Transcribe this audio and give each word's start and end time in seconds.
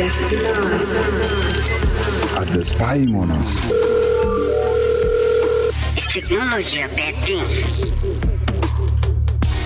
Access 0.00 0.30
denied. 0.30 0.80
Are 2.38 2.44
they 2.46 2.64
spying 2.64 3.14
on 3.14 3.30
us? 3.32 3.70
Is 5.98 6.06
technology 6.06 6.80
a 6.80 6.88
bad 6.88 7.14
thing? 7.16 7.44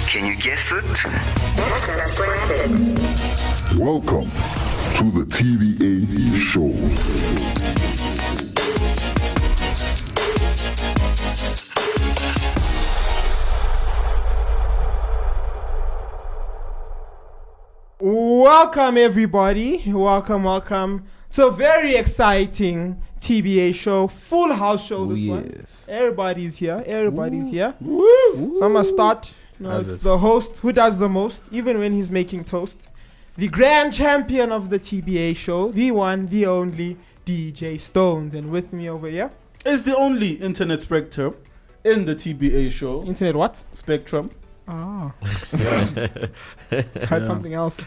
Can 0.08 0.26
you 0.26 0.36
guess 0.36 0.72
it? 0.72 1.04
Welcome 3.78 4.30
to 4.96 5.04
the 5.12 5.24
TVA 5.30 6.36
show. 6.50 7.63
Welcome, 18.44 18.98
everybody. 18.98 19.82
Welcome, 19.90 20.44
welcome 20.44 21.06
to 21.30 21.46
a 21.46 21.50
very 21.50 21.94
exciting 21.96 23.00
TBA 23.18 23.74
show, 23.74 24.06
full 24.06 24.52
house 24.52 24.84
show. 24.84 25.06
This 25.06 25.26
one, 25.26 25.64
everybody's 25.88 26.58
here. 26.58 26.84
Everybody's 26.84 27.48
here. 27.48 27.74
So 27.80 28.58
I'm 28.62 28.74
gonna 28.74 28.84
start. 28.84 29.32
You 29.58 29.64
know, 29.64 29.70
How's 29.70 29.88
it's 29.88 30.02
it? 30.02 30.04
the 30.04 30.18
host 30.18 30.58
who 30.58 30.72
does 30.72 30.98
the 30.98 31.08
most, 31.08 31.42
even 31.52 31.78
when 31.78 31.94
he's 31.94 32.10
making 32.10 32.44
toast. 32.44 32.88
The 33.38 33.48
grand 33.48 33.94
champion 33.94 34.52
of 34.52 34.68
the 34.68 34.78
TBA 34.78 35.36
show, 35.36 35.72
the 35.72 35.90
one, 35.92 36.26
the 36.26 36.44
only 36.44 36.98
DJ 37.24 37.80
Stones, 37.80 38.34
and 38.34 38.50
with 38.50 38.74
me 38.74 38.90
over 38.90 39.08
here, 39.08 39.30
It's 39.64 39.80
the 39.80 39.96
only 39.96 40.32
internet 40.32 40.82
spectrum 40.82 41.34
in 41.82 42.04
the 42.04 42.14
TBA 42.14 42.70
show. 42.70 43.02
internet 43.04 43.36
what? 43.36 43.62
Spectrum. 43.72 44.30
Ah, 44.68 45.14
heard 45.50 46.20
Yeah. 46.70 47.24
something 47.24 47.54
else. 47.54 47.80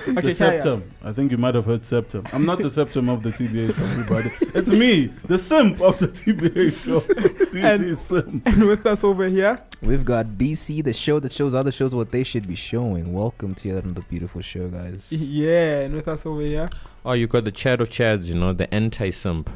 the 0.06 0.18
Okay, 0.18 0.34
carry 0.34 0.56
on. 0.56 0.62
septum. 0.62 0.90
I 1.02 1.12
think 1.12 1.30
you 1.30 1.38
might 1.38 1.54
have 1.54 1.64
heard 1.66 1.84
septum. 1.84 2.24
I'm 2.32 2.44
not 2.46 2.58
the 2.58 2.70
septum 2.70 3.08
of 3.08 3.22
the 3.22 3.30
TBA 3.30 3.74
show, 3.76 3.82
everybody. 3.84 4.30
It's 4.58 4.68
me, 4.68 5.06
the 5.26 5.38
simp 5.38 5.80
of 5.80 5.98
the 5.98 6.08
TBA 6.08 6.84
show. 6.84 7.00
DJ 7.00 7.64
And- 7.64 7.98
Simp. 7.98 8.46
And 8.46 8.64
with 8.66 8.86
us 8.86 9.04
over 9.04 9.26
here, 9.28 9.60
We've 9.82 10.04
got 10.04 10.26
BC, 10.36 10.84
the 10.84 10.92
show 10.92 11.20
that 11.20 11.32
shows 11.32 11.54
other 11.54 11.72
shows 11.72 11.94
what 11.94 12.10
they 12.10 12.22
should 12.22 12.46
be 12.46 12.54
showing. 12.54 13.14
Welcome 13.14 13.54
to 13.56 13.70
another 13.78 14.02
beautiful 14.10 14.42
show, 14.42 14.68
guys. 14.68 15.10
yeah, 15.10 15.80
and 15.80 15.94
with 15.94 16.06
us 16.08 16.26
over 16.26 16.42
here, 16.42 16.68
Oh, 17.04 17.12
you 17.12 17.26
got 17.26 17.44
the 17.44 17.50
Chad 17.52 17.80
of 17.80 17.88
Chads, 17.88 18.26
you 18.26 18.34
know, 18.34 18.52
the 18.52 18.72
anti 18.74 19.10
simp. 19.10 19.48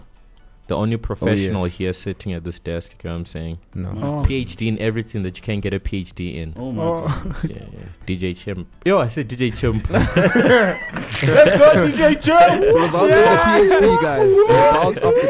The 0.67 0.77
only 0.77 0.95
oh, 0.97 0.99
professional 0.99 1.67
yes. 1.67 1.77
here 1.77 1.93
sitting 1.93 2.33
at 2.33 2.43
this 2.45 2.59
desk, 2.59 2.93
you 3.03 3.09
know 3.11 3.15
what 3.17 3.19
I'm 3.21 3.25
saying? 3.27 3.59
No. 3.75 3.89
Oh. 3.91 4.27
PhD 4.27 4.67
in 4.67 4.79
everything 4.79 5.23
that 5.23 5.37
you 5.37 5.43
can't 5.43 5.61
get 5.61 5.75
a 5.75 5.81
PhD 5.81 6.37
in. 6.37 6.55
Oh 6.57 6.73
my 6.73 6.83
Oh. 6.83 7.01
god. 7.07 7.51
yeah, 7.51 7.57
yeah. 7.71 7.87
DJ 8.07 8.35
Chimp. 8.35 8.67
Yo, 8.85 8.99
I 8.99 9.09
said 9.09 9.29
DJ 9.29 9.55
Chimp. 9.55 9.89
let's 9.91 11.57
go, 11.59 11.89
DJ 11.91 12.23
Joe. 12.23 12.73
Results 12.81 12.95
of 12.95 13.09
the 13.09 13.15
PhD, 13.15 14.03
guys. 14.03 14.31
Results 14.31 14.99
of 15.01 15.15
the 15.15 15.21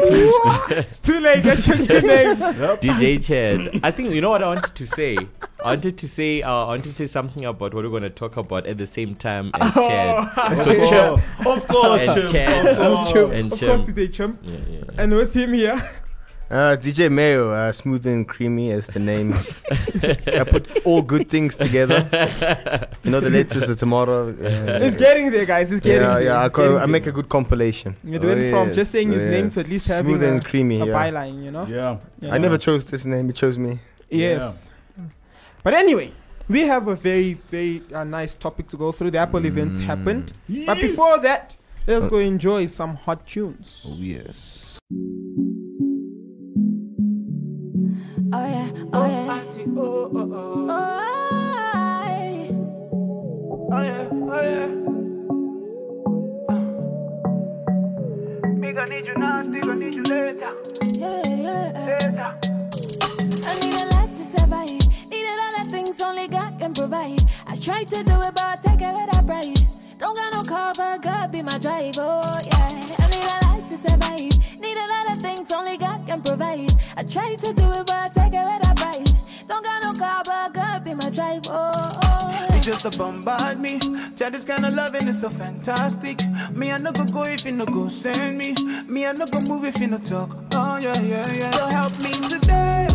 PhD. 0.71 1.01
Too 1.03 1.19
late, 1.19 1.43
that's 1.43 1.67
your 1.67 1.77
name. 1.77 2.39
Yep. 2.65 2.81
DJ 2.81 3.23
Chad. 3.25 3.81
I 3.83 3.91
think, 3.91 4.11
you 4.13 4.21
know 4.21 4.29
what 4.29 4.41
I 4.43 4.47
wanted 4.47 4.73
to 4.75 4.85
say? 4.87 5.17
I 5.65 5.69
wanted 5.75 5.97
to 5.97 6.07
say, 6.07 6.41
uh, 6.41 6.49
I 6.51 6.67
wanted 6.67 6.85
to 6.85 6.93
say 6.93 7.05
something 7.05 7.43
about 7.45 7.73
what 7.73 7.83
we're 7.83 7.89
going 7.89 8.03
to 8.03 8.09
talk 8.09 8.37
about 8.37 8.65
at 8.67 8.77
the 8.77 8.87
same 8.87 9.15
time 9.15 9.51
as 9.55 9.73
Chad. 9.73 10.31
So 10.63 10.71
Oh, 10.71 10.89
Chimp. 10.89 11.45
of 11.47 11.67
course, 11.67 12.01
And 12.01 12.15
Chimp. 12.21 12.31
Chad. 12.31 12.65
Of 12.67 12.77
course. 12.77 13.11
Chimp. 13.11 13.31
And 13.33 13.51
of 13.53 13.59
course, 13.59 13.85
Chimp. 13.85 13.97
DJ 13.97 14.13
Chimp. 14.13 14.39
Yeah, 14.43 14.51
yeah, 14.51 14.77
yeah. 14.79 15.01
And 15.01 15.13
with 15.15 15.33
him 15.33 15.53
here, 15.53 15.81
Uh, 16.47 16.77
DJ 16.77 17.09
Mayo, 17.11 17.49
uh, 17.51 17.71
smooth 17.71 18.05
and 18.05 18.27
creamy 18.29 18.69
as 18.71 18.85
the 18.85 18.99
name. 18.99 19.33
I 20.39 20.43
put 20.43 20.67
all 20.85 21.01
good 21.01 21.27
things 21.27 21.57
together. 21.57 22.07
You 23.03 23.09
know, 23.11 23.19
the 23.19 23.31
latest, 23.31 23.65
the 23.65 23.75
tomorrow. 23.75 24.29
Uh, 24.29 24.85
it's 24.85 24.95
getting 24.95 25.31
there, 25.31 25.45
guys. 25.47 25.71
It's 25.71 25.81
getting 25.81 26.03
yeah, 26.03 26.13
there. 26.13 26.23
yeah. 26.25 26.41
I, 26.41 26.45
It's 26.45 26.53
co- 26.53 26.61
getting 26.67 26.77
I 26.83 26.85
make 26.85 27.03
there. 27.05 27.13
a 27.13 27.15
good 27.15 27.29
compilation. 27.29 27.95
You're 28.03 28.19
Oh, 28.19 28.27
doing 28.29 28.51
from 28.51 28.67
yes, 28.67 28.75
just 28.75 28.91
saying 28.91 29.11
his 29.11 29.23
oh, 29.25 29.29
name 29.35 29.45
yes. 29.45 29.53
to 29.55 29.59
at 29.61 29.69
least 29.69 29.85
Smooth 29.87 30.21
having 30.21 30.23
and 30.35 30.45
a, 30.45 30.47
creamy. 30.47 30.81
a 30.81 30.85
yeah. 30.85 30.93
byline, 30.93 31.43
you 31.43 31.49
know? 31.49 31.65
Yeah. 31.65 31.97
You 32.21 32.29
I 32.29 32.37
never 32.37 32.59
chose 32.59 32.85
this 32.91 33.05
name. 33.05 33.27
It 33.31 33.35
chose 33.35 33.57
me. 33.57 33.79
Yes. 34.11 34.69
But 35.65 35.73
anyway, 35.73 36.11
we 36.47 36.61
have 36.67 36.87
a 36.87 36.95
very, 36.95 37.33
very 37.49 37.81
uh, 37.91 38.03
nice 38.03 38.35
topic 38.35 38.67
to 38.69 38.77
go 38.77 38.91
through. 38.91 39.09
The 39.09 39.17
Apple 39.17 39.43
events 39.47 39.79
Mm. 39.79 39.85
happened. 39.85 40.31
But 40.67 40.77
before 40.77 41.17
that, 41.25 41.57
let's 41.87 42.05
Uh, 42.05 42.09
go 42.09 42.17
enjoy 42.19 42.67
some 42.67 42.93
hot 42.95 43.25
tunes. 43.25 43.81
Oh, 43.83 43.97
yes. 43.97 44.77
Oh 48.31 48.45
yeah, 48.45 48.69
oh 48.93 49.07
yeah. 49.09 49.25
Oh, 53.71 53.81
yeah, 53.81 54.05
yeah. 61.25 61.71
I 62.45 62.54
try 67.65 67.83
to 67.83 68.03
do 68.03 68.13
it, 68.21 68.35
but 68.35 68.43
I 68.43 68.55
take 68.57 68.81
it 68.81 68.93
with 68.93 69.17
a 69.17 69.23
pride. 69.23 69.67
Don't 69.97 70.15
got 70.15 70.33
no 70.33 70.41
car, 70.43 70.71
but 70.77 71.01
God 71.01 71.31
be 71.31 71.41
my 71.41 71.57
driver. 71.57 72.21
Oh, 72.21 72.39
yeah. 72.45 72.67
I 73.01 73.07
need 73.09 73.25
a 73.25 73.37
lot 73.47 73.69
to 73.69 73.89
survive. 73.89 74.59
Need 74.61 74.77
a 74.77 74.87
lot 74.93 75.11
of 75.11 75.17
things 75.17 75.51
only 75.51 75.75
God 75.77 76.05
can 76.05 76.21
provide. 76.21 76.71
I 76.95 77.03
try 77.03 77.33
to 77.33 77.53
do 77.53 77.71
it, 77.71 77.85
but 77.87 77.91
I 77.91 78.09
take 78.09 78.33
it 78.33 78.45
with 78.45 78.69
a 78.69 78.73
pride. 78.75 79.09
Don't 79.47 79.65
got 79.65 79.81
no 79.81 79.91
car, 79.93 80.21
but 80.25 80.53
God 80.53 80.83
be 80.83 80.93
my 80.93 81.09
driver. 81.09 81.41
Oh, 81.49 82.31
You 82.53 82.61
just 82.61 82.85
a 82.85 82.95
bombard 82.95 83.59
me. 83.59 83.79
Chat 84.15 84.33
this 84.33 84.45
kind 84.45 84.63
of 84.63 84.73
loving 84.75 85.07
is 85.07 85.21
so 85.21 85.29
fantastic. 85.29 86.21
Me, 86.51 86.71
I 86.71 86.77
no 86.77 86.91
go 86.91 87.05
go 87.05 87.23
if 87.23 87.45
you 87.45 87.51
no 87.51 87.65
go 87.65 87.87
send 87.87 88.37
me. 88.37 88.53
Me, 88.87 89.07
I 89.07 89.13
no 89.13 89.25
go 89.25 89.39
move 89.51 89.65
if 89.65 89.79
you 89.81 89.87
no 89.87 89.97
talk. 89.97 90.29
Oh, 90.53 90.77
yeah, 90.77 90.95
yeah, 91.01 91.25
yeah. 91.33 91.51
So 91.51 91.65
help 91.69 91.99
me 92.03 92.11
today. 92.29 92.87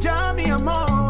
Jam 0.00 0.34
me 0.34 0.46
a 0.46 0.58
more. 0.64 1.01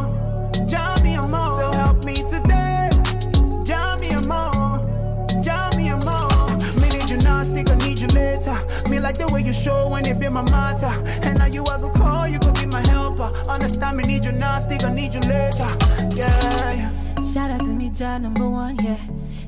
Like 9.12 9.28
the 9.28 9.34
way 9.34 9.43
you 9.43 9.53
show 9.53 9.89
when 9.89 10.06
it 10.06 10.19
be 10.19 10.28
my 10.28 10.43
matter. 10.50 10.93
And 11.27 11.39
now 11.39 11.47
you 11.47 11.65
I 11.71 11.78
go 11.78 11.91
call, 11.91 12.28
you 12.28 12.39
go 12.39 12.53
be 12.53 12.67
my 12.67 12.87
helper. 12.89 13.33
Understand 13.49 13.97
me, 13.99 14.05
need 14.05 14.25
you 14.25 14.33
now, 14.33 14.59
stick, 14.59 14.84
I 14.84 14.93
need 14.93 15.15
you 15.15 15.21
later. 15.21 15.69
Yeah. 16.17 16.91
Shout 17.33 17.51
out 17.51 17.61
to 17.61 17.67
me, 17.67 17.91
Jah 17.91 18.19
number 18.19 18.49
one, 18.49 18.77
yeah. 18.77 18.99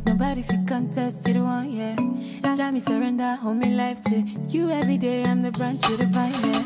Nobody 0.07 0.43
fit 0.43 0.67
contest, 0.67 1.27
you 1.29 1.43
one, 1.43 1.71
yeah. 1.71 1.97
Jah, 2.55 2.71
me 2.73 2.81
surrender, 2.81 3.37
hold 3.37 3.57
me 3.57 3.75
life 3.75 4.03
to 4.05 4.21
you 4.49 4.71
every 4.71 4.99
day. 4.99 5.25
I'm 5.25 5.43
the 5.43 5.51
branch 5.51 5.81
to 5.83 5.97
the 5.97 6.07
vine, 6.07 6.33
yeah. 6.33 6.65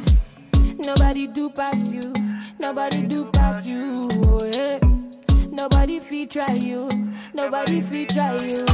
Nobody 0.86 1.26
do 1.26 1.50
pass 1.50 1.90
you, 1.90 2.12
nobody 2.58 3.02
do 3.02 3.26
pass 3.26 3.64
you, 3.64 3.92
oh, 4.26 4.40
yeah. 4.44 4.87
Nobody 5.58 5.98
fit 5.98 6.30
try 6.30 6.54
you, 6.60 6.88
nobody 7.34 7.80
fit 7.80 8.10
try 8.10 8.32
you. 8.36 8.64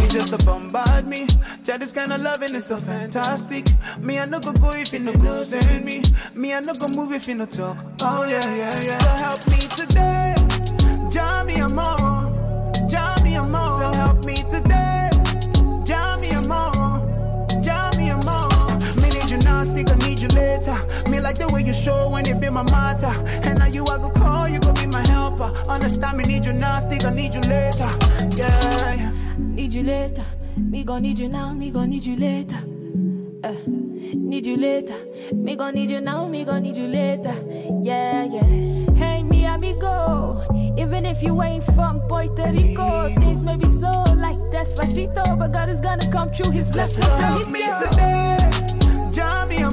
You 0.00 0.08
just 0.08 0.32
a 0.32 0.38
bombard 0.44 1.06
me. 1.06 1.26
This 1.64 1.92
kind 1.92 2.10
of 2.10 2.20
loving 2.22 2.54
is 2.54 2.64
so 2.66 2.78
fantastic. 2.78 3.66
Me, 4.00 4.18
I 4.18 4.24
no 4.24 4.40
go 4.40 4.52
go 4.52 4.70
if 4.70 4.92
you 4.92 5.00
no 5.00 5.12
go 5.12 5.42
send 5.44 5.84
me. 5.84 6.02
Me, 6.34 6.54
I 6.54 6.60
no 6.60 6.72
go 6.72 6.88
move 6.96 7.12
if 7.12 7.28
you 7.28 7.34
no 7.34 7.46
talk. 7.46 7.76
Oh 8.02 8.24
yeah, 8.24 8.44
yeah, 8.54 8.70
yeah. 8.82 8.98
So 8.98 9.24
help 9.24 9.48
me 9.50 9.68
today. 9.76 10.34
Jam 11.10 11.46
me 11.46 11.56
a 11.56 11.68
more. 11.68 12.88
Jam 12.88 13.22
me 13.22 13.34
a 13.36 13.44
more. 13.44 13.92
So 13.92 13.98
help 13.98 14.24
me 14.24 14.36
today. 14.36 15.10
Jam 15.84 16.20
me 16.20 16.32
more. 16.48 16.72
Jam 17.62 17.90
me 17.98 18.10
more. 18.24 18.78
Me 19.02 19.10
need 19.10 19.30
you 19.30 19.38
now, 19.38 19.62
stick, 19.64 19.90
I 19.90 19.96
need 20.08 20.20
you 20.20 20.28
later. 20.28 20.76
Me 21.10 21.20
like 21.20 21.36
the 21.36 21.50
way 21.52 21.62
you 21.62 21.74
show 21.74 22.08
when 22.08 22.26
it 22.26 22.40
be 22.40 22.48
my 22.48 22.62
matter. 22.64 23.12
And 23.48 23.58
now 23.58 23.66
you 23.66 23.84
I 23.84 23.98
go 23.98 24.10
call, 24.10 24.48
you 24.48 24.58
go 24.58 24.72
be 24.72 24.86
my 24.86 25.02
helper. 25.40 25.70
Understand 25.70 26.18
me, 26.18 26.24
need 26.24 26.44
you 26.44 26.52
now, 26.52 26.80
stick, 26.80 27.04
I 27.04 27.10
need 27.10 27.34
you 27.34 27.40
later. 27.40 27.88
Yeah. 28.36 29.12
Need 29.38 29.72
you 29.72 29.82
later, 29.82 30.24
me 30.56 30.84
gon' 30.84 31.02
need 31.02 31.18
you 31.18 31.28
now, 31.28 31.52
me 31.52 31.70
gon' 31.70 31.90
need 31.90 32.04
you 32.04 32.16
later. 32.16 32.62
Uh, 33.42 33.54
need 33.66 34.46
you 34.46 34.56
later, 34.56 34.96
me 35.32 35.56
gon' 35.56 35.74
need 35.74 35.90
you 35.90 36.00
now, 36.00 36.26
me 36.28 36.44
gon' 36.44 36.62
need 36.62 36.76
you 36.76 36.88
later. 36.88 37.34
Yeah, 37.82 38.24
yeah. 38.24 38.94
Hey, 38.94 39.22
me 39.22 39.46
amigo, 39.46 40.46
even 40.78 41.06
if 41.06 41.22
you 41.22 41.42
ain't 41.42 41.64
from 41.64 42.00
Puerto 42.02 42.50
Rico, 42.50 43.08
things 43.14 43.42
may 43.42 43.56
be 43.56 43.68
slow 43.68 44.04
like 44.14 44.38
Despacito, 44.52 45.38
but 45.38 45.52
God 45.52 45.68
is 45.68 45.80
gonna 45.80 46.10
come 46.10 46.30
through 46.30 46.52
His 46.52 46.68
blessings. 46.68 47.06
Let 47.06 47.50
me 47.50 47.62
today. 47.82 49.10
Jam 49.10 49.48
me 49.48 49.62
a 49.62 49.70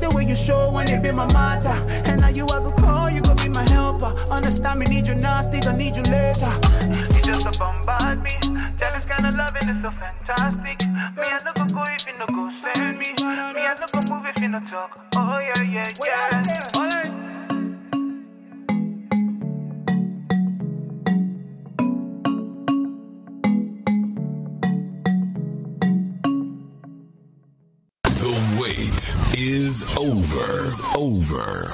the 0.00 0.10
way 0.16 0.24
you 0.24 0.36
show 0.36 0.72
when 0.72 0.90
it 0.90 1.02
be 1.02 1.12
my 1.12 1.30
matter. 1.32 1.76
And 2.10 2.20
now 2.20 2.28
you 2.28 2.44
I 2.44 2.58
go 2.60 2.72
call, 2.72 3.10
you 3.10 3.20
go 3.20 3.34
be 3.34 3.48
my 3.50 3.68
helper. 3.70 4.12
Understand 4.32 4.80
me, 4.80 4.86
need 4.86 5.06
you 5.06 5.14
now, 5.14 5.42
still 5.42 5.68
I 5.68 5.76
need 5.76 5.96
you 5.96 6.02
later. 6.08 6.50
You 6.88 7.20
just 7.22 7.46
a 7.46 7.52
bombard 7.58 8.22
me. 8.22 8.34
Tell 8.78 8.92
this 8.96 9.04
kind 9.04 9.26
of 9.28 9.34
loving 9.36 9.68
is 9.68 9.82
so 9.82 9.90
fantastic. 9.92 10.88
Me 10.88 11.26
I 11.28 11.38
no 11.44 11.52
go 11.54 11.64
go 11.74 11.82
if 11.92 12.06
you 12.06 12.16
no 12.18 12.26
go 12.26 12.50
send 12.62 12.98
me. 12.98 13.12
Me 13.12 13.62
I 13.68 13.76
no 13.76 13.86
go 13.92 14.00
move 14.14 14.26
if 14.26 14.40
you 14.40 14.48
no 14.48 14.60
talk. 14.60 14.98
Oh 15.16 15.38
yeah 15.38 15.62
yeah 15.62 15.84
yeah. 16.06 16.42
It 16.96 17.29
over. 30.40 30.72
Over. 30.96 31.70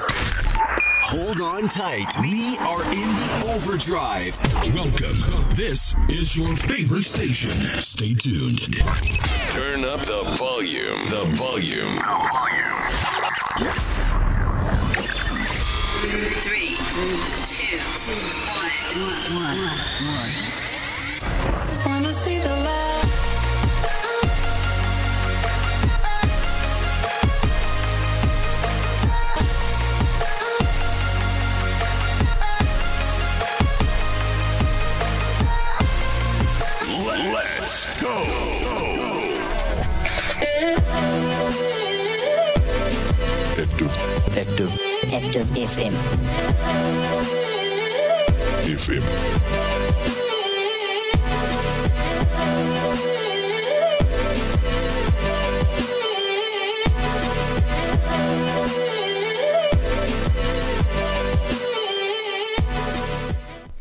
Hold 1.01 1.39
on 1.39 1.69
tight. 1.69 2.07
We 2.19 2.57
are 2.59 2.83
in 2.91 2.99
the 2.99 3.53
overdrive. 3.55 4.37
Welcome. 4.73 5.55
This 5.55 5.95
is 6.09 6.35
your 6.35 6.53
favorite 6.55 7.03
station. 7.03 7.51
Stay 7.79 8.13
tuned. 8.13 8.75
Turn 9.51 9.85
up 9.85 10.01
the 10.01 10.35
volume. 10.37 10.99
The 11.09 11.23
volume. 11.35 11.95
Three, 16.43 16.75
two, 17.45 17.77
one, 19.33 19.57
one. 20.07 20.29
Just 20.29 20.66
Active. 45.17 45.49
Active 45.49 45.69
FM. 45.69 45.93
FM. 48.67 49.03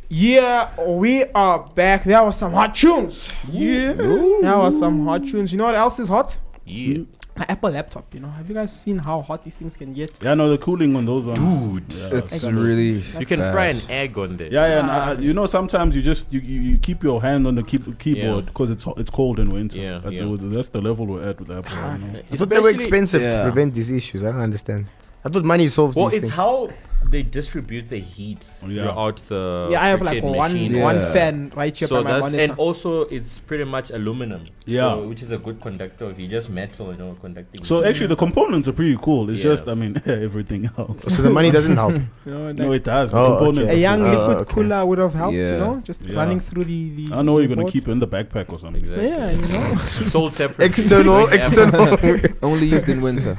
Yeah, 0.09 0.71
we 0.87 1.25
are 1.25 1.59
back. 1.75 2.05
That 2.05 2.25
was 2.25 2.39
some 2.39 2.53
hot 2.53 2.75
tunes. 2.75 3.29
Yeah, 3.51 3.93
That 3.93 4.57
was 4.57 4.79
some 4.79 5.05
hot 5.05 5.27
tunes. 5.27 5.53
You 5.53 5.59
know 5.59 5.65
what 5.65 5.75
else 5.75 5.99
is 5.99 6.09
hot? 6.09 6.39
Yeah. 6.65 7.03
My 7.39 7.45
Apple 7.49 7.71
laptop. 7.71 8.15
You 8.15 8.21
know, 8.21 8.29
have 8.31 8.49
you 8.49 8.55
guys 8.55 8.75
seen 8.75 8.99
how 8.99 9.21
hot 9.21 9.45
these 9.45 9.57
things 9.57 9.77
can 9.77 9.93
get? 9.93 10.19
Yeah, 10.23 10.35
no, 10.35 10.49
the 10.49 10.57
cooling 10.59 10.97
on 10.97 11.05
those 11.05 11.27
ones. 11.27 11.39
Dude. 11.39 11.93
Yeah. 12.13 12.19
It's 12.19 12.45
really. 12.45 13.03
You 13.19 13.27
can 13.27 13.41
bad. 13.41 13.53
fry 13.53 13.67
an 13.67 13.83
egg 13.91 14.17
on 14.17 14.37
there. 14.39 14.49
Yeah, 14.51 14.67
yeah, 14.67 14.81
and, 15.11 15.19
uh, 15.19 15.21
you 15.23 15.35
know 15.35 15.45
sometimes 15.47 15.95
you 15.95 16.01
just 16.03 16.25
you, 16.31 16.41
you, 16.41 16.61
you 16.61 16.79
keep 16.79 17.03
your 17.03 17.21
hand 17.21 17.47
on 17.47 17.55
the 17.55 17.63
key, 17.63 17.79
keyboard 17.99 18.45
Yeah. 18.45 18.51
because 18.51 18.71
it's 18.71 18.87
it's 18.97 19.11
cold 19.11 19.39
in 19.39 19.51
winter. 19.53 19.77
Yeah, 19.79 19.99
That- 19.99 20.13
yeah. 20.13 20.37
That's 20.39 20.71
the 20.71 20.81
level 20.81 21.07
we're 21.07 21.29
at 21.29 21.39
with 21.39 21.51
Apple. 21.51 21.73
you 21.77 22.13
know. 22.13 22.21
I 22.33 22.37
thought 22.37 22.49
they 22.49 22.59
were 22.59 22.69
Especially- 22.71 22.85
expensive 22.85 23.23
to 23.23 23.43
prevent 23.45 23.75
these 23.75 23.91
issues. 23.91 24.23
I 24.23 24.33
don't 24.33 24.41
understand. 24.41 24.87
I 25.25 25.29
thought 25.29 25.45
money 25.45 25.69
solves 25.69 25.95
Well, 25.97 26.07
these 26.09 26.19
it's 26.23 26.29
things. 26.31 26.35
how 26.37 26.71
they 27.09 27.23
distribute 27.23 27.89
the 27.89 27.99
heat 28.01 28.45
Yeah. 28.67 28.83
throughout 28.83 29.17
the 29.29 29.69
yeah, 29.71 29.81
I 29.85 29.89
have 29.91 30.03
like 30.03 30.25
one 30.25 30.53
machine. 30.53 30.81
one 30.81 30.97
Yeah. 30.97 31.13
fan 31.13 31.53
right 31.55 31.77
here 31.77 31.87
So 31.87 32.03
by 32.03 32.03
my 32.03 32.11
that's 32.11 32.23
monitor. 32.23 32.43
and 32.43 32.53
also 32.59 33.03
it's 33.03 33.39
pretty 33.39 33.63
much 33.65 33.91
aluminum. 33.91 34.43
Yeah. 34.65 34.91
so- 34.91 35.07
which 35.09 35.23
is 35.23 35.31
a 35.31 35.39
good 35.39 35.61
conductor. 35.61 36.13
You 36.19 36.27
just 36.27 36.51
metal, 36.51 36.91
you 36.93 36.99
know, 36.99 37.17
conducting. 37.21 37.63
So 37.63 37.85
actually, 37.85 38.09
the 38.09 38.17
components 38.17 38.67
are 38.67 38.73
pretty 38.73 38.99
cool. 39.01 39.31
It's 39.31 39.39
Yeah. 39.45 39.53
just, 39.53 39.69
I 39.69 39.75
mean, 39.75 40.03
everything 40.07 40.69
else. 40.77 41.03
so 41.15 41.23
the 41.23 41.31
money 41.31 41.53
doesn't 41.53 41.77
help. 41.77 41.95
you 41.95 42.09
know, 42.33 42.51
No, 42.51 42.73
it 42.73 42.83
does. 42.83 43.15
Oh, 43.15 43.37
components. 43.37 43.73
a 43.73 43.79
young 43.79 44.01
cool. 44.01 44.09
Uh, 44.09 44.19
liquid 44.19 44.37
okay. 44.39 44.53
cooler 44.55 44.85
would 44.87 44.99
have 44.99 45.15
helped. 45.15 45.35
You 45.37 45.59
know, 45.59 45.81
just 45.85 46.03
Yeah. 46.03 46.17
running 46.17 46.41
through 46.41 46.65
the 46.65 46.91
the. 46.97 47.15
I 47.15 47.23
know 47.23 47.39
you're 47.39 47.55
gonna 47.55 47.71
keep 47.71 47.87
it 47.87 47.93
in 47.93 48.01
the 48.01 48.09
backpack 48.09 48.47
or 48.53 48.59
something. 48.59 48.83
exactly. 48.83 49.09
Yeah, 49.09 49.31
you 49.31 49.47
know, 49.53 49.77
sold 49.87 50.35
separately. 50.35 50.67
external, 50.67 51.27
Like 51.27 51.35
external. 51.35 51.97
Only 52.43 52.67
used 52.67 52.89
in 52.89 53.01
winter. 53.01 53.37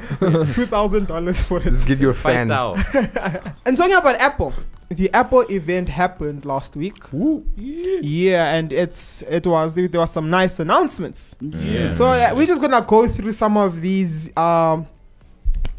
two 0.53 0.65
thousand 0.67 1.07
dollars 1.07 1.41
for 1.41 1.57
it. 1.57 1.63
Just 1.65 1.85
give 1.87 1.99
you 1.99 2.11
a 2.11 2.13
Five 2.13 2.47
fan. 2.47 3.46
Thou. 3.47 3.55
And 3.65 3.77
talking 3.77 3.95
about 3.95 4.15
Apple, 4.15 4.53
the 4.89 5.11
Apple 5.13 5.41
event 5.51 5.89
happened 5.89 6.45
last 6.45 6.75
week. 6.75 6.95
Yeah, 7.55 8.53
and 8.53 8.71
it's 8.71 9.21
it 9.23 9.45
was 9.45 9.75
there 9.75 9.89
was 9.93 10.11
some 10.11 10.29
nice 10.29 10.59
announcements. 10.59 11.35
Yeah. 11.41 11.89
So 11.89 12.05
uh, 12.05 12.33
we're 12.35 12.47
just 12.47 12.61
gonna 12.61 12.81
go 12.81 13.07
through 13.07 13.33
some 13.33 13.57
of 13.57 13.81
these 13.81 14.35
um 14.37 14.87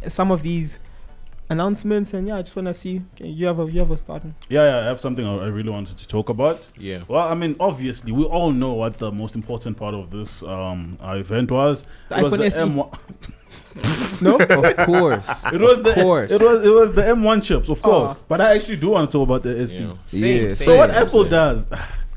some 0.07 0.31
of 0.31 0.43
these 0.43 0.79
announcements, 1.51 2.13
and 2.13 2.29
yeah, 2.29 2.37
I 2.37 2.43
just 2.43 2.55
wanna 2.55 2.75
see. 2.75 3.03
Okay, 3.15 3.29
you 3.29 3.47
have 3.47 3.59
a 3.59 3.65
you 3.65 3.81
have 3.81 3.91
a 3.91 3.97
starting. 3.97 4.35
Yeah, 4.49 4.65
yeah, 4.65 4.79
I 4.81 4.85
have 4.85 5.01
something 5.01 5.27
I 5.27 5.37
I 5.37 5.49
really 5.49 5.71
wanted 5.71 5.97
to 5.99 6.07
talk 6.07 6.29
about. 6.29 6.69
Yeah. 6.77 7.05
Well, 7.09 7.27
I 7.27 7.35
mean, 7.35 7.57
obviously, 7.59 8.13
we 8.13 8.25
all 8.25 8.53
know 8.53 8.75
what 8.75 8.99
the 8.99 9.11
most 9.11 9.35
important 9.35 9.77
part 9.77 9.95
of 9.95 10.11
this 10.11 10.43
um, 10.43 10.99
uh, 11.03 11.17
event 11.19 11.51
was. 11.51 11.85
The 12.09 12.19
it 12.19 12.23
was 12.25 12.33
the 12.33 12.45
SE. 12.45 12.61
M1. 12.61 12.99
No, 14.21 14.37
of 14.37 14.77
course. 14.79 15.29
It 15.53 15.61
was 15.61 15.83
the 15.83 15.95
course. 15.95 16.31
it 16.33 16.41
was 16.41 16.65
it 16.65 16.71
was 16.71 16.93
the 16.93 17.03
M1 17.03 17.43
chips, 17.43 17.69
of 17.69 17.79
oh. 17.85 17.91
course. 17.91 18.17
Oh. 18.19 18.25
But 18.29 18.41
I 18.41 18.57
actually 18.57 18.77
do 18.77 18.89
want 18.91 19.11
to 19.11 19.19
talk 19.19 19.29
about 19.29 19.43
the 19.43 19.61
SE. 19.63 19.75
Yeah. 19.75 19.95
Yeah, 20.11 20.21
Same, 20.21 20.51
so 20.51 20.65
So 20.65 20.77
what 20.77 20.91
same, 20.91 20.99
Apple 20.99 21.23
same. 21.23 21.31
does, 21.31 21.67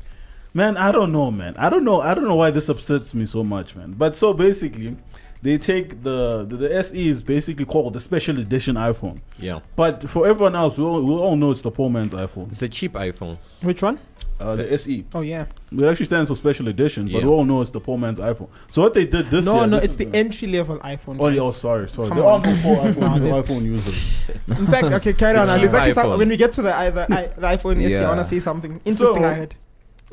man, 0.54 0.76
I 0.76 0.92
don't 0.92 1.12
know, 1.12 1.30
man. 1.30 1.54
I 1.56 1.70
don't 1.70 1.84
know. 1.84 2.00
I 2.00 2.14
don't 2.14 2.24
know 2.24 2.36
why 2.36 2.50
this 2.50 2.68
upsets 2.68 3.14
me 3.14 3.26
so 3.26 3.44
much, 3.44 3.76
man. 3.76 3.94
But 3.96 4.16
so 4.16 4.32
basically, 4.32 4.96
they 5.42 5.58
take 5.58 6.02
the 6.02 6.44
the, 6.48 6.56
the 6.56 6.76
SE 6.78 7.08
is 7.08 7.22
basically 7.22 7.64
called 7.64 7.94
the 7.94 8.00
special 8.00 8.38
edition 8.38 8.76
iPhone. 8.76 9.20
Yeah. 9.38 9.60
But 9.76 10.08
for 10.08 10.26
everyone 10.26 10.54
else, 10.54 10.78
we 10.78 10.84
all, 10.84 11.02
we 11.02 11.12
all 11.14 11.36
know 11.36 11.50
it's 11.50 11.62
the 11.62 11.70
poor 11.70 11.90
man's 11.90 12.12
iPhone. 12.14 12.52
It's 12.52 12.62
a 12.62 12.68
cheap 12.68 12.92
iPhone. 12.94 13.38
which 13.62 13.82
one? 13.82 13.98
Uh, 14.40 14.56
the 14.56 14.72
SE. 14.74 15.04
Oh 15.14 15.20
yeah. 15.20 15.46
It 15.70 15.84
actually 15.84 16.06
stands 16.06 16.28
for 16.28 16.36
special 16.36 16.66
edition, 16.68 17.04
but 17.06 17.12
Yeah. 17.12 17.18
we 17.20 17.26
all 17.26 17.44
know 17.44 17.60
it's 17.60 17.70
the 17.70 17.80
poor 17.80 17.96
man's 17.98 18.18
iPhone. 18.18 18.48
So 18.70 18.82
what 18.82 18.94
they 18.94 19.04
did 19.04 19.30
this 19.30 19.44
No, 19.44 19.56
year, 19.58 19.66
no, 19.68 19.76
this 19.76 19.84
it's 19.84 19.92
is 19.94 19.98
the 19.98 20.16
entry 20.16 20.48
level 20.48 20.78
iPhone. 20.78 21.16
Oh, 21.20 21.28
yeah, 21.28 21.40
oh, 21.42 21.52
sorry, 21.52 21.88
sorry. 21.88 22.08
Come 22.08 22.18
There 22.18 22.26
on. 22.26 22.44
are 22.44 22.54
no 22.54 22.62
poor 22.62 22.76
iPhone, 22.76 23.20
No, 23.22 23.42
iPhone 23.42 23.64
users. 23.64 24.14
In 24.48 24.66
fact, 24.66 24.84
okay, 24.84 25.12
carry 25.12 25.38
on. 25.38 25.46
The 25.46 25.58
There's 25.58 25.74
actually 25.74 25.92
some, 25.92 26.06
iPhone. 26.06 26.18
when 26.18 26.28
we 26.28 26.36
get 26.36 26.50
to 26.52 26.62
the 26.62 26.74
i- 26.74 26.90
the, 26.90 27.02
i- 27.12 27.26
the 27.26 27.46
iPhone 27.56 27.76
SE, 27.84 27.96
I 27.96 28.00
Yeah. 28.00 28.08
wanna 28.08 28.24
see 28.24 28.40
something 28.40 28.80
interesting. 28.84 29.22
So- 29.22 29.24
I 29.24 29.34
heard. 29.34 29.54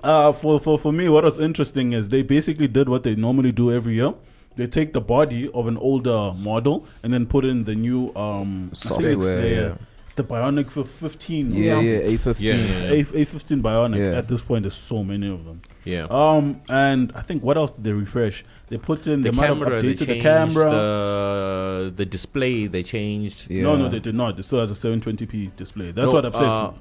Uh, 0.04 0.32
for, 0.32 0.60
for, 0.62 0.78
for 0.80 0.94
me, 0.94 1.10
what 1.10 1.24
was 1.26 1.40
interesting 1.40 1.92
is 1.94 2.08
they 2.10 2.22
basically 2.22 2.68
did 2.68 2.88
what 2.88 3.04
they 3.04 3.16
normally 3.16 3.52
do 3.52 3.72
every 3.72 3.96
year. 3.96 4.14
They 4.60 4.68
take 4.68 4.92
the 4.92 5.00
body 5.00 5.50
of 5.54 5.68
an 5.68 5.78
older 5.78 6.34
model 6.36 6.86
and 7.02 7.14
then 7.14 7.26
put 7.28 7.46
in 7.46 7.64
the 7.64 7.76
new 7.76 8.14
um, 8.14 8.66
I 8.66 8.72
it's 8.72 8.82
Software, 8.82 9.16
the, 9.16 9.50
yeah. 9.50 9.76
it's 10.04 10.16
the 10.16 10.24
Bionic 10.26 10.70
fif- 10.70 10.90
15. 10.90 11.54
Yeah, 11.54 11.76
something. 11.76 11.88
yeah, 11.88 12.00
A15. 12.02 12.36
Yeah, 12.40 12.54
yeah, 12.56 12.84
yeah. 12.84 12.92
A, 12.92 13.04
A15 13.06 13.62
Bionic. 13.62 13.98
Yeah. 13.98 14.18
At 14.18 14.28
this 14.28 14.42
point, 14.44 14.64
there's 14.64 14.76
so 14.76 15.02
many 15.02 15.30
of 15.30 15.46
them. 15.46 15.62
Yeah. 15.86 16.08
Um, 16.10 16.62
and 16.70 17.14
I 17.16 17.22
think 17.22 17.42
what 17.42 17.56
else 17.56 17.72
did 17.72 17.86
they 17.86 17.94
refresh? 17.94 18.44
They 18.68 18.78
put 18.78 19.08
in 19.08 19.22
the 19.22 19.32
they 19.32 19.38
camera, 19.38 19.82
they 19.82 19.94
updated 19.94 19.98
changed 19.98 20.08
the 20.10 20.20
camera. 20.22 20.70
the 20.72 21.94
the 21.96 22.06
display. 22.06 22.68
They 22.68 22.84
changed. 22.84 23.50
Yeah. 23.50 23.64
No, 23.64 23.78
no, 23.78 23.88
they 23.88 24.00
did 24.00 24.16
not. 24.16 24.38
It 24.38 24.44
still 24.44 24.60
has 24.60 24.72
a 24.72 24.76
720p 24.76 25.56
display. 25.56 25.92
That's 25.94 26.06
No, 26.06 26.12
what 26.12 26.26
upsets 26.26 26.44
uh, 26.46 26.72
me. 26.72 26.78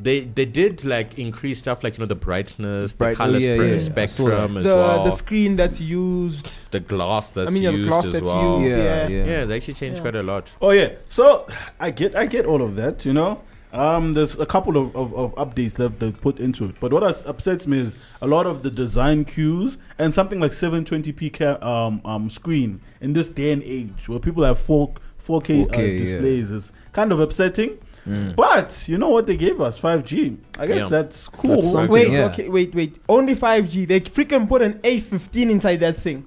They 0.00 0.20
they 0.20 0.44
did 0.44 0.84
like 0.84 1.18
increase 1.18 1.58
stuff 1.58 1.82
like 1.82 1.94
you 1.94 2.00
know 2.00 2.06
the 2.06 2.14
brightness, 2.14 2.94
Bright- 2.94 3.10
the 3.12 3.16
color 3.16 3.34
oh, 3.36 3.38
yeah, 3.38 3.54
spread 3.56 3.68
yeah. 3.70 3.76
I 3.76 3.78
spectrum 4.06 4.56
as 4.58 4.64
The 4.64 4.74
well. 4.74 5.04
the 5.04 5.10
screen 5.10 5.56
that's 5.56 5.80
used. 5.80 6.48
the 6.70 6.80
glass 6.80 7.30
that's 7.32 7.48
I 7.48 7.50
mean, 7.50 7.62
yeah, 7.64 7.70
the 7.72 7.76
used 7.78 7.88
glass 7.88 8.06
as 8.06 8.12
that's 8.12 8.24
well. 8.24 8.60
used. 8.60 8.70
Yeah, 8.70 8.76
Yeah. 8.76 9.08
yeah. 9.08 9.24
Yeah, 9.24 9.44
they 9.44 9.56
actually 9.56 9.74
changed 9.74 9.98
Yeah. 9.98 10.02
quite 10.02 10.14
a 10.16 10.22
lot. 10.22 10.46
Oh 10.62 10.70
yeah. 10.70 10.90
So 11.08 11.46
I 11.80 11.90
get 11.90 12.14
I 12.14 12.26
get 12.26 12.46
all 12.46 12.62
of 12.62 12.76
that, 12.76 13.04
you 13.04 13.12
know. 13.12 13.40
Um, 13.70 14.14
there's 14.14 14.34
a 14.40 14.46
couple 14.46 14.78
of, 14.78 14.96
of, 14.96 15.12
of 15.14 15.34
updates 15.34 15.72
that 15.74 16.00
they 16.00 16.10
put 16.10 16.40
into 16.40 16.64
it, 16.64 16.76
but 16.80 16.90
what 16.90 17.02
us- 17.02 17.26
upsets 17.26 17.66
me 17.66 17.78
is 17.78 17.98
a 18.22 18.26
lot 18.26 18.46
of 18.46 18.62
the 18.62 18.70
design 18.70 19.26
cues 19.26 19.76
and 19.98 20.14
something 20.14 20.40
like 20.40 20.52
720p 20.52 21.30
ca- 21.34 21.58
um, 21.60 22.00
um, 22.06 22.30
screen 22.30 22.80
in 23.02 23.12
this 23.12 23.28
day 23.28 23.52
and 23.52 23.62
age 23.64 24.08
where 24.08 24.18
people 24.20 24.42
have 24.44 24.58
4 24.58 24.94
4K, 25.22 25.66
4K, 25.66 25.76
uh, 25.76 25.80
yeah. 25.82 25.98
displays 25.98 26.50
is 26.50 26.72
kind 26.92 27.12
of 27.12 27.20
upsetting. 27.20 27.76
Mm. 28.08 28.36
But 28.36 28.88
you 28.88 28.98
know 28.98 29.10
what 29.10 29.26
they 29.26 29.36
gave 29.36 29.60
us 29.60 29.78
5G. 29.78 30.36
I 30.58 30.66
guess 30.66 30.76
Yeah. 30.78 30.88
that's 30.88 31.28
cool. 31.28 31.60
That's 31.60 31.74
Wait, 31.90 32.10
yeah. 32.10 32.24
okay, 32.26 32.48
wait, 32.48 32.74
wait. 32.74 32.96
Only 33.08 33.34
5G. 33.36 33.86
They 33.86 34.00
freaking 34.00 34.48
put 34.48 34.62
an 34.62 34.74
A15 34.82 35.50
inside 35.50 35.76
that 35.80 35.96
thing. 35.96 36.26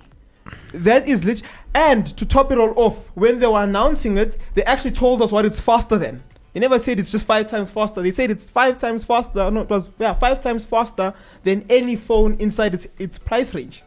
That 0.73 1.07
is 1.07 1.23
lit. 1.23 1.41
And 1.73 2.05
to 2.17 2.25
top 2.25 2.51
it 2.51 2.57
all 2.57 2.73
off, 2.75 3.11
when 3.15 3.39
they 3.39 3.47
were 3.47 3.63
announcing 3.63 4.17
it, 4.17 4.38
they 4.53 4.63
actually 4.63 4.91
told 4.91 5.21
us 5.21 5.31
what 5.31 5.45
it's 5.45 5.59
faster 5.59 5.97
than. 5.97 6.23
They 6.53 6.59
never 6.59 6.77
said 6.79 7.00
it's 7.00 7.09
just 7.09 7.25
five 7.25 7.47
times 7.50 7.69
faster. 7.69 8.01
They 8.01 8.11
said 8.11 8.29
it's 8.29 8.50
five 8.50 8.77
times 8.77 9.05
faster. 9.05 9.50
No, 9.50 9.61
it 9.61 9.69
was 9.69 9.89
yeah, 9.97 10.13
five 10.13 10.41
times 10.43 10.65
faster 10.65 11.13
than 11.43 11.65
any 11.69 11.95
phone 11.95 12.35
inside 12.39 12.73
its 12.73 12.88
its 13.00 13.17
price 13.17 13.53
range. 13.55 13.83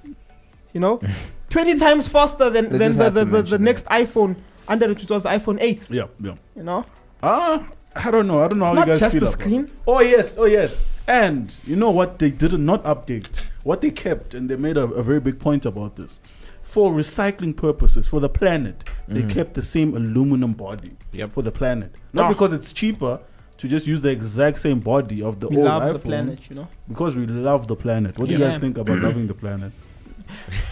You 0.72 0.80
know, 0.80 0.98
twenty 1.50 1.74
times 1.78 2.08
faster 2.08 2.48
than 2.48 2.70
They 2.72 2.78
than 2.78 2.96
the 2.96 3.10
the, 3.10 3.24
the, 3.26 3.42
the 3.42 3.58
next 3.58 3.84
iPhone 3.86 4.36
under 4.66 4.86
it, 4.86 4.98
which 4.98 5.10
was 5.10 5.24
the 5.24 5.28
iPhone 5.28 5.58
8. 5.60 5.90
Yeah, 5.90 6.06
yeah. 6.22 6.34
You 6.56 6.62
know, 6.62 6.86
Ah, 7.22 7.66
I 7.96 8.10
don't 8.10 8.26
know. 8.26 8.42
I 8.44 8.48
don't 8.48 8.58
know 8.58 8.66
it's 8.66 8.76
how 8.76 8.80
you 8.80 8.86
guys 8.86 9.00
just 9.00 9.12
feel 9.14 9.20
the 9.20 9.26
about 9.26 9.40
it. 9.40 9.40
screen. 9.42 9.70
Oh 9.86 10.00
yes, 10.00 10.34
oh 10.36 10.44
yes. 10.46 10.76
And 11.06 11.54
you 11.64 11.76
know 11.76 11.90
what 11.90 12.18
they 12.18 12.30
did 12.30 12.58
not 12.58 12.82
update? 12.84 13.26
What 13.62 13.80
they 13.82 13.90
kept, 13.90 14.34
and 14.34 14.48
they 14.48 14.56
made 14.56 14.76
a, 14.76 14.84
a 14.84 15.02
very 15.02 15.20
big 15.20 15.38
point 15.38 15.64
about 15.66 15.96
this. 15.96 16.18
For 16.62 16.92
recycling 16.92 17.54
purposes, 17.54 18.06
for 18.08 18.18
the 18.20 18.28
planet, 18.28 18.82
they 19.06 19.22
kept 19.22 19.54
the 19.54 19.62
same 19.62 19.94
aluminum 19.96 20.54
body 20.54 20.96
Yep. 21.12 21.32
for 21.32 21.42
the 21.42 21.52
planet. 21.52 21.94
Not 22.12 22.24
Ah. 22.24 22.28
because 22.30 22.52
it's 22.52 22.72
cheaper 22.72 23.20
to 23.58 23.68
just 23.68 23.86
use 23.86 24.02
the 24.02 24.08
exact 24.10 24.60
same 24.60 24.80
body 24.80 25.22
of 25.22 25.38
the 25.38 25.46
We 25.48 25.56
old 25.58 25.66
love 25.66 25.82
iPhone. 25.84 25.92
the 25.92 25.98
planet. 26.00 26.50
You 26.50 26.56
know. 26.56 26.68
Because 26.88 27.14
we 27.14 27.26
love 27.26 27.68
the 27.68 27.76
planet. 27.76 28.18
What 28.18 28.26
do 28.28 28.32
you 28.34 28.40
guys 28.40 28.56
think 28.58 28.76
about 28.78 28.98
loving 28.98 29.26
the 29.28 29.34
planet? 29.34 29.72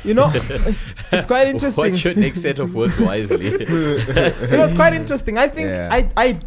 You 0.02 0.14
know, 0.14 0.33
it's 1.12 1.26
quite 1.26 1.47
interesting. 1.47 1.85
What's 1.85 2.02
your 2.02 2.14
next 2.14 2.41
set 2.41 2.59
of 2.59 2.75
words 2.75 2.99
wisely? 2.99 3.50
you 3.50 3.59
know, 3.69 4.64
it's 4.64 4.75
quite 4.75 4.95
interesting. 4.95 5.37
I 5.38 5.47
think 5.49 5.69
Yeah. 5.69 5.88
I 5.93 6.09
I 6.17 6.41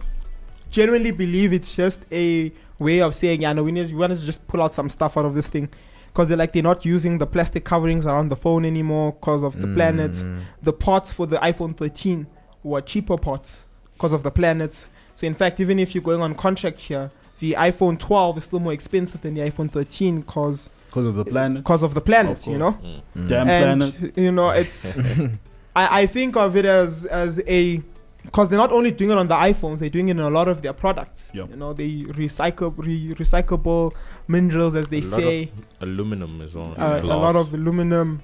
genuinely 0.75 1.11
believe 1.11 1.53
it's 1.53 1.75
just 1.75 1.99
a 2.11 2.51
way 2.79 3.01
of 3.01 3.15
saying, 3.15 3.41
yeah, 3.41 3.53
no, 3.53 3.63
we 3.63 3.71
need 3.71 3.87
we 3.87 3.95
want 3.95 4.17
to 4.17 4.25
just 4.25 4.45
pull 4.47 4.61
out 4.61 4.73
some 4.73 4.89
stuff 4.89 5.17
out 5.17 5.25
of 5.25 5.33
this 5.35 5.47
thing. 5.47 5.69
Because 6.07 6.27
they're 6.29 6.37
like 6.37 6.53
they're 6.53 6.63
not 6.73 6.85
using 6.85 7.17
the 7.17 7.27
plastic 7.27 7.63
coverings 7.65 8.05
around 8.05 8.29
the 8.29 8.35
phone 8.35 8.63
anymore 8.65 9.11
because 9.13 9.43
of 9.43 9.59
the 9.61 9.67
planets. 9.67 10.23
Mm. 10.23 10.41
The 10.63 10.71
parts 10.73 11.11
for 11.11 11.25
the 11.27 11.37
iPhone 11.37 11.75
13 11.75 12.25
were 12.63 12.81
cheaper 12.81 13.17
parts 13.17 13.65
because 13.95 14.13
of 14.13 14.23
the 14.23 14.31
planets. 14.31 14.89
So 15.15 15.27
in 15.27 15.33
fact, 15.35 15.59
even 15.59 15.77
if 15.79 15.93
you're 15.93 16.03
going 16.11 16.21
on 16.21 16.33
contract 16.35 16.79
here, 16.79 17.11
the 17.39 17.53
iPhone 17.57 17.99
12 17.99 18.37
is 18.37 18.43
still 18.45 18.59
more 18.59 18.71
expensive 18.73 19.21
than 19.21 19.33
the 19.33 19.41
iPhone 19.41 19.69
13 19.69 20.21
because 20.21 20.69
Because 20.87 21.05
of 21.05 21.15
the 21.15 21.25
planet. 21.25 21.63
because 21.63 21.83
of 21.83 21.93
the 21.93 22.01
planet 22.01 22.37
Of 22.39 22.47
You 22.47 22.57
know, 22.59 22.73
Mm. 23.15 23.27
Damn 23.27 23.49
and 23.49 23.81
planet. 23.93 24.17
you 24.17 24.31
know 24.31 24.49
it's 24.49 24.97
I, 25.75 26.01
I 26.01 26.05
think 26.07 26.37
of 26.37 26.55
it 26.55 26.63
as 26.65 27.03
as 27.05 27.41
a 27.47 27.81
because 28.25 28.49
they're 28.49 28.57
not 28.59 28.71
only 28.71 28.91
doing 28.91 29.11
it 29.11 29.17
on 29.17 29.27
the 29.27 29.35
iPhones, 29.35 29.79
they're 29.79 29.89
doing 29.89 30.09
it 30.09 30.11
in 30.11 30.19
a 30.19 30.29
lot 30.29 30.47
of 30.47 30.61
their 30.61 30.73
products. 30.73 31.31
Yep. 31.33 31.49
You 31.51 31.55
know, 31.55 31.73
they 31.73 31.89
recycle 32.03 32.73
re- 32.77 33.13
recyclable 33.15 33.93
minerals, 34.27 34.75
as 34.75 34.87
they 34.87 34.99
A 34.99 35.01
lot 35.01 35.19
say, 35.19 35.43
of 35.43 35.49
aluminum 35.87 36.41
as 36.41 36.53
well. 36.55 36.73
uh, 36.77 36.99
a 37.01 37.03
lot 37.03 37.35
of 37.35 37.53
aluminum. 37.53 38.21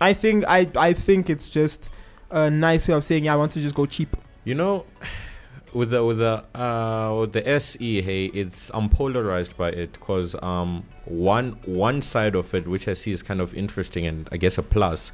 I 0.00 0.12
think 0.12 0.44
I 0.48 0.68
I 0.76 0.92
think 0.92 1.30
it's 1.30 1.48
just 1.48 1.88
a 2.30 2.50
nice 2.50 2.88
way 2.88 2.94
of 2.94 3.04
saying, 3.04 3.24
yeah, 3.24 3.32
I 3.34 3.36
want 3.36 3.52
to 3.52 3.60
just 3.60 3.74
go 3.74 3.86
cheap. 3.86 4.16
You 4.44 4.54
know, 4.54 4.84
with 5.72 5.90
the 5.90 6.04
with 6.04 6.18
the 6.18 6.44
uh 6.54 7.16
with 7.20 7.32
the 7.32 7.48
SE, 7.48 8.02
hey, 8.02 8.26
it's 8.26 8.70
I'm 8.74 8.88
polarized 8.88 9.56
by 9.56 9.70
it 9.70 9.92
because 9.92 10.34
um 10.42 10.84
one 11.04 11.52
one 11.64 12.02
side 12.02 12.34
of 12.34 12.52
it, 12.54 12.66
which 12.66 12.88
I 12.88 12.92
see 12.94 13.12
is 13.12 13.22
kind 13.22 13.40
of 13.40 13.54
interesting 13.54 14.04
and 14.06 14.28
I 14.32 14.36
guess 14.36 14.58
a 14.58 14.62
plus, 14.62 15.12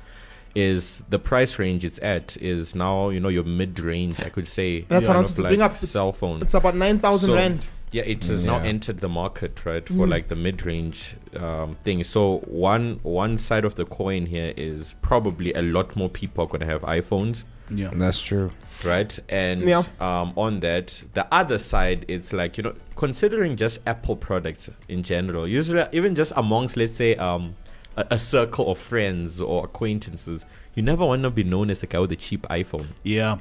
is 0.55 1.03
the 1.09 1.19
price 1.19 1.59
range 1.59 1.85
it's 1.85 1.99
at 2.03 2.37
is 2.39 2.75
now 2.75 3.09
you 3.11 3.21
know 3.21 3.29
your 3.29 3.45
mid 3.45 3.79
range. 3.81 4.21
I 4.21 4.29
could 4.29 4.49
say 4.49 4.81
That's 4.83 5.07
what 5.07 5.11
I 5.11 5.15
kind 5.15 5.17
wanted 5.25 5.37
to 5.37 5.43
like 5.43 5.51
bring 5.51 5.63
up. 5.63 5.77
Cell 5.77 6.13
phone. 6.13 6.43
It's 6.43 6.55
about 6.55 6.75
nine 6.77 6.99
thousand 6.99 7.29
So, 7.29 7.35
rand. 7.35 7.65
Yeah, 7.93 8.03
it 8.05 8.23
has 8.27 8.45
now 8.45 8.59
entered 8.59 9.01
the 9.01 9.09
market, 9.09 9.67
right, 9.67 9.85
for 9.85 10.07
Mm. 10.07 10.11
like 10.11 10.29
the 10.29 10.37
mid-range 10.37 11.17
um, 11.37 11.75
thing. 11.83 12.05
So 12.05 12.39
one 12.47 13.01
one 13.03 13.37
side 13.37 13.65
of 13.65 13.75
the 13.75 13.85
coin 13.85 14.27
here 14.27 14.55
is 14.57 14.95
probably 15.03 15.53
a 15.55 15.63
lot 15.63 15.97
more 15.97 16.09
people 16.09 16.45
are 16.45 16.47
going 16.47 16.61
to 16.61 16.67
have 16.67 16.83
iPhones, 16.83 17.43
Yeah. 17.69 17.91
That's 17.93 18.21
true. 18.21 18.53
right? 18.85 19.19
And 19.29 19.63
Yeah. 19.63 19.83
um, 20.01 20.33
on 20.37 20.61
that, 20.61 21.03
the 21.15 21.27
other 21.35 21.59
side, 21.59 22.05
it's 22.07 22.33
like 22.33 22.57
you 22.57 22.63
know, 22.63 22.75
considering 22.95 23.57
just 23.57 23.81
Apple 23.89 24.15
products 24.15 24.71
in 24.89 25.03
general, 25.03 25.49
usually 25.49 25.85
even 25.91 26.15
just 26.15 26.33
amongst, 26.37 26.77
let's 26.77 26.95
say, 26.95 27.17
um, 27.17 27.57
a, 28.01 28.15
a 28.15 28.19
circle 28.19 28.71
of 28.71 28.79
friends 28.79 29.41
or 29.41 29.65
acquaintances, 29.65 30.45
you 30.75 30.83
never 30.83 31.05
want 31.05 31.23
to 31.23 31.31
be 31.31 31.45
known 31.45 31.71
as 31.71 31.81
the 31.81 31.87
guy 31.87 31.99
with 32.01 32.11
the 32.11 32.17
cheap 32.17 32.43
iPhone, 32.49 32.87
Yeah. 33.05 33.39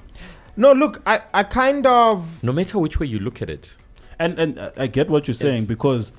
No, 0.57 0.73
look, 0.73 1.01
I 1.05 1.21
I 1.33 1.43
kind 1.43 1.85
of 1.87 2.43
no 2.43 2.51
matter 2.51 2.77
which 2.79 2.99
way 2.99 3.07
you 3.07 3.19
look 3.19 3.41
at 3.41 3.49
it. 3.49 3.75
And 4.17 4.37
and 4.39 4.59
uh, 4.59 4.71
I 4.75 4.87
get 4.87 5.09
what 5.09 5.27
you're 5.27 5.33
saying 5.45 5.63
It's- 5.63 5.67
because 5.67 6.11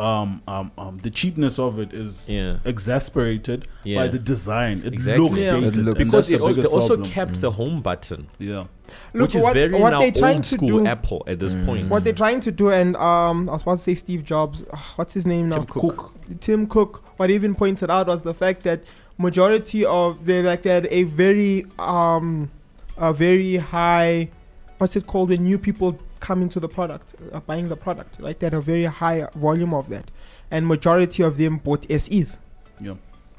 um, 0.00 0.42
um, 0.46 0.70
um, 0.78 0.98
the 1.02 1.10
cheapness 1.10 1.58
of 1.58 1.78
it 1.78 1.92
is 1.92 2.28
Yeah. 2.28 2.58
exasperated 2.64 3.66
by 3.84 4.08
the 4.08 4.18
design. 4.18 4.82
It 4.84 4.94
Exactly. 4.94 5.24
looks 5.28 5.40
Yeah. 5.40 5.54
dated. 5.54 5.74
It 5.76 5.82
looks- 5.82 5.98
Because 6.04 6.30
it, 6.30 6.38
the 6.40 6.52
they 6.62 6.68
also 6.68 6.88
problem. 6.96 7.10
kept 7.10 7.40
the 7.40 7.50
home 7.52 7.82
button. 7.82 8.28
Yeah. 8.38 8.64
look 9.12 9.22
which 9.24 9.34
is 9.34 9.42
what, 9.42 9.52
very 9.52 9.74
what 9.78 9.90
now 9.90 9.98
they're 10.00 10.10
trying 10.12 10.36
old 10.36 10.44
to 10.44 10.54
school 10.54 10.68
do. 10.80 10.86
Apple 10.86 11.22
at 11.26 11.38
this 11.38 11.54
point. 11.54 11.88
What 11.90 12.04
they're 12.04 12.12
trying 12.14 12.40
to 12.40 12.50
do, 12.50 12.70
and 12.70 12.96
um, 12.96 13.48
I 13.48 13.52
was 13.52 13.62
about 13.62 13.76
to 13.78 13.82
say 13.82 13.94
Steve 13.94 14.24
Jobs. 14.24 14.64
ugh, 14.72 14.78
what's 14.96 15.12
his 15.12 15.26
name 15.26 15.50
now? 15.50 15.56
Tim 15.56 15.66
Cook. 15.66 16.12
Tim 16.40 16.66
Cook. 16.66 17.02
What 17.18 17.28
he 17.28 17.34
even 17.34 17.54
pointed 17.54 17.90
out 17.90 18.06
was 18.06 18.22
the 18.22 18.32
fact 18.32 18.62
that 18.62 18.84
majority 19.18 19.84
of 19.84 20.24
they 20.24 20.42
like 20.42 20.62
they 20.62 20.70
had 20.70 20.86
a 20.90 21.02
very 21.02 21.66
um, 21.78 22.50
a 22.96 23.12
very 23.12 23.56
high, 23.56 24.30
what's 24.78 24.96
it 24.96 25.06
called 25.06 25.28
when 25.30 25.42
new 25.44 25.58
people 25.58 25.98
come 26.20 26.42
into 26.42 26.60
the 26.60 26.68
product, 26.68 27.14
uh, 27.32 27.40
buying 27.40 27.68
the 27.68 27.76
product, 27.76 28.16
right? 28.20 28.38
They 28.38 28.46
had 28.46 28.54
a 28.54 28.60
very 28.60 28.84
high 28.84 29.28
volume 29.34 29.74
of 29.74 29.88
that, 29.90 30.10
and 30.50 30.66
majority 30.66 31.22
of 31.22 31.36
them 31.36 31.58
bought 31.58 31.86
SEs. 31.90 32.38
Yeah. 32.80 32.94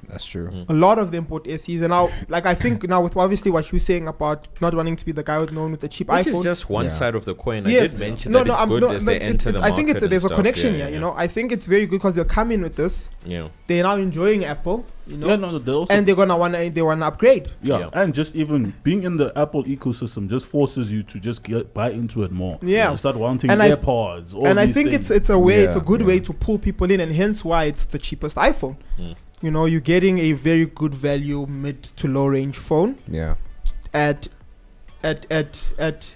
That's 0.07 0.25
true. 0.25 0.47
Mhm. 0.49 0.69
A 0.69 0.73
lot 0.73 0.97
of 0.97 1.11
them 1.11 1.25
bought 1.25 1.45
SEs, 1.47 1.81
and 1.81 1.89
now, 1.91 2.09
like 2.29 2.45
I 2.45 2.55
think 2.55 2.87
now 2.87 3.01
with 3.01 3.15
obviously 3.17 3.51
what 3.51 3.71
you're 3.71 3.77
saying 3.79 4.07
about 4.07 4.47
not 4.61 4.73
wanting 4.73 4.95
to 4.95 5.05
be 5.05 5.11
the 5.11 5.21
guy 5.23 5.37
with 5.39 5.51
known 5.51 5.71
with 5.71 5.81
the 5.81 5.89
cheap 5.89 6.09
Which 6.09 6.25
iPhone. 6.25 6.39
is 6.39 6.43
just 6.43 6.69
one 6.69 6.85
Yeah. 6.85 6.91
side 6.91 7.15
of 7.15 7.25
the 7.25 7.35
coin. 7.35 7.67
I 7.67 7.69
Yes. 7.69 7.91
did 7.91 7.99
mention 7.99 8.31
no, 8.31 8.39
that 8.39 8.47
no, 8.47 8.53
it's 8.53 8.61
I'm 8.61 8.69
good 8.69 8.81
no, 8.81 8.89
as 8.91 9.03
no, 9.03 9.11
they 9.11 9.17
it- 9.17 9.21
enter 9.23 9.49
it- 9.49 9.57
the 9.57 9.63
I 9.63 9.71
think 9.71 9.89
it's 9.89 9.95
market 9.95 10.03
and 10.03 10.11
there's 10.11 10.23
a 10.23 10.27
stuff. 10.29 10.35
connection 10.37 10.73
Yeah, 10.73 10.85
here. 10.85 10.93
You 10.95 10.99
know, 11.01 11.13
I 11.15 11.27
think 11.27 11.51
it's 11.51 11.67
very 11.67 11.85
good 11.85 11.97
because 11.97 12.13
they'll 12.15 12.23
come 12.25 12.51
in 12.51 12.61
with 12.63 12.75
this. 12.75 13.09
Yeah. 13.25 13.49
They're 13.67 13.83
now 13.83 13.97
enjoying 13.97 14.45
Apple. 14.45 14.85
You 15.09 15.17
know, 15.17 15.27
Yeah, 15.29 15.35
no, 15.37 15.57
they 15.57 15.71
also 15.71 15.91
and 15.93 16.05
they're 16.05 16.15
gonna 16.15 16.37
wanna 16.37 16.69
they 16.69 16.81
wanna 16.81 17.07
upgrade. 17.07 17.49
Yeah, 17.61 17.79
Yeah. 17.79 17.89
and 17.93 18.13
just 18.13 18.35
even 18.35 18.73
being 18.83 19.03
in 19.03 19.17
the 19.17 19.31
Apple 19.35 19.63
ecosystem 19.63 20.29
just 20.29 20.45
forces 20.45 20.91
you 20.91 21.01
to 21.03 21.19
just 21.19 21.41
get 21.43 21.73
buy 21.73 21.89
into 21.91 22.23
it 22.23 22.31
more. 22.31 22.59
Yeah. 22.61 22.91
You 22.91 22.97
start 22.97 23.15
wanting 23.15 23.49
And 23.49 23.61
I- 23.63 23.71
AirPods. 23.71 24.35
All 24.35 24.45
and 24.47 24.59
I 24.59 24.65
think 24.67 24.89
things. 24.89 25.09
it's 25.09 25.11
it's 25.11 25.29
a 25.29 25.39
way, 25.39 25.63
it's 25.63 25.75
a 25.75 25.81
good 25.81 26.01
yeah. 26.01 26.07
way 26.07 26.19
to 26.19 26.33
pull 26.33 26.59
people 26.59 26.91
in, 26.91 26.99
and 26.99 27.11
hence 27.11 27.43
why 27.43 27.65
it's 27.65 27.85
the 27.85 27.97
cheapest 27.97 28.37
iPhone. 28.37 28.75
Mm. 28.99 29.15
You 29.41 29.51
know, 29.51 29.65
you're 29.65 29.79
getting 29.81 30.19
a 30.19 30.33
very 30.33 30.65
good 30.67 30.93
value 30.93 31.45
mid 31.47 31.81
to 31.83 32.07
low 32.07 32.27
range 32.27 32.57
phone 32.57 32.97
Yeah. 33.07 33.35
at 33.93 34.27
at 35.01 35.25
at 35.31 35.63
at 35.79 36.11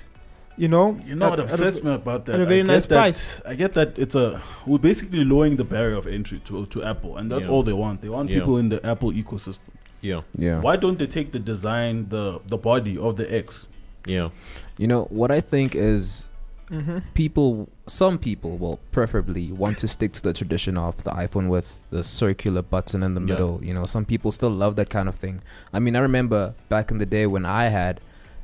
you 0.58 0.68
know 0.68 0.98
You 1.06 1.16
know 1.16 1.26
at- 1.26 1.30
what 1.32 1.40
at 1.40 1.50
a- 1.50 1.54
upsets 1.54 1.84
me 1.84 1.94
about 1.94 2.26
that? 2.26 2.36
at 2.36 2.42
a 2.42 2.46
very 2.46 2.62
I 2.62 2.64
nice 2.64 2.86
that- 2.86 2.96
price. 2.98 3.42
I 3.46 3.56
get 3.56 3.74
that 3.74 3.98
it's 3.98 4.16
a 4.16 4.42
we're 4.66 4.78
basically 4.80 5.24
lowering 5.26 5.56
the 5.58 5.64
barrier 5.64 5.96
of 5.98 6.08
entry 6.08 6.40
to 6.46 6.66
to 6.68 6.84
Apple, 6.84 7.18
and 7.18 7.32
that's 7.32 7.46
Yeah. 7.46 7.52
all 7.52 7.64
they 7.64 7.74
want. 7.74 8.02
They 8.02 8.10
want 8.10 8.30
Yeah. 8.30 8.40
people 8.40 8.58
in 8.58 8.70
the 8.70 8.86
Apple 8.86 9.12
ecosystem. 9.12 9.72
Yeah. 10.02 10.22
Yeah. 10.38 10.60
Why 10.62 10.76
don't 10.76 11.00
they 11.00 11.08
take 11.08 11.32
the 11.32 11.40
design, 11.40 12.08
the 12.10 12.40
the 12.48 12.58
body 12.58 12.98
of 12.98 13.16
the 13.18 13.28
X? 13.34 13.68
Yeah. 14.06 14.30
You 14.78 14.88
know 14.88 15.04
what 15.10 15.32
I 15.32 15.40
think 15.42 15.76
is 15.76 16.26
Mhm. 16.70 17.04
people 17.14 17.70
some 17.88 18.18
people 18.18 18.58
will 18.58 18.80
preferably 18.92 19.52
want 19.52 19.78
to 19.80 19.88
stick 19.88 20.12
to 20.14 20.22
the 20.22 20.34
tradition 20.34 20.78
of 20.78 21.04
the 21.04 21.12
iPhone 21.12 21.48
with 21.50 21.84
the 21.90 22.04
circular 22.04 22.62
button 22.62 23.04
in 23.04 23.14
the 23.14 23.22
Yeah. 23.22 23.26
middle. 23.34 23.60
You 23.64 23.74
know, 23.74 23.84
some 23.86 24.06
people 24.06 24.32
still 24.32 24.50
love 24.50 24.76
that 24.78 24.90
kind 24.90 25.08
of 25.10 25.16
thing. 25.16 25.42
I 25.74 25.80
mean, 25.80 25.96
I 25.96 26.00
remember 26.00 26.54
back 26.70 26.90
in 26.92 26.98
the 27.00 27.06
day 27.06 27.26
when 27.28 27.46
I 27.46 27.68
had 27.68 28.00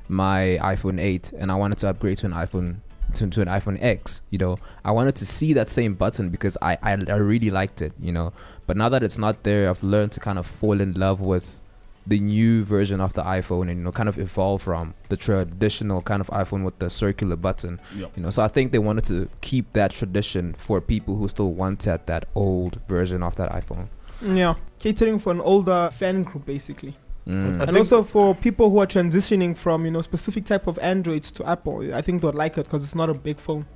my 0.10 0.58
iPhone 0.62 1.00
8 1.00 1.34
and 1.38 1.52
I 1.52 1.56
wanted 1.56 1.78
to 1.80 1.90
upgrade 1.90 2.18
to 2.20 2.26
an 2.26 2.34
iPhone 2.34 2.78
to, 3.16 3.28
to 3.28 3.42
an 3.42 3.48
iPhone 3.48 3.82
X, 3.82 4.22
you 4.30 4.38
know, 4.38 4.60
I 4.86 4.92
wanted 4.92 5.16
to 5.16 5.26
see 5.26 5.54
that 5.54 5.70
same 5.70 5.96
button 5.96 6.30
because 6.30 6.58
I, 6.62 6.78
I 6.82 6.92
I 6.92 7.16
really 7.16 7.50
liked 7.50 7.82
it, 7.82 7.94
you 8.00 8.12
know. 8.12 8.34
But 8.68 8.78
now 8.78 8.90
that 8.90 9.04
it's 9.04 9.18
not 9.18 9.44
there, 9.44 9.70
I've 9.70 9.84
learned 9.84 10.12
to 10.14 10.20
kind 10.20 10.38
of 10.38 10.46
fall 10.46 10.80
in 10.80 10.94
love 10.94 11.20
with 11.20 11.62
the 12.08 12.20
new 12.20 12.64
version 12.64 13.00
of 13.00 13.14
the 13.14 13.24
iPhone 13.24 13.70
and 13.70 13.78
you 13.78 13.84
know 13.84 13.92
kind 13.92 14.10
of 14.10 14.18
evolve 14.18 14.64
from 14.64 14.96
the 15.10 15.18
traditional 15.18 16.02
kind 16.02 16.22
of 16.22 16.28
iPhone 16.28 16.64
with 16.64 16.78
the 16.80 16.90
circular 16.90 17.36
button. 17.36 17.80
Yeah. 17.96 18.08
You 18.16 18.24
know, 18.24 18.30
so 18.30 18.44
I 18.44 18.48
think 18.48 18.72
they 18.72 18.80
wanted 18.80 19.04
to 19.06 19.30
keep 19.42 19.74
that 19.74 19.92
tradition 19.92 20.54
for 20.54 20.82
people 20.82 21.16
who 21.16 21.28
still 21.28 21.52
wanted 21.52 22.06
that 22.08 22.28
old 22.36 22.80
version 22.88 23.24
of 23.24 23.36
that 23.36 23.52
iPhone. 23.52 23.88
Yeah, 24.22 24.56
catering 24.80 25.20
for 25.20 25.32
an 25.32 25.42
older 25.42 25.90
fan 25.94 26.24
group 26.24 26.46
basically, 26.46 26.98
Mm. 27.30 27.68
and 27.68 27.78
also 27.78 28.02
for 28.02 28.34
people 28.34 28.72
who 28.72 28.80
are 28.80 28.88
transitioning 28.88 29.56
from 29.56 29.86
you 29.86 29.92
know 29.92 30.02
specific 30.02 30.46
type 30.46 30.66
of 30.66 30.80
Androids 30.80 31.32
to 31.34 31.48
Apple. 31.48 31.94
I 31.94 32.02
think 32.02 32.24
they'll 32.24 32.34
like 32.34 32.58
it 32.58 32.64
because 32.64 32.84
it's 32.84 32.96
not 32.96 33.08
a 33.08 33.14
big 33.14 33.40
phone. 33.40 33.68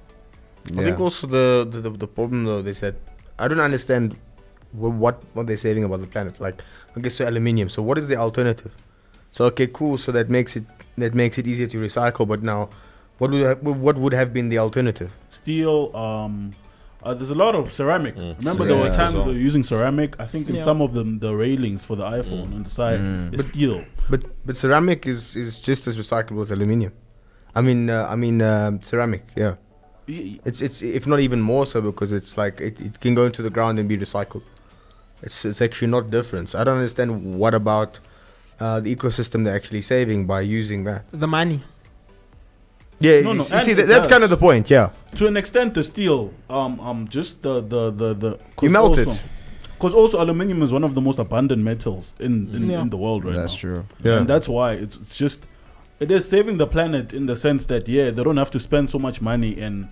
I 0.71 0.83
think 0.83 0.99
also 0.99 1.27
the, 1.27 1.67
the, 1.69 1.81
the, 1.81 1.89
the 1.91 2.07
problem 2.07 2.45
though 2.45 2.59
is 2.59 2.79
that 2.79 2.95
I 3.37 3.47
don't 3.47 3.59
understand 3.59 4.15
wh- 4.71 4.97
what 5.03 5.21
what 5.33 5.45
they're 5.45 5.57
saying 5.57 5.83
about 5.83 6.01
the 6.01 6.07
planet. 6.07 6.39
Like, 6.39 6.63
okay, 6.97 7.09
so 7.09 7.27
aluminium. 7.27 7.69
So 7.69 7.83
what 7.83 7.99
is 7.99 8.07
the 8.07 8.15
alternative? 8.15 8.73
So 9.31 9.45
okay, 9.45 9.67
cool. 9.67 9.97
So 9.97 10.11
that 10.13 10.31
makes 10.31 10.55
it 10.55 10.63
that 10.97 11.13
makes 11.13 11.37
it 11.37 11.47
easier 11.47 11.67
to 11.67 11.77
recycle. 11.77 12.27
But 12.27 12.41
now, 12.41 12.69
what 13.19 13.29
would 13.29 13.41
have, 13.41 13.61
what 13.61 13.97
would 13.97 14.13
have 14.13 14.33
been 14.33 14.49
the 14.49 14.57
alternative? 14.57 15.11
Steel. 15.29 15.95
Um, 15.95 16.55
uh, 17.05 17.13
there's 17.13 17.29
a 17.29 17.35
lot 17.45 17.53
of 17.55 17.71
ceramic. 17.71 18.15
Mm. 18.15 18.37
Remember, 18.39 18.65
there 18.65 18.77
were 18.77 18.89
times 18.91 19.09
as 19.09 19.15
well. 19.15 19.25
they 19.25 19.33
were 19.33 19.37
using 19.49 19.63
ceramic. 19.63 20.15
I 20.19 20.25
think 20.25 20.49
in 20.49 20.55
Yeah. 20.55 20.63
some 20.63 20.81
of 20.81 20.93
them, 20.93 21.19
the 21.19 21.33
railings 21.35 21.83
for 21.83 21.95
the 21.95 22.03
iPhone 22.19 22.47
Mm. 22.49 22.55
on 22.55 22.63
the 22.63 22.69
side 22.69 22.99
Mm. 22.99 23.33
is 23.35 23.41
steel. 23.41 23.83
But 24.09 24.21
but 24.45 24.55
ceramic 24.55 25.05
is, 25.13 25.35
is 25.35 25.59
just 25.69 25.87
as 25.87 25.97
recyclable 25.97 26.41
as 26.41 26.51
aluminium. 26.51 26.93
I 27.55 27.61
mean 27.61 27.89
uh, 27.89 28.07
I 28.13 28.15
mean 28.15 28.41
um, 28.41 28.81
ceramic. 28.81 29.23
Yeah, 29.35 29.55
Y- 30.07 30.23
y- 30.27 30.39
it's 30.45 30.59
it's 30.61 30.81
if 30.99 31.05
not 31.07 31.19
even 31.27 31.39
more 31.41 31.65
so 31.65 31.77
because 31.81 32.11
it's 32.19 32.33
like 32.43 32.55
it, 32.69 32.75
it 32.87 32.99
can 32.99 33.13
go 33.15 33.23
into 33.29 33.41
the 33.41 33.49
ground 33.49 33.79
and 33.79 33.87
be 33.87 33.97
recycled. 33.97 34.43
It's 35.21 35.45
it's 35.45 35.61
actually 35.61 35.91
not 35.97 36.09
different. 36.17 36.49
So 36.49 36.59
I 36.59 36.63
don't 36.65 36.77
understand 36.77 37.09
what 37.43 37.53
about 37.53 37.99
uh, 38.59 38.79
the 38.79 38.95
ecosystem 38.95 39.43
they're 39.45 39.55
actually 39.61 39.81
saving 39.81 40.25
by 40.27 40.41
using 40.41 40.83
that. 40.89 41.01
The 41.11 41.27
money. 41.39 41.59
Yeah, 42.99 43.21
No, 43.21 43.31
you 43.31 43.37
no, 43.39 43.43
see, 43.43 43.73
that, 43.73 43.87
that's 43.87 44.07
kind 44.07 44.23
of 44.23 44.29
the 44.29 44.37
point. 44.37 44.69
Yeah, 44.69 44.91
to 45.15 45.27
an 45.27 45.35
extent, 45.37 45.73
the 45.73 45.83
steel, 45.83 46.31
um, 46.49 46.79
um, 46.79 47.07
just 47.07 47.41
the 47.41 47.61
the 47.61 47.91
the 47.91 48.13
the. 48.13 48.39
You 48.61 48.69
melt 48.69 48.97
it. 48.97 49.21
Because 49.77 49.93
also 49.93 50.21
aluminium 50.21 50.61
is 50.61 50.71
one 50.71 50.85
of 50.85 50.93
the 50.95 51.01
most 51.01 51.19
abundant 51.19 51.61
metals 51.61 52.13
in 52.19 52.49
in, 52.55 52.69
Yeah. 52.69 52.81
in 52.81 52.89
the 52.89 52.95
world 52.97 53.25
right 53.25 53.35
That's 53.35 53.53
now. 53.53 53.59
true. 53.59 53.85
yeah. 54.03 54.17
And 54.19 54.27
that's 54.27 54.47
why 54.47 54.73
it's, 54.73 54.95
it's 54.97 55.17
just 55.17 55.41
it 55.99 56.09
is 56.09 56.27
saving 56.29 56.55
the 56.57 56.67
planet 56.67 57.11
in 57.13 57.25
the 57.25 57.35
sense 57.35 57.65
that 57.65 57.89
yeah, 57.89 58.09
they 58.11 58.23
don't 58.23 58.37
have 58.37 58.51
to 58.51 58.59
spend 58.59 58.89
so 58.89 58.97
much 58.99 59.21
money 59.21 59.49
in 59.59 59.89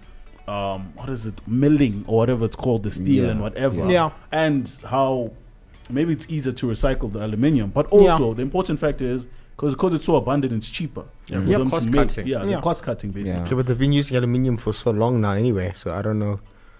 um 0.47 0.93
what 0.95 1.09
is 1.09 1.25
it 1.27 1.35
milling 1.45 2.05
or 2.07 2.17
whatever 2.19 2.45
it's 2.45 2.55
called 2.55 2.83
the 2.83 2.91
steel 2.91 3.25
Yeah, 3.25 3.31
and 3.31 3.41
whatever. 3.41 3.75
yeah. 3.79 3.89
Yeah. 3.91 4.09
And 4.31 4.69
how 4.85 5.31
maybe 5.89 6.13
it's 6.13 6.29
easier 6.29 6.53
to 6.53 6.65
recycle 6.67 7.11
the 7.11 7.19
aluminium. 7.19 7.71
But 7.71 7.87
Yeah. 7.91 8.13
also, 8.13 8.33
the 8.33 8.43
important 8.43 8.79
factor 8.79 9.03
is 9.05 9.27
because 9.61 9.75
because 9.75 9.93
it's 9.93 10.05
so 10.05 10.15
abundant, 10.15 10.51
it's 10.53 10.69
cheaper. 10.69 11.03
Yeah, 11.27 11.41
for 11.41 11.49
Yep. 11.49 11.59
them 11.59 11.69
cost 11.69 11.85
make- 11.87 11.95
cutting. 12.09 12.27
Yeah, 12.27 12.43
Yeah. 12.45 12.61
cost 12.61 12.81
cutting 12.83 13.11
basically. 13.11 13.39
Yeah. 13.41 13.45
So, 13.45 13.55
but 13.55 13.67
they've 13.67 13.77
been 13.77 13.93
using 13.93 14.17
aluminium 14.17 14.57
for 14.57 14.73
so 14.73 14.89
long 14.91 15.21
now 15.21 15.33
anyway, 15.33 15.71
so 15.75 15.93
I 15.93 16.01
don't 16.01 16.17
know. 16.19 16.39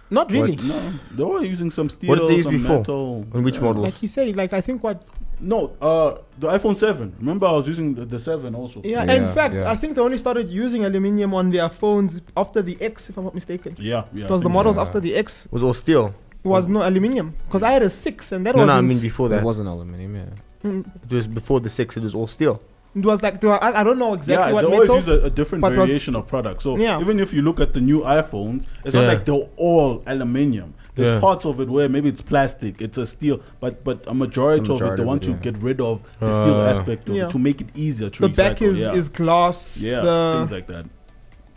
Not 0.09 0.29
really. 0.31 0.55
What? 0.57 0.63
No, 0.65 0.81
they 1.15 1.23
were 1.23 1.45
using 1.45 1.69
some 1.71 1.89
steel, 1.89 2.09
What 2.09 2.19
did 2.19 2.29
they 2.29 2.35
use 2.37 2.47
before? 2.47 2.79
metal. 2.79 3.25
On 3.33 3.43
which 3.43 3.55
Yeah. 3.55 3.61
model? 3.61 3.83
Like 3.83 4.01
you 4.01 4.07
say, 4.09 4.33
like 4.33 4.51
I 4.51 4.61
think 4.61 4.83
what 4.83 5.03
No, 5.43 5.71
uh, 5.81 6.17
the 6.37 6.47
iPhone 6.49 6.75
7. 6.77 7.13
Remember, 7.19 7.47
I 7.47 7.53
was 7.53 7.67
using 7.67 7.95
the, 7.95 8.05
the 8.05 8.19
7 8.19 8.53
also. 8.53 8.79
Yeah, 8.83 9.03
Yeah, 9.05 9.13
in 9.13 9.25
fact, 9.33 9.55
yeah. 9.55 9.71
I 9.71 9.75
think 9.75 9.95
they 9.95 10.01
only 10.01 10.19
started 10.19 10.51
using 10.51 10.85
aluminium 10.85 11.33
on 11.33 11.49
their 11.49 11.67
phones 11.69 12.21
after 12.37 12.61
the 12.61 12.77
X, 12.79 13.09
if 13.09 13.17
I'm 13.17 13.23
not 13.23 13.33
mistaken. 13.33 13.75
Yeah, 13.79 14.03
yeah. 14.13 14.25
It 14.25 14.29
I 14.29 14.33
was 14.33 14.41
the 14.43 14.49
models 14.49 14.75
so. 14.75 14.81
after 14.83 14.99
the 14.99 15.15
X 15.15 15.47
was 15.49 15.63
all 15.63 15.73
steel. 15.73 16.13
was 16.43 16.67
no 16.67 16.81
aluminium 16.83 17.33
because 17.47 17.63
I 17.63 17.71
had 17.71 17.81
a 17.83 17.89
six 17.89 18.31
and 18.31 18.45
that 18.45 18.55
no, 18.55 18.61
was 18.63 18.67
no, 18.67 18.73
I 18.73 18.81
mean 18.81 18.99
before 18.99 19.29
that. 19.29 19.39
It 19.39 19.43
wasn't 19.45 19.67
aluminium. 19.69 20.15
Yeah. 20.15 20.69
Mm, 20.69 20.85
It 21.09 21.11
was 21.11 21.25
before 21.25 21.59
the 21.59 21.69
six. 21.69 21.97
It 21.97 22.03
was 22.03 22.13
all 22.13 22.27
steel. 22.27 22.61
It 22.95 23.05
was 23.05 23.23
like 23.23 23.43
I, 23.45 23.81
I 23.81 23.83
don't 23.83 23.97
know 23.99 24.13
exactly 24.13 24.47
yeah, 24.47 24.53
what 24.53 24.61
they 24.61 24.67
always 24.73 24.89
metals. 24.89 25.07
use 25.07 25.21
a, 25.23 25.25
a 25.25 25.29
different 25.29 25.61
but 25.61 25.71
was- 25.75 25.87
variation 25.89 26.15
of 26.15 26.27
product. 26.27 26.61
So 26.61 26.77
Yeah. 26.77 26.99
even 26.99 27.19
if 27.19 27.33
you 27.33 27.41
look 27.41 27.59
at 27.59 27.73
the 27.73 27.81
new 27.81 28.01
iPhones, 28.01 28.65
it's 28.85 28.93
not 28.93 29.05
like 29.05 29.25
they're 29.25 29.47
all 29.57 30.03
aluminium. 30.07 30.73
There's 30.95 31.07
Yeah. 31.09 31.21
parts 31.21 31.45
of 31.45 31.61
it 31.61 31.69
where 31.69 31.87
maybe 31.87 32.09
it's 32.09 32.21
plastic, 32.21 32.81
it's 32.81 32.97
a 32.97 33.05
steel, 33.07 33.39
but 33.61 33.83
but 33.85 34.03
a 34.07 34.13
majority, 34.13 34.67
The 34.67 34.73
of 34.73 34.81
it 34.81 34.83
majority 34.83 34.95
they 34.97 35.03
of 35.03 35.07
want 35.07 35.23
it, 35.23 35.27
to 35.27 35.33
get 35.51 35.57
rid 35.61 35.79
of 35.79 36.01
the 36.19 36.31
steel 36.33 36.55
Uh, 36.55 36.69
aspect 36.69 37.07
of 37.07 37.15
Yeah. 37.15 37.23
it 37.25 37.29
to 37.29 37.39
make 37.39 37.61
it 37.61 37.69
easier 37.75 38.09
to 38.09 38.21
the 38.23 38.27
recycle. 38.27 38.35
back 38.35 38.61
is 38.61 38.79
yeah. 38.79 38.93
is 38.93 39.07
glass. 39.09 39.77
yeah, 39.81 40.01
the- 40.01 40.35
things 40.39 40.51
like 40.51 40.67
that. 40.67 40.85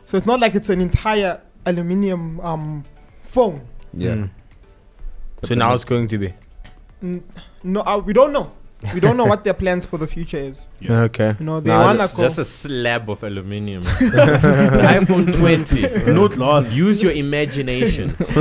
so 0.05 0.17
it's 0.17 0.26
not 0.26 0.38
like 0.38 0.55
it's 0.55 0.71
an 0.71 0.81
entire 0.81 1.41
aluminium 1.67 2.38
um 2.41 2.85
phone. 3.23 3.62
Yeah. 3.93 4.14
Mm. 4.14 4.31
So 5.43 5.55
now 5.57 5.75
it's 5.75 5.85
going 5.85 6.07
to 6.09 6.19
be. 6.19 6.33
N- 7.03 7.25
No, 7.64 7.81
uh, 7.81 7.99
we 7.99 8.12
don't 8.12 8.33
know. 8.33 8.53
We 8.93 9.00
don't 9.00 9.17
know 9.17 9.25
what 9.25 9.45
their 9.45 9.55
plans 9.55 9.87
for 9.87 9.97
the 9.99 10.07
future 10.07 10.37
is. 10.38 10.69
Yeah. 10.81 11.03
Okay. 11.03 11.35
You 11.38 11.47
know, 11.47 11.61
they 11.61 11.71
Nah, 11.71 11.87
wanna 11.87 11.99
Just, 11.99 12.17
go. 12.17 12.23
just 12.25 12.38
a 12.38 12.45
slab 12.45 13.09
of 13.09 13.23
aluminium. 13.25 13.83
iPhone 14.97 15.33
20. 15.33 16.12
No 16.12 16.29
glass. 16.29 16.73
Use 16.75 17.03
your 17.03 17.12
imagination. 17.12 18.14
I 18.21 18.35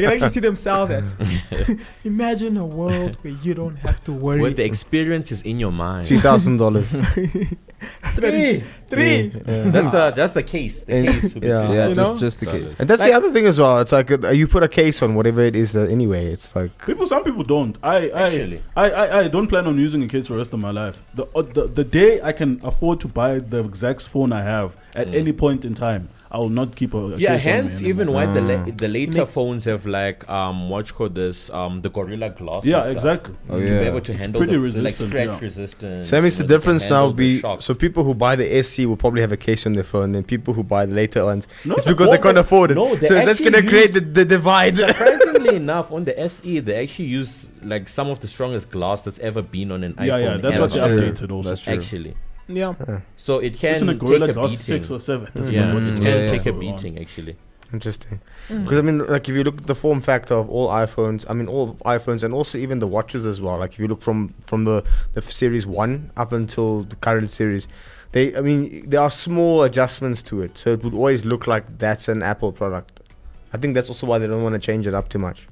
can 0.00 0.04
actually 0.04 0.28
see 0.28 0.40
them 0.40 0.56
sell 0.56 0.86
that. 0.86 1.04
Imagine 2.04 2.56
a 2.56 2.66
world 2.66 3.16
where 3.22 3.34
you 3.42 3.54
don't 3.54 3.76
have 3.76 4.02
to 4.04 4.12
worry. 4.12 4.40
Where 4.40 4.52
the 4.52 4.64
experience 4.64 5.32
is 5.32 5.42
in 5.42 5.58
your 5.58 5.72
mind. 5.72 6.06
Three 6.06 6.20
thousand 6.20 6.58
dollars. 6.58 6.88
three, 8.14 8.64
three. 8.90 9.28
That's 9.28 9.90
the 9.92 10.12
that's 10.16 10.32
the 10.32 10.42
case. 10.42 10.82
The 10.82 10.94
And- 10.94 11.08
case 11.08 11.34
would 11.34 11.40
be 11.42 11.48
yeah. 11.48 11.66
three 11.66 11.76
Yeah, 11.76 11.88
You 11.88 11.94
just 11.94 12.14
know? 12.14 12.20
just 12.20 12.40
the 12.40 12.46
case. 12.46 12.76
And 12.78 12.88
that's 12.88 13.00
Like- 13.00 13.10
the 13.10 13.16
other 13.16 13.30
thing 13.32 13.46
as 13.46 13.58
well. 13.58 13.80
It's 13.80 13.92
like 13.92 14.10
uh, 14.10 14.28
you 14.30 14.46
put 14.48 14.62
a 14.62 14.68
case 14.68 15.02
on 15.02 15.14
whatever 15.14 15.40
it 15.42 15.56
is 15.56 15.72
that 15.72 15.88
anyway. 15.90 16.32
It's 16.32 16.54
like 16.56 16.70
People, 16.86 17.06
some 17.06 17.24
people 17.24 17.44
don't. 17.44 17.76
I, 17.82 18.08
I, 18.10 18.22
Actually. 18.28 18.62
I, 18.76 18.90
I, 18.90 19.18
I 19.20 19.28
don't 19.28 19.46
plan 19.48 19.66
on 19.66 19.78
using 19.78 20.02
a 20.02 20.08
case 20.08 20.26
for 20.26 20.34
the 20.34 20.38
rest 20.38 20.52
of 20.52 20.60
my 20.60 20.70
life. 20.70 21.02
The, 21.14 21.24
uh, 21.34 21.42
the, 21.42 21.66
the 21.68 21.84
day 21.84 22.20
I 22.22 22.32
can 22.32 22.60
afford 22.62 23.00
to 23.00 23.08
buy 23.08 23.38
the 23.38 23.60
exact 23.64 24.02
phone 24.02 24.32
I 24.32 24.42
have 24.42 24.76
at 24.94 25.14
any 25.14 25.32
point 25.32 25.64
in 25.64 25.74
time, 25.74 26.08
I 26.30 26.36
will 26.38 26.50
not 26.50 26.76
keep 26.76 26.92
a, 26.92 26.98
a 26.98 27.16
Yeah, 27.16 27.16
case 27.16 27.28
on 27.28 27.34
me 27.36 27.40
hence 27.52 27.74
anymore. 27.80 27.88
even 27.90 28.12
why 28.12 28.26
the 28.26 28.40
la- 28.42 28.48
Mm. 28.58 28.76
the 28.76 28.88
later 28.88 29.24
phones 29.24 29.64
have 29.64 29.86
like 29.86 30.28
um 30.28 30.68
what 30.68 30.88
you 30.88 30.94
call 30.94 31.08
this 31.08 31.48
um 31.50 31.80
the 31.82 31.88
gorilla 31.88 32.28
glass. 32.30 32.64
Yeah, 32.66 32.82
stuff. 32.82 32.96
exactly. 32.96 33.34
Oh, 33.48 33.58
to 33.58 33.64
yeah. 33.64 33.80
be 33.80 33.86
able 33.86 34.00
to 34.02 34.12
It's 34.12 34.20
handle 34.22 34.40
pretty 34.40 34.56
the, 34.58 34.70
the, 34.72 34.82
like 34.82 34.98
resistant, 34.98 35.10
scratch 35.10 35.26
yeah. 35.28 35.38
resistant. 35.48 36.06
so 36.06 36.10
that 36.16 36.22
means 36.22 36.36
the 36.36 36.42
know, 36.42 36.46
they 36.48 36.54
can 36.54 36.60
difference 36.60 36.90
now 36.90 36.96
handle 37.06 37.12
the 37.12 37.42
be 37.42 37.62
so 37.66 37.74
people 37.74 38.04
who 38.04 38.14
buy 38.14 38.34
the 38.36 38.44
SE 38.78 38.86
will 38.86 38.96
probably 38.96 39.20
have 39.20 39.32
a 39.32 39.36
case 39.36 39.66
on 39.66 39.72
their 39.72 39.84
phone, 39.84 40.14
and 40.14 40.26
people 40.26 40.54
who 40.54 40.62
buy 40.62 40.86
the 40.86 40.94
later 40.94 41.24
ones 41.24 41.46
No, 41.64 41.74
it's 41.74 41.84
because 41.84 42.10
they 42.10 42.18
can't 42.18 42.34
the- 42.34 42.40
afford 42.40 42.70
it. 42.70 42.74
no, 42.74 42.96
so 42.96 43.14
that's 43.14 43.40
gonna 43.40 43.62
create 43.62 43.92
the, 43.94 44.00
the 44.00 44.24
divide. 44.24 44.76
Surprisingly 44.76 45.56
enough, 45.64 45.90
on 45.92 46.04
the 46.04 46.18
SE, 46.20 46.60
they 46.60 46.82
actually 46.82 47.06
use 47.06 47.48
like 47.62 47.88
some 47.88 48.08
of 48.08 48.20
the 48.20 48.28
strongest 48.28 48.70
glass 48.70 49.02
that's 49.02 49.18
ever 49.18 49.42
been 49.42 49.72
on 49.72 49.84
an 49.84 49.94
iPhone. 49.94 50.06
Yeah, 50.06 50.16
yeah, 50.18 50.36
that's 50.36 50.54
ever. 50.54 50.62
what 50.62 50.72
they 50.72 50.80
updated 51.10 51.32
also. 51.32 51.48
That's 51.50 51.62
true. 51.62 51.74
actually. 51.74 52.14
Yeah. 52.48 52.74
So 53.16 53.38
it 53.40 53.62
Isn't 53.62 53.78
can 53.80 53.88
it 53.90 53.98
Gorilla 53.98 54.26
take 54.28 54.36
a 54.36 54.40
beating. 54.48 54.58
6 54.58 54.90
or 54.90 55.00
7? 55.00 55.28
Doesn't 55.34 55.52
Yeah, 55.52 55.72
matter 55.72 55.92
it 55.92 55.96
can 55.96 56.06
it 56.06 56.16
is. 56.24 56.30
take 56.30 56.46
a 56.46 56.52
beating 56.58 56.98
actually. 56.98 57.36
Interesting. 57.70 58.20
Mm. 58.48 58.64
Because 58.64 58.78
I 58.78 58.80
mean, 58.80 58.98
like 59.06 59.28
if 59.28 59.34
you 59.34 59.44
look 59.44 59.58
at 59.58 59.66
the 59.66 59.74
form 59.74 60.00
factor 60.00 60.34
of 60.34 60.48
all 60.48 60.68
iPhones, 60.68 61.26
I 61.28 61.34
mean 61.34 61.46
all 61.48 61.74
iPhones 61.84 62.22
and 62.22 62.32
also 62.32 62.56
even 62.56 62.78
the 62.78 62.86
watches 62.86 63.26
as 63.26 63.42
well. 63.42 63.58
Like 63.58 63.74
if 63.74 63.78
you 63.78 63.86
look 63.88 64.00
from 64.00 64.32
from 64.46 64.64
the 64.64 64.82
the 65.12 65.20
series 65.20 65.66
one 65.66 66.10
up 66.16 66.32
until 66.32 66.84
the 66.84 66.96
current 66.96 67.30
series, 67.30 67.68
they 68.12 68.34
I 68.36 68.40
mean 68.40 68.88
there 68.88 69.00
are 69.00 69.10
small 69.10 69.62
adjustments 69.62 70.22
to 70.24 70.42
it, 70.42 70.56
so 70.58 70.70
it 70.72 70.82
would 70.84 70.94
always 70.94 71.24
look 71.24 71.46
like 71.46 71.78
that's 71.78 72.08
an 72.08 72.22
Apple 72.22 72.52
product. 72.52 73.00
I 73.52 73.56
think 73.58 73.74
that's 73.74 73.88
also 73.88 74.06
why 74.06 74.18
they 74.18 74.26
don't 74.26 74.42
want 74.42 74.54
to 74.54 74.58
change 74.58 74.86
it 74.86 74.94
up 74.94 75.08
too 75.08 75.18
much. 75.18 75.46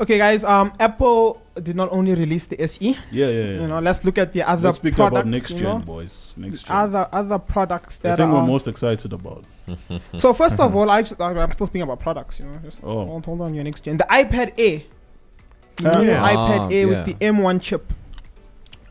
Okay, 0.00 0.16
guys. 0.18 0.42
Um, 0.42 0.72
Apple 0.80 1.40
did 1.62 1.76
not 1.76 1.92
only 1.92 2.14
release 2.14 2.46
the 2.46 2.58
SE. 2.62 2.96
Yeah, 3.10 3.26
yeah, 3.26 3.28
yeah. 3.28 3.60
You 3.60 3.66
know, 3.68 3.78
let's 3.78 4.04
look 4.04 4.16
at 4.18 4.32
the 4.32 4.42
other 4.42 4.68
Let's 4.68 4.78
speak 4.78 4.94
products. 4.94 5.20
about 5.20 5.26
next 5.30 5.50
you 5.50 5.56
gen, 5.56 5.64
know, 5.64 5.78
boys. 5.80 6.32
Next 6.36 6.62
gen. 6.62 6.76
other 6.76 7.08
other 7.12 7.38
products 7.38 7.98
the 7.98 8.08
that 8.08 8.16
thing 8.18 8.32
we're 8.32 8.38
are. 8.38 8.46
most 8.46 8.66
excited 8.68 9.12
about. 9.12 9.44
so 10.16 10.32
first 10.32 10.58
of 10.58 10.74
all, 10.74 10.90
I 10.90 11.02
just, 11.02 11.20
I'm 11.20 11.52
still 11.52 11.66
speaking 11.66 11.82
about 11.82 12.00
products. 12.00 12.40
You 12.40 12.46
know, 12.46 12.58
just 12.64 12.80
Oh. 12.82 13.04
hold, 13.06 13.26
hold 13.26 13.40
on 13.42 13.54
your 13.54 13.64
next 13.64 13.82
gen. 13.82 13.98
The 13.98 14.06
iPad 14.10 14.58
A. 14.58 14.86
The 15.76 15.98
Ah. 15.98 16.00
Yeah. 16.00 16.28
iPad 16.32 16.58
Ah, 16.60 16.68
Air 16.68 16.72
yeah. 16.72 16.86
with 16.86 17.06
the 17.06 17.14
M1 17.26 17.60
chip. 17.60 17.92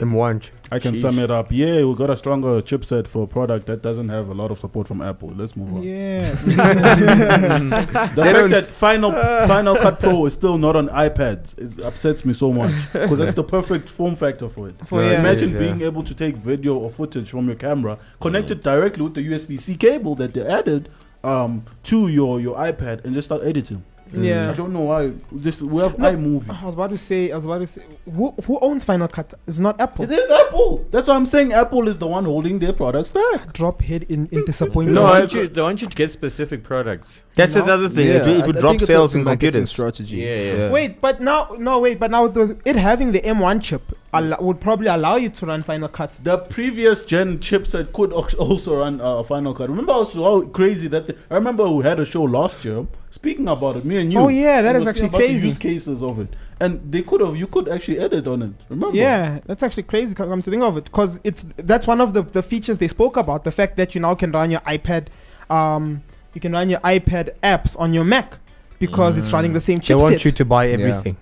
M1. 0.01 0.49
I 0.71 0.79
can 0.79 0.95
Sheesh. 0.95 1.01
sum 1.01 1.19
it 1.19 1.29
up. 1.29 1.51
Yeah, 1.51 1.83
we 1.83 1.95
got 1.95 2.09
a 2.09 2.17
stronger 2.17 2.61
chipset 2.61 3.05
for 3.07 3.23
a 3.23 3.27
product 3.27 3.65
that 3.67 3.81
doesn't 3.81 4.09
have 4.09 4.29
a 4.29 4.33
lot 4.33 4.51
of 4.51 4.59
support 4.59 4.87
from 4.87 5.01
Apple. 5.01 5.29
Let's 5.35 5.55
move 5.55 5.75
on. 5.75 5.83
Yeah. 5.83 6.31
The 8.15 8.23
fact 8.23 8.49
that 8.51 8.67
Final 8.67 9.11
Final 9.11 9.75
Cut 9.75 9.99
Pro 9.99 10.25
is 10.25 10.33
still 10.33 10.57
not 10.57 10.75
on 10.75 10.87
iPads 10.89 11.57
it 11.57 11.83
upsets 11.83 12.25
me 12.25 12.33
so 12.33 12.51
much 12.51 12.71
because 12.93 13.17
that's 13.17 13.35
the 13.35 13.43
perfect 13.43 13.89
form 13.89 14.15
factor 14.15 14.49
for 14.49 14.69
it. 14.69 14.75
For- 14.85 15.03
yeah. 15.03 15.19
Imagine 15.19 15.49
It 15.49 15.55
is, 15.55 15.59
being 15.59 15.79
yeah. 15.81 15.87
able 15.87 16.03
to 16.03 16.13
take 16.15 16.35
video 16.37 16.75
or 16.75 16.89
footage 16.89 17.29
from 17.29 17.47
your 17.47 17.55
camera, 17.55 17.97
connect 18.19 18.51
it 18.51 18.63
directly 18.63 19.03
with 19.03 19.13
the 19.13 19.21
USB-C 19.29 19.75
cable 19.77 20.15
that 20.15 20.33
they 20.33 20.45
added 20.45 20.89
um, 21.23 21.65
to 21.83 22.07
your 22.07 22.39
your 22.39 22.55
iPad, 22.57 23.05
and 23.05 23.13
just 23.13 23.27
start 23.27 23.43
editing. 23.43 23.83
Mm. 24.13 24.49
I 24.49 24.53
don't 24.53 24.73
know 24.73 24.81
why. 24.81 25.11
This 25.31 25.61
we 25.61 25.81
have 25.81 25.97
No, 25.97 26.11
iMovie. 26.11 26.61
I 26.61 26.65
was 26.65 26.73
about 26.75 26.89
to 26.89 26.97
say. 26.97 27.31
I 27.31 27.35
was 27.37 27.45
about 27.45 27.59
to 27.59 27.67
say. 27.67 27.81
Who 28.05 28.31
who 28.45 28.59
owns 28.59 28.83
Final 28.83 29.07
Cut? 29.07 29.33
It's 29.47 29.59
not 29.59 29.79
Apple. 29.79 30.03
It 30.05 30.11
is 30.11 30.29
Apple. 30.29 30.85
That's 30.91 31.07
why 31.07 31.15
I'm 31.15 31.25
saying 31.25 31.53
Apple 31.53 31.87
is 31.87 31.97
the 31.97 32.07
one 32.07 32.25
holding 32.25 32.59
their 32.59 32.73
products 32.73 33.09
back. 33.09 33.53
Drop 33.53 33.81
head 33.81 34.03
in, 34.09 34.27
in 34.31 34.43
disappointment. 34.45 34.95
No, 34.95 35.01
No, 35.03 35.07
I 35.07 35.17
I- 35.17 35.19
want 35.21 35.33
you, 35.33 35.47
they 35.47 35.61
want 35.61 35.81
you 35.81 35.87
to 35.87 35.95
get 35.95 36.11
specific 36.11 36.63
products. 36.63 37.21
That's 37.35 37.55
No. 37.55 37.63
another 37.63 37.87
thing. 37.87 38.07
Yeah, 38.07 38.15
it, 38.15 38.27
it 38.27 38.45
would 38.47 38.57
I 38.57 38.59
drop 38.59 38.71
think 38.77 38.81
sales 38.83 39.15
in 39.15 39.23
marketing 39.23 39.51
computers. 39.51 39.69
strategy. 39.69 40.17
Yeah, 40.17 40.35
yeah. 40.55 40.71
Wait, 40.71 40.99
but 40.99 41.21
now 41.21 41.55
no 41.57 41.79
wait, 41.79 41.97
but 41.99 42.11
now 42.11 42.27
the, 42.27 42.57
it 42.65 42.75
having 42.75 43.13
the 43.13 43.21
M1 43.21 43.61
chip 43.61 43.83
al- 44.13 44.37
would 44.39 44.59
probably 44.59 44.87
allow 44.87 45.15
you 45.15 45.29
to 45.29 45.45
run 45.45 45.63
Final 45.63 45.87
Cut. 45.89 46.17
The 46.23 46.37
previous 46.37 47.03
gen 47.03 47.39
chipset 47.39 47.93
could 47.93 48.11
also 48.13 48.77
run 48.77 49.01
uh, 49.01 49.23
Final 49.23 49.53
Cut. 49.53 49.69
Remember 49.69 49.93
how, 49.93 50.05
how 50.05 50.41
crazy 50.41 50.87
that? 50.89 51.07
Th- 51.07 51.19
I 51.29 51.35
remember 51.35 51.69
we 51.69 51.83
had 51.83 51.99
a 51.99 52.05
show 52.05 52.23
last 52.23 52.63
year 52.65 52.85
speaking 53.09 53.47
about 53.47 53.77
it. 53.77 53.85
Me 53.85 53.97
and 53.97 54.11
you. 54.11 54.19
Oh, 54.19 54.27
yeah, 54.27 54.61
that 54.61 54.75
and 54.75 54.77
is 54.77 54.81
we 54.81 54.85
were 54.85 54.89
actually 54.89 54.99
speaking 54.99 55.09
about 55.09 55.17
the 55.19 55.27
crazy. 55.27 55.47
use 55.49 55.57
cases 55.57 56.03
of 56.03 56.19
it, 56.19 56.35
and 56.59 56.91
they 56.91 57.01
could 57.01 57.21
have. 57.21 57.35
You 57.35 57.47
could 57.47 57.69
actually 57.69 57.99
edit 57.99 58.27
on 58.27 58.41
it. 58.41 58.53
Remember? 58.69 58.95
Yeah, 58.95 59.39
that's 59.45 59.63
actually 59.63 59.83
crazy. 59.83 60.13
Come 60.15 60.29
come 60.29 60.41
to 60.41 60.49
think 60.49 60.63
of 60.63 60.77
it, 60.77 60.85
because 60.85 61.19
it's 61.23 61.45
that's 61.57 61.87
one 61.87 62.01
of 62.01 62.13
the, 62.13 62.23
the 62.23 62.43
features 62.43 62.77
they 62.77 62.87
spoke 62.87 63.17
about. 63.17 63.43
The 63.43 63.51
fact 63.51 63.77
that 63.77 63.95
you 63.95 64.01
now 64.01 64.15
can 64.15 64.31
run 64.31 64.51
your 64.51 64.61
iPad, 64.61 65.07
um, 65.49 66.03
you 66.33 66.41
can 66.41 66.51
run 66.51 66.69
your 66.69 66.79
iPad 66.81 67.33
apps 67.43 67.79
on 67.79 67.93
your 67.93 68.03
Mac 68.03 68.37
because 68.79 69.15
it's 69.17 69.31
running 69.31 69.53
the 69.53 69.61
same 69.61 69.79
chipset. 69.79 69.87
They 69.87 69.95
want 69.95 70.25
you 70.25 70.31
to 70.31 70.45
buy 70.45 70.69
everything. 70.69 71.17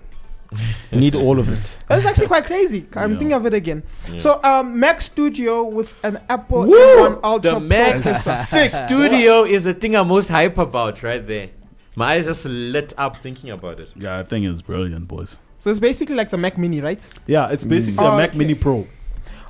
You 0.90 0.98
need 0.98 1.14
all 1.14 1.38
of 1.38 1.48
it. 1.48 1.76
That's 1.88 2.04
actually 2.04 2.26
quite 2.26 2.44
crazy. 2.44 2.86
I'm 2.96 3.12
Yeah. 3.12 3.18
thinking 3.18 3.32
of 3.34 3.46
it 3.46 3.54
again. 3.54 3.82
Yeah. 4.10 4.18
So, 4.18 4.40
um, 4.42 4.78
Mac 4.80 5.00
Studio 5.00 5.64
with 5.64 5.94
an 6.04 6.18
Apple 6.28 6.64
Woo! 6.64 6.76
M1 6.76 7.20
Ultra 7.22 7.52
The 7.52 7.60
Mac. 7.60 7.94
Studio 8.86 9.44
is 9.44 9.64
the 9.64 9.74
thing 9.74 9.94
I'm 9.96 10.08
most 10.08 10.28
hype 10.28 10.58
about 10.58 11.02
right 11.02 11.24
there. 11.26 11.50
My 11.96 12.12
eyes 12.14 12.26
just 12.26 12.44
lit 12.46 12.92
up 12.98 13.16
thinking 13.18 13.50
about 13.50 13.80
it. 13.80 13.90
Yeah, 13.96 14.18
I 14.18 14.22
think 14.22 14.46
it's 14.46 14.62
brilliant, 14.62 15.08
boys. 15.08 15.38
So 15.58 15.70
it's 15.70 15.80
basically 15.80 16.14
like 16.14 16.30
the 16.30 16.38
Mac 16.38 16.56
Mini, 16.56 16.80
right? 16.80 17.06
Yeah, 17.26 17.50
it's 17.50 17.64
basically 17.64 17.98
Oh, 18.04 18.12
a 18.14 18.16
Mac 18.16 18.30
okay. 18.30 18.38
Mini 18.38 18.54
Pro. 18.54 18.86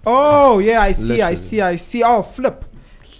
Oh 0.06 0.58
yeah, 0.58 0.80
I 0.80 0.92
see, 0.92 1.20
I 1.22 1.34
see, 1.34 1.60
I 1.60 1.76
see. 1.76 2.02
Oh, 2.02 2.22
flip. 2.22 2.64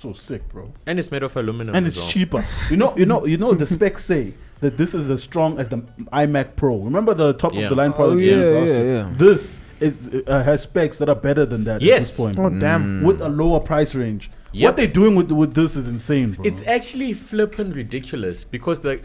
So 0.00 0.12
sick, 0.14 0.48
bro. 0.48 0.72
And 0.86 0.98
it's 0.98 1.10
made 1.10 1.22
of 1.22 1.36
aluminum. 1.36 1.74
And 1.74 1.86
it's 1.86 1.98
well. 1.98 2.06
cheaper. 2.08 2.44
You 2.70 2.78
know, 2.78 2.96
you 2.96 3.04
know, 3.04 3.26
you 3.26 3.36
know. 3.36 3.52
The 3.52 3.66
specs 3.74 4.06
say 4.06 4.32
that 4.60 4.76
this 4.76 4.94
is 4.94 5.10
as 5.10 5.22
strong 5.22 5.58
as 5.58 5.68
the 5.68 5.78
iMac 6.12 6.56
Pro. 6.56 6.76
Remember 6.78 7.14
the 7.14 7.32
top 7.34 7.52
Yeah. 7.54 7.62
of 7.62 7.70
the 7.70 7.76
line 7.76 7.90
Oh 7.90 7.94
product? 7.94 8.20
yeah, 8.20 8.60
yeah, 8.62 8.82
yeah. 8.82 9.10
This 9.16 9.60
is 9.80 10.10
uh, 10.26 10.42
has 10.42 10.62
specs 10.62 10.98
that 10.98 11.08
are 11.08 11.14
better 11.14 11.46
than 11.46 11.64
that 11.64 11.76
at 11.76 11.82
Yes. 11.82 12.08
this 12.08 12.16
point. 12.16 12.38
Oh 12.38 12.50
damn. 12.50 13.02
with 13.02 13.20
a 13.22 13.28
lower 13.28 13.60
price 13.60 13.94
range. 13.94 14.30
Yep. 14.52 14.66
What 14.68 14.76
they're 14.76 14.86
doing 14.86 15.14
with 15.14 15.30
with 15.32 15.54
this 15.54 15.76
is 15.76 15.86
insane, 15.86 16.32
bro. 16.32 16.44
It's 16.44 16.62
actually 16.66 17.12
flippin' 17.12 17.72
ridiculous 17.72 18.44
because 18.44 18.80
the 18.80 18.98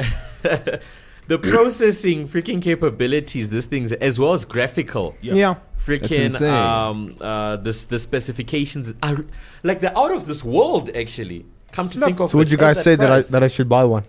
the 1.27 1.39
processing 1.39 2.27
freaking 2.27 2.61
capabilities, 2.61 3.49
this 3.49 3.65
thing's 3.65 3.91
as 3.93 4.19
well 4.19 4.33
as 4.33 4.45
graphical. 4.45 5.15
Yeah. 5.21 5.33
Yeah. 5.35 5.55
Freaking 5.85 6.41
um 6.41 7.15
uh 7.21 7.57
this 7.57 7.85
the 7.85 7.99
specifications 7.99 8.93
are 9.03 9.23
like 9.63 9.79
they're 9.79 9.97
out 9.97 10.11
of 10.11 10.25
this 10.25 10.43
world 10.43 10.89
actually. 10.95 11.45
Come 11.71 11.89
to 11.89 11.99
Look, 11.99 12.07
think 12.07 12.19
of 12.21 12.25
it. 12.25 12.31
So 12.31 12.37
would 12.39 12.49
you 12.49 12.57
at 12.57 12.61
guys 12.61 12.83
say 12.83 12.95
that 12.95 13.11
I 13.11 13.21
that 13.21 13.43
I 13.43 13.47
should 13.47 13.69
buy 13.69 13.83
one? 13.83 14.03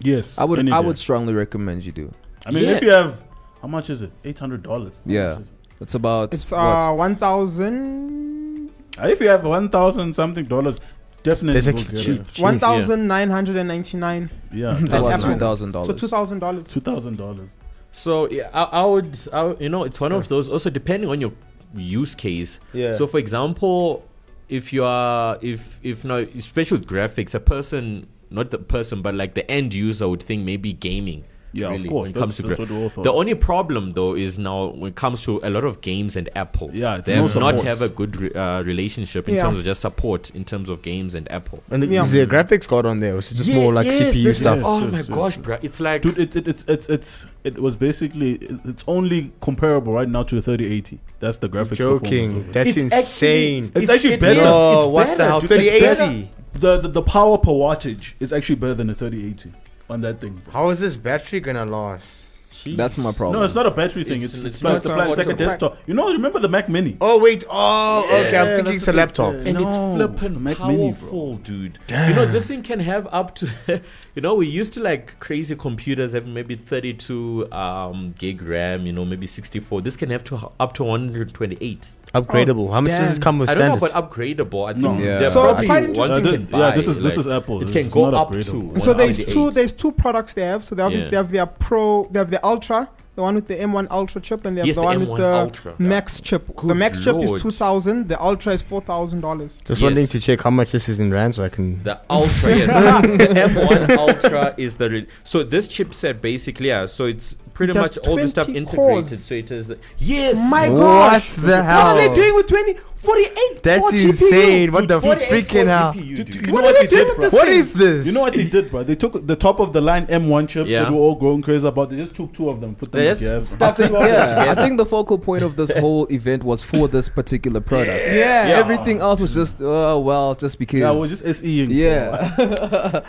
Yes, 0.00 0.38
I 0.38 0.44
would 0.44 0.58
I 0.58 0.62
day. 0.80 0.86
would 0.86 0.98
strongly 0.98 1.34
recommend 1.34 1.84
you 1.84 1.92
do. 1.92 2.12
I 2.46 2.50
mean, 2.50 2.64
Yeah. 2.64 2.76
if 2.76 2.82
you 2.82 2.90
have 2.90 3.24
How 3.62 3.68
much 3.68 3.90
is 3.90 4.02
it? 4.02 4.12
Eight 4.24 4.38
hundred 4.38 4.62
dollars. 4.62 4.92
Yeah, 5.04 5.38
it's 5.80 5.94
about 5.94 6.32
It's 6.34 6.50
what? 6.50 6.58
uh 6.60 6.92
one 6.94 7.16
thousand 7.16 8.70
If 8.98 9.20
you 9.20 9.28
have 9.28 9.44
one 9.44 9.68
thousand 9.68 10.14
something 10.14 10.44
dollars, 10.46 10.80
definitely 11.22 11.60
That's 11.60 11.80
actually 11.82 12.02
cheap. 12.04 12.20
it. 12.20 12.32
cheap. 12.32 12.42
one 12.42 12.58
thousand 12.58 13.06
nine 13.06 13.30
hundred 13.30 13.56
and 13.56 13.68
ninety 13.68 13.96
nine. 13.96 14.30
Yeah, 14.52 14.78
It's 14.78 14.94
about 14.94 15.12
Apple. 15.12 15.24
three 15.24 15.38
thousand 15.38 15.68
So 15.72 15.72
dollars. 15.72 16.00
two 16.00 16.08
thousand 16.08 16.38
dollars. 16.40 16.66
two 16.68 16.80
thousand 16.80 17.16
dollars. 17.16 17.48
So 17.92 18.28
yeah, 18.30 18.50
I, 18.52 18.62
I 18.62 18.84
would, 18.84 19.16
I, 19.32 19.42
would- 19.44 19.60
you 19.60 19.68
know, 19.68 19.84
it's 19.84 20.00
one 20.00 20.12
of 20.12 20.28
those. 20.28 20.48
Also, 20.48 20.70
depending 20.70 21.08
on 21.10 21.20
your 21.20 21.32
use 21.74 22.14
case. 22.14 22.58
Yeah. 22.72 22.94
So, 22.96 23.06
for 23.06 23.18
example, 23.18 24.04
if 24.48 24.72
you 24.72 24.84
are, 24.84 25.38
if 25.42 25.80
if 25.82 26.04
not, 26.04 26.20
especially 26.36 26.78
with 26.78 26.88
graphics, 26.88 27.34
a 27.34 27.40
person, 27.40 28.06
not 28.30 28.50
the 28.50 28.58
person, 28.58 29.02
but 29.02 29.14
like 29.14 29.34
the 29.34 29.48
end 29.50 29.74
user 29.74 30.08
would 30.08 30.22
think 30.22 30.44
maybe 30.44 30.72
gaming. 30.72 31.24
Yeah, 31.50 31.72
of 31.72 31.86
course, 31.86 32.08
When 32.08 32.16
it 32.16 32.20
comes 32.20 32.36
to 32.36 32.42
that's- 32.42 32.56
gra- 32.58 32.66
that's 32.66 32.70
what 32.70 32.78
we 32.78 32.82
all 32.84 32.88
thought. 32.90 33.04
the 33.04 33.12
only 33.12 33.34
problem 33.34 33.92
though 33.92 34.14
is 34.14 34.38
now 34.38 34.66
when 34.66 34.90
it 34.90 34.96
comes 34.96 35.22
to 35.22 35.40
a 35.42 35.48
lot 35.48 35.64
of 35.64 35.80
games 35.80 36.14
and 36.14 36.28
Apple. 36.36 36.70
Yeah, 36.74 37.00
they 37.00 37.16
no 37.16 37.22
have 37.22 37.36
not 37.36 37.60
have 37.60 37.80
a 37.80 37.88
good 37.88 38.16
re- 38.20 38.30
uh, 38.32 38.62
relationship 38.64 39.26
in 39.30 39.36
Yeah. 39.36 39.44
terms 39.44 39.58
of 39.60 39.64
just 39.64 39.80
support 39.80 40.28
in 40.34 40.44
terms 40.44 40.68
of 40.68 40.82
games 40.82 41.14
and 41.14 41.26
Apple. 41.32 41.62
And 41.70 41.82
the, 41.82 41.86
Yeah. 41.86 42.02
is 42.04 42.12
there 42.12 42.24
a 42.24 42.26
graphics 42.26 42.68
card 42.68 42.84
on 42.84 43.00
there? 43.00 43.14
Or 43.14 43.20
is 43.20 43.32
it 43.32 43.36
just 43.36 43.48
Yeah, 43.48 43.54
more 43.56 43.72
like 43.72 43.86
yes, 43.86 44.14
CPU 44.14 44.22
there's- 44.24 44.38
stuff? 44.38 44.58
Oh 44.62 44.80
Yes, 44.82 44.92
my 44.92 44.98
yes, 44.98 45.08
gosh, 45.08 45.36
yes. 45.38 45.46
bruh. 45.46 45.58
It's 45.62 45.80
like 45.80 46.02
Dude, 46.02 46.18
it, 46.18 46.36
it, 46.36 46.48
it's 46.48 46.64
it's 46.68 46.88
it's 46.90 47.26
it 47.44 47.58
was 47.58 47.76
basically 47.76 48.32
it- 48.32 48.60
it's 48.66 48.84
only 48.86 49.32
comparable 49.40 49.94
right 49.94 50.08
now 50.08 50.24
to 50.24 50.36
a 50.36 50.42
thirty 50.42 50.70
eighty. 50.70 51.00
That's 51.18 51.38
the 51.38 51.48
graphics. 51.48 51.78
performance 51.78 52.02
Joking. 52.02 52.36
of. 52.36 52.52
That's 52.52 52.68
It's 52.76 52.92
actually- 52.92 53.54
insane. 53.64 53.72
It's 53.74 53.88
actually 53.88 54.12
it 54.14 54.20
better. 54.20 54.40
is. 54.40 54.44
It's 54.46 54.86
what 54.86 55.06
better, 55.06 55.16
the 55.16 55.24
hell? 55.24 55.40
3080. 55.40 56.30
The, 56.60 56.78
the 56.80 56.88
the 56.88 57.02
power 57.02 57.38
per 57.38 57.50
wattage 57.50 58.12
is 58.20 58.32
actually 58.32 58.56
better 58.56 58.74
than 58.74 58.90
a 58.90 58.94
thirty 58.94 59.26
eighty 59.28 59.52
on 59.90 60.00
that 60.02 60.20
thing. 60.20 60.42
How 60.52 60.70
is 60.70 60.80
this 60.80 60.96
battery 60.96 61.40
gonna 61.40 61.64
last? 61.66 62.24
Jeez. 62.52 62.76
That's 62.76 62.98
my 62.98 63.12
problem. 63.12 63.38
No, 63.38 63.44
it's 63.44 63.54
not 63.54 63.66
a 63.66 63.70
battery 63.70 64.02
thing. 64.02 64.22
It's 64.22 64.32
It's- 64.34 64.44
it's, 64.46 64.54
it's 64.56 64.64
like 64.64 64.72
not 64.74 64.82
the 64.82 64.90
a- 64.90 64.94
pla- 64.94 65.08
it's 65.10 65.18
like 65.18 65.26
a 65.28 65.30
a 65.30 65.34
desktop. 65.34 65.78
You 65.86 65.94
know, 65.94 66.10
remember 66.12 66.40
the 66.40 66.48
Mac 66.48 66.68
Mini? 66.68 66.96
Oh 67.00 67.20
wait. 67.20 67.44
Oh, 67.48 68.00
okay. 68.26 68.36
I'm 68.36 68.46
thinking 68.46 68.64
that's 68.64 68.76
it's 68.76 68.88
a 68.88 68.90
the- 68.90 68.96
laptop. 68.96 69.32
the- 69.34 69.38
and 69.46 69.54
No, 69.54 69.60
it's 69.60 69.68
it's 69.68 69.98
the 70.12 70.18
flipping 70.18 70.42
Mac 70.42 70.58
Mini, 70.60 70.90
bro. 70.92 70.98
powerful, 70.98 71.36
dude. 71.36 71.78
You 71.88 72.14
know, 72.14 72.26
this 72.26 72.48
thing 72.48 72.62
can 72.64 72.80
have 72.80 73.06
up 73.12 73.36
to, 73.36 73.48
you 74.16 74.22
know, 74.22 74.34
we 74.34 74.48
used 74.48 74.72
to 74.74 74.80
like 74.80 75.20
crazy 75.20 75.54
computers 75.54 76.14
have 76.14 76.26
maybe 76.26 76.56
32 76.56 77.52
um, 77.52 78.14
gig 78.18 78.42
RAM, 78.42 78.86
you 78.86 78.92
know, 78.92 79.04
maybe 79.04 79.28
64. 79.28 79.82
This 79.82 79.96
can 79.96 80.10
have 80.10 80.24
to 80.24 80.50
up 80.58 80.72
to 80.74 80.82
128. 80.84 81.92
Upgradable. 82.14 82.72
How 82.72 82.80
much 82.80 82.92
does 82.92 83.08
damn. 83.08 83.16
it 83.16 83.22
come 83.22 83.38
with 83.38 83.50
I 83.50 83.54
don't 83.54 83.68
know 83.68 83.76
standard? 83.78 83.90
about 83.96 84.10
upgradable. 84.10 84.68
I 84.68 84.72
think 84.72 84.84
No. 84.84 84.98
Yeah. 84.98 85.28
So 85.30 85.40
are 85.42 85.50
it's 85.52 85.60
quite 85.62 85.84
interesting. 85.84 86.16
you 86.16 86.22
can 86.22 86.40
th- 86.40 86.40
yeah, 86.52 86.70
buy, 86.70 86.76
this 86.76 86.88
is- 86.88 86.96
this 87.00 87.16
like, 87.16 87.26
is 87.26 87.28
Apple. 87.28 87.62
It 87.62 87.64
This 87.66 87.72
can 87.74 87.86
is 87.86 87.92
go 87.92 88.10
not 88.10 88.14
up 88.14 88.32
to 88.32 88.42
So 88.42 88.52
there's 88.52 89.18
128. 89.18 89.28
two 89.34 89.50
there's 89.50 89.72
two 89.72 89.92
products 89.92 90.34
they 90.34 90.42
have. 90.42 90.64
So 90.64 90.74
they 90.74 90.82
obviously 90.82 91.06
Yeah. 91.06 91.10
they 91.10 91.16
have 91.18 91.30
their 91.32 91.46
Pro, 91.46 92.08
they 92.10 92.18
have 92.18 92.30
the 92.30 92.44
Ultra, 92.44 92.88
the 93.14 93.22
one 93.22 93.34
with 93.34 93.46
the 93.46 93.56
M1 93.56 93.88
Ultra 93.90 94.20
chip, 94.20 94.46
and 94.46 94.56
they 94.56 94.60
have 94.60 94.66
Yes, 94.68 94.76
the 94.76 94.82
the 94.82 94.86
one 94.86 94.96
M1 95.00 95.08
with 95.08 95.18
the 95.20 95.34
Ultra. 95.34 95.74
Max 95.78 96.20
chip. 96.20 96.46
the 96.46 96.52
Good 96.52 96.76
Max 96.76 96.98
chip 96.98 97.16
is 97.16 97.42
two 97.42 97.50
thousand. 97.50 98.08
The 98.08 98.22
Ultra 98.22 98.52
is 98.54 98.62
four 98.62 98.80
thousand 98.80 99.20
dollars. 99.20 99.60
Just 99.64 99.80
Yes. 99.80 99.82
wanting 99.82 100.06
to 100.06 100.20
check 100.20 100.40
how 100.42 100.50
much 100.50 100.70
this 100.72 100.88
is 100.88 101.00
in 101.00 101.12
rand 101.12 101.34
so 101.34 101.44
I 101.44 101.48
can. 101.48 101.82
The 101.82 101.98
Ultra, 102.08 102.56
yes. 102.56 103.02
the 103.02 103.26
M1 103.26 103.98
Ultra 103.98 104.54
is 104.56 104.76
the. 104.76 104.88
Re- 104.88 105.06
so 105.24 105.42
this 105.42 105.66
chipset 105.68 106.20
basically, 106.20 106.68
yeah. 106.68 106.86
So 106.86 107.04
it's 107.06 107.34
pretty 107.58 107.74
much 107.74 107.98
all 107.98 108.16
the 108.16 108.26
stuff 108.28 108.48
integrated. 108.48 108.76
cores. 108.76 109.24
So 109.26 109.34
it 109.34 109.50
is. 109.50 109.66
The, 109.66 109.78
yes. 109.98 110.36
My 110.50 110.70
What 110.70 110.78
gosh! 110.80 111.34
the 111.34 111.42
What 111.42 111.52
are 111.68 111.96
they 111.96 112.14
doing 112.14 112.34
with 112.36 112.46
20, 112.48 112.74
48 112.96 113.62
That's 113.62 113.80
core 113.82 113.90
GPU? 113.92 114.08
insane. 114.08 114.72
What 114.72 114.88
the 114.88 115.00
freaking 115.00 115.48
core 115.50 115.64
hell? 115.66 115.92
GPU, 115.92 116.16
Dude, 116.16 116.26
dude. 116.30 116.46
you 116.46 116.52
What 116.52 116.60
know 116.62 116.68
are 116.68 116.72
what 116.72 116.74
they 116.80 116.86
they 116.86 116.96
doing 116.96 117.02
did, 117.04 117.08
with 117.08 117.16
bro? 117.16 117.24
this 117.26 117.32
What 117.34 117.48
thing? 117.48 117.58
is 117.58 117.72
this? 117.74 118.06
You 118.06 118.12
know 118.12 118.20
what 118.22 118.34
they 118.34 118.44
did, 118.44 118.70
bro? 118.70 118.82
They 118.84 118.94
took 118.94 119.26
the 119.26 119.36
top 119.36 119.60
of 119.60 119.72
the 119.72 119.80
line 119.80 120.06
M1 120.06 120.48
chip 120.48 120.66
Yeah. 120.66 120.84
that 120.84 120.90
we 120.92 120.96
were 120.96 121.02
all 121.02 121.14
going 121.16 121.42
crazy 121.42 121.66
about. 121.68 121.90
They 121.90 121.96
just 121.96 122.14
took 122.14 122.32
two 122.32 122.48
of 122.48 122.60
them, 122.60 122.74
put 122.76 122.92
them 122.92 123.00
They 123.04 123.14
together. 123.14 123.44
stuck 123.44 123.78
it 123.80 123.92
all 123.94 124.06
yeah, 124.06 124.46
I 124.50 124.54
think 124.54 124.78
the 124.78 124.86
focal 124.86 125.18
point 125.18 125.42
of 125.42 125.56
this 125.56 125.72
whole 125.74 126.06
event 126.10 126.42
was 126.44 126.62
for 126.62 126.86
this 126.88 127.08
particular 127.08 127.60
product. 127.60 128.12
Yeah. 128.12 128.48
Yeah. 128.48 128.54
Everything 128.62 129.00
else 129.00 129.20
was 129.20 129.34
just, 129.34 129.56
oh 129.60 129.98
well, 130.00 130.34
just 130.36 130.58
because. 130.58 130.80
Yeah, 130.80 130.92
we're 130.92 131.08
just 131.08 131.24
SEing. 131.24 131.70
Yeah. 131.70 133.00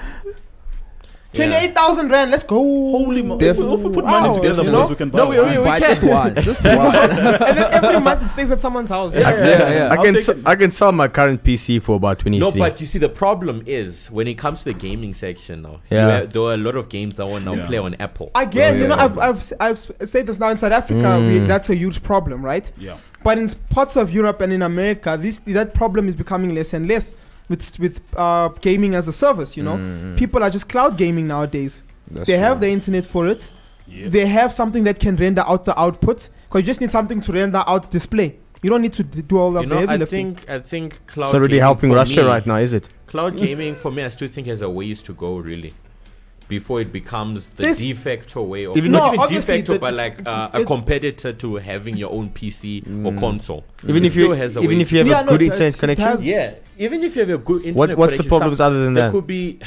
Twenty-eight 1.31 1.75
thousand 1.75 2.09
rand. 2.09 2.31
Let's 2.31 2.41
go. 2.41 2.55
Holy 2.57 3.21
mo- 3.21 3.37
if, 3.39 3.55
we, 3.55 3.63
if 3.73 3.79
we 3.81 3.91
put 3.91 4.03
Wow, 4.03 4.19
money 4.21 4.33
together, 4.35 4.63
you 4.63 4.71
boys, 4.71 4.89
we 4.89 4.95
can 4.95 5.09
buy 5.11 5.17
No, 5.19 5.27
we- 5.29 5.37
one. 5.39 5.49
we- 5.51 5.57
we 5.59 5.63
Buy 5.63 5.79
can. 5.79 5.89
just 5.95 6.03
one, 6.03 6.35
just 6.41 6.63
one. 6.65 6.95
and 6.95 7.57
then 7.57 7.71
every 7.73 7.99
month 7.99 8.23
it 8.23 8.29
stays 8.29 8.49
at 8.49 8.59
someone's 8.59 8.89
house. 8.89 9.13
yeah, 9.13 9.29
yeah. 9.69 9.87
I 9.91 9.95
I'll 9.95 10.03
can 10.03 10.13
take 10.15 10.23
s- 10.23 10.29
it. 10.29 10.37
I 10.47 10.55
can 10.55 10.71
sell 10.71 10.91
my 10.91 11.07
current 11.07 11.43
PC 11.43 11.81
for 11.83 11.97
about 11.97 12.17
twenty 12.17 12.39
No, 12.39 12.51
but 12.51 12.79
you 12.81 12.87
see, 12.87 12.97
the 12.97 13.09
problem 13.09 13.61
is 13.67 14.07
when 14.07 14.27
it 14.27 14.39
comes 14.39 14.59
to 14.59 14.65
the 14.65 14.73
gaming 14.73 15.13
section 15.13 15.61
now. 15.61 15.81
Yeah. 15.91 16.07
have- 16.21 16.33
there 16.33 16.41
are 16.41 16.53
a 16.55 16.57
lot 16.57 16.75
of 16.75 16.89
games 16.89 17.17
that 17.17 17.27
want 17.27 17.45
now 17.45 17.53
Yeah. 17.53 17.67
play 17.67 17.77
on 17.77 17.93
Apple. 17.99 18.31
Again, 18.33 18.73
Oh, 18.73 18.77
you 18.77 18.87
know. 18.87 18.95
I've, 18.95 19.17
I've, 19.19 19.37
s- 19.37 19.53
I've 19.59 19.77
said 20.09 20.25
this 20.25 20.39
now 20.39 20.49
in 20.49 20.57
South 20.57 20.71
Africa, 20.71 21.03
mm. 21.05 21.27
we, 21.27 21.39
that's 21.45 21.69
a 21.69 21.75
huge 21.75 22.01
problem, 22.01 22.43
right? 22.43 22.71
Yeah. 22.77 22.97
But 23.23 23.37
in 23.37 23.47
parts 23.69 23.95
of 23.97 24.09
Europe 24.11 24.41
and 24.41 24.51
in 24.51 24.63
America, 24.63 25.15
this 25.19 25.39
that 25.45 25.75
problem 25.75 26.07
is 26.09 26.15
becoming 26.15 26.55
less 26.55 26.73
and 26.73 26.87
less 26.87 27.15
with 27.49 27.77
with 27.79 27.99
uh, 28.15 28.49
gaming 28.61 28.95
as 28.95 29.07
a 29.07 29.11
service. 29.11 29.57
You 29.57 29.63
know, 29.63 30.15
people 30.15 30.41
are 30.43 30.49
just 30.49 30.69
cloud 30.69 30.97
gaming 30.97 31.27
nowadays. 31.27 31.83
That's 32.11 32.27
they 32.27 32.37
have 32.37 32.59
the 32.61 32.69
internet 32.69 33.05
for 33.05 33.27
it. 33.27 33.51
Yep. 33.87 34.11
They 34.11 34.25
have 34.27 34.53
something 34.53 34.83
that 34.85 34.99
can 34.99 35.15
render 35.15 35.43
out 35.45 35.65
the 35.65 35.79
output. 35.79 36.29
Because 36.47 36.61
you 36.61 36.65
just 36.65 36.81
need 36.81 36.91
something 36.91 37.21
to 37.21 37.31
render 37.31 37.63
out 37.67 37.91
display. 37.91 38.37
You 38.61 38.69
don't 38.69 38.81
need 38.81 38.93
to 38.93 39.03
d- 39.03 39.21
do 39.21 39.37
all 39.37 39.55
of 39.57 39.63
You 39.63 39.69
the 39.69 39.75
know, 39.75 39.79
heavy 39.81 39.93
I 39.93 39.95
lifting. 39.97 40.35
think 40.35 40.49
I 40.49 40.59
think 40.59 41.05
cloud. 41.07 41.27
It's 41.27 41.33
not 41.33 41.41
really 41.41 41.59
helping 41.59 41.91
Russia 41.91 42.21
me- 42.21 42.27
right 42.27 42.45
now, 42.45 42.55
is 42.57 42.73
it? 42.73 42.89
Cloud 43.07 43.37
gaming 43.37 43.75
for 43.75 43.91
me, 43.91 44.03
I 44.03 44.09
still 44.09 44.27
think 44.27 44.47
has 44.47 44.61
a 44.61 44.69
ways 44.69 45.01
to 45.03 45.13
go. 45.13 45.37
Really. 45.37 45.73
Before 46.49 46.81
it 46.81 46.91
becomes 46.91 47.47
the 47.49 47.61
This- 47.63 47.77
de 47.77 47.93
facto 47.93 48.41
way, 48.41 48.65
of 48.65 48.75
Even 48.75 48.91
not 48.91 49.15
No, 49.15 49.23
even 49.23 49.35
de 49.35 49.41
facto, 49.41 49.73
the- 49.73 49.79
but 49.79 49.93
like 49.93 50.13
it's- 50.19 50.35
uh, 50.35 50.49
a 50.51 50.65
competitor 50.65 51.31
to 51.31 51.55
having 51.57 51.95
your 51.95 52.11
own 52.11 52.29
PC 52.29 52.83
or 53.05 53.13
console. 53.13 53.63
Even 53.87 54.03
It 54.03 54.07
if 54.07 54.15
you 54.15 54.23
still 54.23 54.33
has 54.35 54.57
a 54.57 54.61
even 54.61 54.77
way 54.77 54.81
if 54.81 54.91
you 54.91 54.97
have 54.97 55.07
Yeah, 55.07 55.21
a 55.21 55.25
good 55.27 55.41
it- 55.43 55.51
internet 55.53 55.77
connection. 55.77 56.17
Yeah, 56.23 56.53
even 56.79 57.03
if 57.03 57.15
you 57.15 57.21
have 57.21 57.29
a 57.29 57.37
good 57.37 57.57
internet 57.65 57.75
What 57.77 57.97
what's 57.99 58.17
the 58.17 58.23
problems 58.23 58.57
some- 58.57 58.65
other 58.73 58.83
than 58.85 58.95
there 58.95 59.05
that? 59.05 59.11
could 59.11 59.27
be 59.27 59.59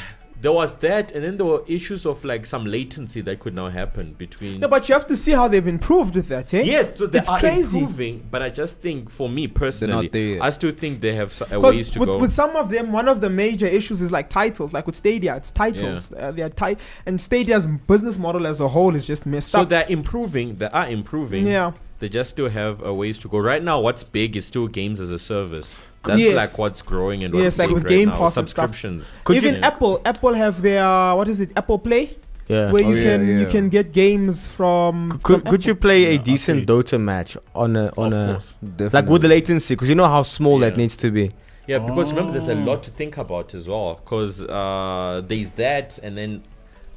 there 0.43 0.51
was 0.51 0.75
that, 0.75 1.11
and 1.13 1.23
then 1.23 1.37
there 1.37 1.45
were 1.45 1.63
issues 1.67 2.05
of 2.05 2.23
like 2.25 2.45
some 2.45 2.65
latency 2.65 3.21
that 3.21 3.39
could 3.39 3.55
now 3.55 3.69
happen 3.69 4.13
between. 4.13 4.59
No, 4.59 4.67
but 4.67 4.87
you 4.89 4.93
have 4.93 5.07
to 5.07 5.15
see 5.17 5.31
how 5.31 5.47
they've 5.47 5.65
improved 5.65 6.15
with 6.15 6.27
that, 6.27 6.53
eh? 6.53 6.61
Yes, 6.63 6.97
so 6.97 7.07
they 7.07 7.19
It's 7.19 7.29
are 7.29 7.39
crazy. 7.39 7.79
improving, 7.79 8.27
but 8.29 8.41
I 8.41 8.49
just 8.49 8.79
think 8.79 9.09
for 9.09 9.29
me 9.29 9.47
personally. 9.47 10.39
I 10.41 10.49
still 10.51 10.71
think 10.71 10.99
they 10.99 11.15
have 11.15 11.31
so- 11.31 11.47
a 11.49 11.59
ways 11.59 11.89
to 11.91 11.99
with, 11.99 12.07
go. 12.09 12.17
with 12.17 12.33
some 12.33 12.57
of 12.57 12.69
them, 12.69 12.91
one 12.91 13.07
of 13.07 13.21
the 13.21 13.29
major 13.29 13.65
issues 13.67 14.01
is 14.01 14.11
like 14.11 14.29
titles. 14.29 14.73
Like 14.73 14.85
with 14.85 14.97
Stadia, 14.97 15.37
it's 15.37 15.51
titles. 15.51 16.11
Uh, 16.11 16.31
they 16.31 16.41
are 16.41 16.49
tight, 16.49 16.79
and 17.05 17.19
Stadia's 17.19 17.65
business 17.65 18.17
model 18.17 18.45
as 18.45 18.59
a 18.59 18.67
whole 18.67 18.95
is 18.95 19.07
just 19.07 19.25
messed 19.25 19.49
so 19.51 19.61
up. 19.61 19.65
So 19.65 19.69
they're 19.69 19.87
improving. 19.87 20.57
They 20.57 20.67
are 20.67 20.87
improving. 20.87 21.47
Yeah. 21.47 21.71
They 21.99 22.09
just 22.09 22.31
still 22.31 22.49
have 22.49 22.83
a 22.83 22.93
ways 22.93 23.17
to 23.19 23.29
go. 23.29 23.39
Right 23.39 23.63
now, 23.63 23.79
what's 23.79 24.03
big 24.03 24.35
is 24.35 24.45
still 24.45 24.67
games 24.67 24.99
as 24.99 25.09
a 25.09 25.19
service. 25.19 25.75
That's 26.05 26.19
Yes. 26.19 26.35
like 26.35 26.57
what's 26.57 26.81
growing 26.81 27.23
and 27.23 27.33
Yes, 27.33 27.43
what's 27.43 27.57
like 27.59 27.69
with 27.69 27.83
right 27.83 27.89
Game 27.89 28.09
now. 28.09 28.17
Pass 28.17 28.37
and 28.37 28.49
stuff. 28.49 28.71
subscriptions. 28.75 29.11
Even 29.29 29.55
Yeah. 29.55 29.67
Apple, 29.67 30.01
Apple 30.05 30.33
have 30.33 30.61
their 30.61 30.83
what 31.15 31.27
is 31.27 31.39
it? 31.39 31.51
Apple 31.55 31.79
Play, 31.79 32.17
Yeah. 32.49 32.71
where 32.71 32.83
Oh, 32.83 32.89
you 32.89 32.95
yeah, 32.97 33.17
can 33.17 33.39
you 33.39 33.45
can 33.47 33.69
get 33.69 33.93
games 33.93 34.45
from. 34.47 35.19
Could, 35.23 35.41
from 35.43 35.51
could 35.51 35.65
you 35.65 35.71
Apple. 35.73 35.81
play 35.81 36.15
a 36.15 36.17
decent 36.17 36.67
update. 36.67 36.83
Dota 36.83 36.99
match 36.99 37.37
on 37.55 37.75
a 37.77 37.91
on 37.97 38.11
Of 38.13 38.19
a 38.19 38.33
course. 38.33 38.93
like 38.93 39.07
with 39.07 39.21
the 39.21 39.29
latency? 39.29 39.75
Because 39.75 39.87
you 39.89 39.95
know 39.95 40.07
how 40.17 40.23
small 40.23 40.59
that 40.59 40.75
needs 40.77 40.95
to 40.97 41.09
be. 41.11 41.31
Yeah, 41.65 41.79
because 41.79 42.11
remember, 42.11 42.33
there's 42.33 42.49
a 42.49 42.59
Oh. 42.59 42.65
lot 42.71 42.83
to 42.83 42.91
think 42.91 43.15
about 43.17 43.53
as 43.55 43.69
well. 43.69 44.01
Because 44.03 44.43
uh, 44.43 45.21
there's 45.25 45.51
that, 45.51 45.97
and 46.03 46.17
then 46.17 46.43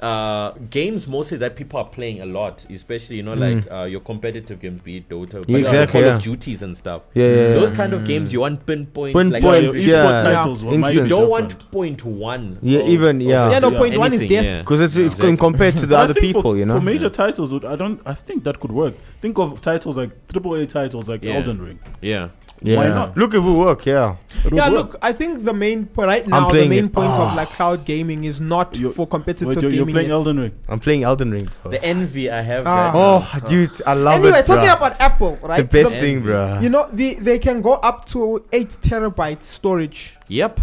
uh, 0.01 0.51
games 0.69 1.07
mostly 1.07 1.37
that 1.37 1.55
people 1.55 1.79
are 1.79 1.85
playing 1.89 2.21
a 2.21 2.25
lot, 2.25 2.65
especially 2.69 3.15
you 3.15 3.23
know 3.23 3.33
like 3.33 3.65
uh, 3.71 3.83
your 3.83 3.99
competitive 4.01 4.59
games, 4.59 4.79
be 4.81 4.97
it 4.97 5.09
Dota, 5.09 5.39
but 5.41 5.49
Yeah, 5.49 5.57
uh, 5.57 5.59
exactly, 5.61 5.91
Call 6.01 6.01
yeah. 6.09 6.15
of 6.17 6.23
Duties 6.23 6.61
and 6.61 6.77
stuff. 6.77 7.01
Yeah, 7.15 7.23
yeah, 7.25 7.35
yeah. 7.35 7.53
Those 7.55 7.71
kind 7.71 7.93
of 7.93 8.05
games 8.05 8.31
you 8.31 8.41
want 8.41 8.63
pinpoint, 8.65 9.15
Pinpoint, 9.15 9.31
like 9.33 9.43
yeah. 9.43 9.49
esport 9.59 9.83
Yeah. 9.87 10.21
titles 10.33 10.63
were- 10.63 10.73
you 10.75 10.81
don't 10.81 11.07
different. 11.07 11.29
want 11.29 11.71
point 11.71 12.05
one. 12.05 12.59
Yeah, 12.61 12.79
or- 12.81 12.87
even, 12.89 13.21
or 13.21 13.23
yeah. 13.23 13.49
Yeah, 13.51 13.59
no, 13.59 13.67
anything, 13.69 13.79
point 13.79 13.97
one 13.97 14.13
is 14.13 14.21
death. 14.21 14.45
yeah. 14.45 14.59
Because 14.59 14.81
it's 14.81 14.95
it's 14.95 15.15
Exactly. 15.15 15.37
compared 15.37 15.77
to 15.77 15.85
the 15.87 15.97
other 16.03 16.13
people, 16.13 16.41
for, 16.43 16.57
you 16.57 16.65
know. 16.65 16.75
For 16.75 16.81
major 16.81 17.09
titles, 17.09 17.51
I 17.65 17.75
don't. 17.75 17.99
I 18.05 18.13
think 18.13 18.43
that 18.43 18.59
could 18.59 18.71
work. 18.71 18.93
Think 19.21 19.39
of 19.39 19.59
titles 19.61 19.97
like 19.97 20.11
AAA 20.27 20.67
titles 20.69 21.09
like 21.09 21.23
Yeah. 21.23 21.35
Elden 21.37 21.59
Ring. 21.61 21.79
Yeah. 22.01 22.29
Yeah. 22.61 22.77
why 22.77 22.87
not? 22.89 23.15
Look, 23.17 23.33
it 23.33 23.39
will 23.39 23.55
work. 23.57 23.85
Yeah. 23.85 24.15
It 24.39 24.43
would 24.45 24.53
Yeah, 24.53 24.69
work. 24.69 24.93
look, 24.93 24.95
I 25.01 25.13
think 25.13 25.43
the 25.43 25.53
main 25.53 25.85
point 25.85 26.07
right 26.07 26.27
now, 26.27 26.49
the 26.51 26.65
main 26.67 26.85
it. 26.85 26.93
point 26.93 27.11
Ah. 27.11 27.29
of 27.31 27.35
like 27.37 27.49
cloud 27.51 27.85
gaming 27.85 28.23
is 28.23 28.41
not 28.41 28.77
You're- 28.77 28.93
for 28.93 29.05
competitive 29.07 29.47
Wait, 29.47 29.61
you're, 29.61 29.71
you're 29.71 29.81
gaming. 29.85 29.93
playing 29.95 30.07
yet. 30.09 30.15
Elden 30.15 30.39
Ring. 30.39 30.51
I'm 30.67 30.79
playing 30.79 31.03
Elden 31.03 31.31
Ring. 31.31 31.49
bro. 31.61 31.71
The 31.71 31.83
envy 31.83 32.29
I 32.31 32.41
have. 32.41 32.65
Ah. 32.65 32.75
right 32.75 32.93
now. 32.93 32.99
Oh, 32.99 33.49
dude, 33.49 33.81
I 33.85 33.93
love 33.93 34.13
Anyway, 34.15 34.29
it. 34.29 34.33
Anyway, 34.33 34.47
talking 34.47 34.69
about 34.69 34.99
Apple, 34.99 35.37
right? 35.41 35.57
the 35.57 35.63
best 35.63 35.91
The- 35.93 35.99
thing, 36.01 36.21
bro. 36.21 36.59
You 36.59 36.69
know, 36.69 36.87
the, 36.91 37.15
they 37.15 37.39
can 37.39 37.61
go 37.61 37.73
up 37.73 38.05
to 38.05 38.43
eight 38.51 38.69
terabyte 38.81 39.43
storage. 39.43 40.15
Yep. 40.27 40.59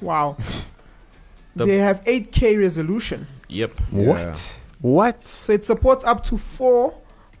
Wow. 0.00 0.36
The- 1.56 1.64
they 1.66 1.78
have 1.78 2.02
8K 2.04 2.56
resolution. 2.58 3.26
Yep. 3.48 3.80
what? 3.90 4.52
What? 4.82 5.24
So 5.24 5.52
it 5.54 5.64
supports 5.64 6.04
up 6.04 6.22
to 6.26 6.36
4 6.36 6.92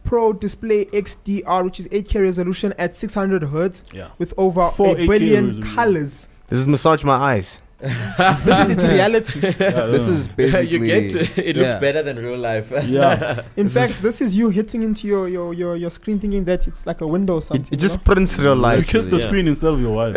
Pro 0.06 0.32
Display 0.32 0.86
XDR, 0.86 1.64
which 1.64 1.80
is 1.80 1.86
8K 1.88 2.22
resolution 2.22 2.72
at 2.78 2.94
600 2.94 3.42
hertz 3.44 3.84
Yeah. 3.92 4.08
with 4.18 4.32
over 4.38 4.70
Four 4.70 4.96
a 4.98 5.06
billion 5.06 5.62
colors. 5.62 6.28
This 6.48 6.58
is 6.60 6.66
massage 6.68 7.04
my 7.04 7.14
eyes. 7.16 7.58
this 7.80 8.58
is 8.60 8.70
its 8.70 8.84
reality. 8.84 9.40
this 9.92 10.08
is 10.08 10.28
basically. 10.30 10.66
you 10.68 10.78
get 10.86 11.10
to, 11.10 11.18
it 11.46 11.56
looks 11.56 11.68
yeah. 11.72 11.78
better 11.78 12.02
than 12.02 12.16
real 12.16 12.38
life. 12.38 12.72
Yeah. 12.86 13.42
In 13.56 13.68
fact, 13.68 14.00
this 14.00 14.22
is 14.22 14.34
you 14.34 14.48
hitting 14.48 14.82
into 14.82 15.06
your, 15.06 15.28
your, 15.28 15.52
your, 15.52 15.76
your 15.76 15.90
screen 15.90 16.18
thinking 16.18 16.44
that 16.44 16.66
it's 16.66 16.86
like 16.86 17.02
a 17.02 17.06
window 17.06 17.34
or 17.34 17.38
It, 17.38 17.42
something. 17.42 17.66
it 17.66 17.72
you 17.72 17.76
just 17.76 17.98
know? 17.98 18.02
prints 18.14 18.38
real 18.38 18.54
You 18.54 18.60
life. 18.62 18.86
kiss 18.86 19.06
the 19.08 19.18
Yeah. 19.18 19.26
screen 19.26 19.46
instead 19.48 19.72
of 19.74 19.80
your 19.80 19.92
wife. 19.94 20.16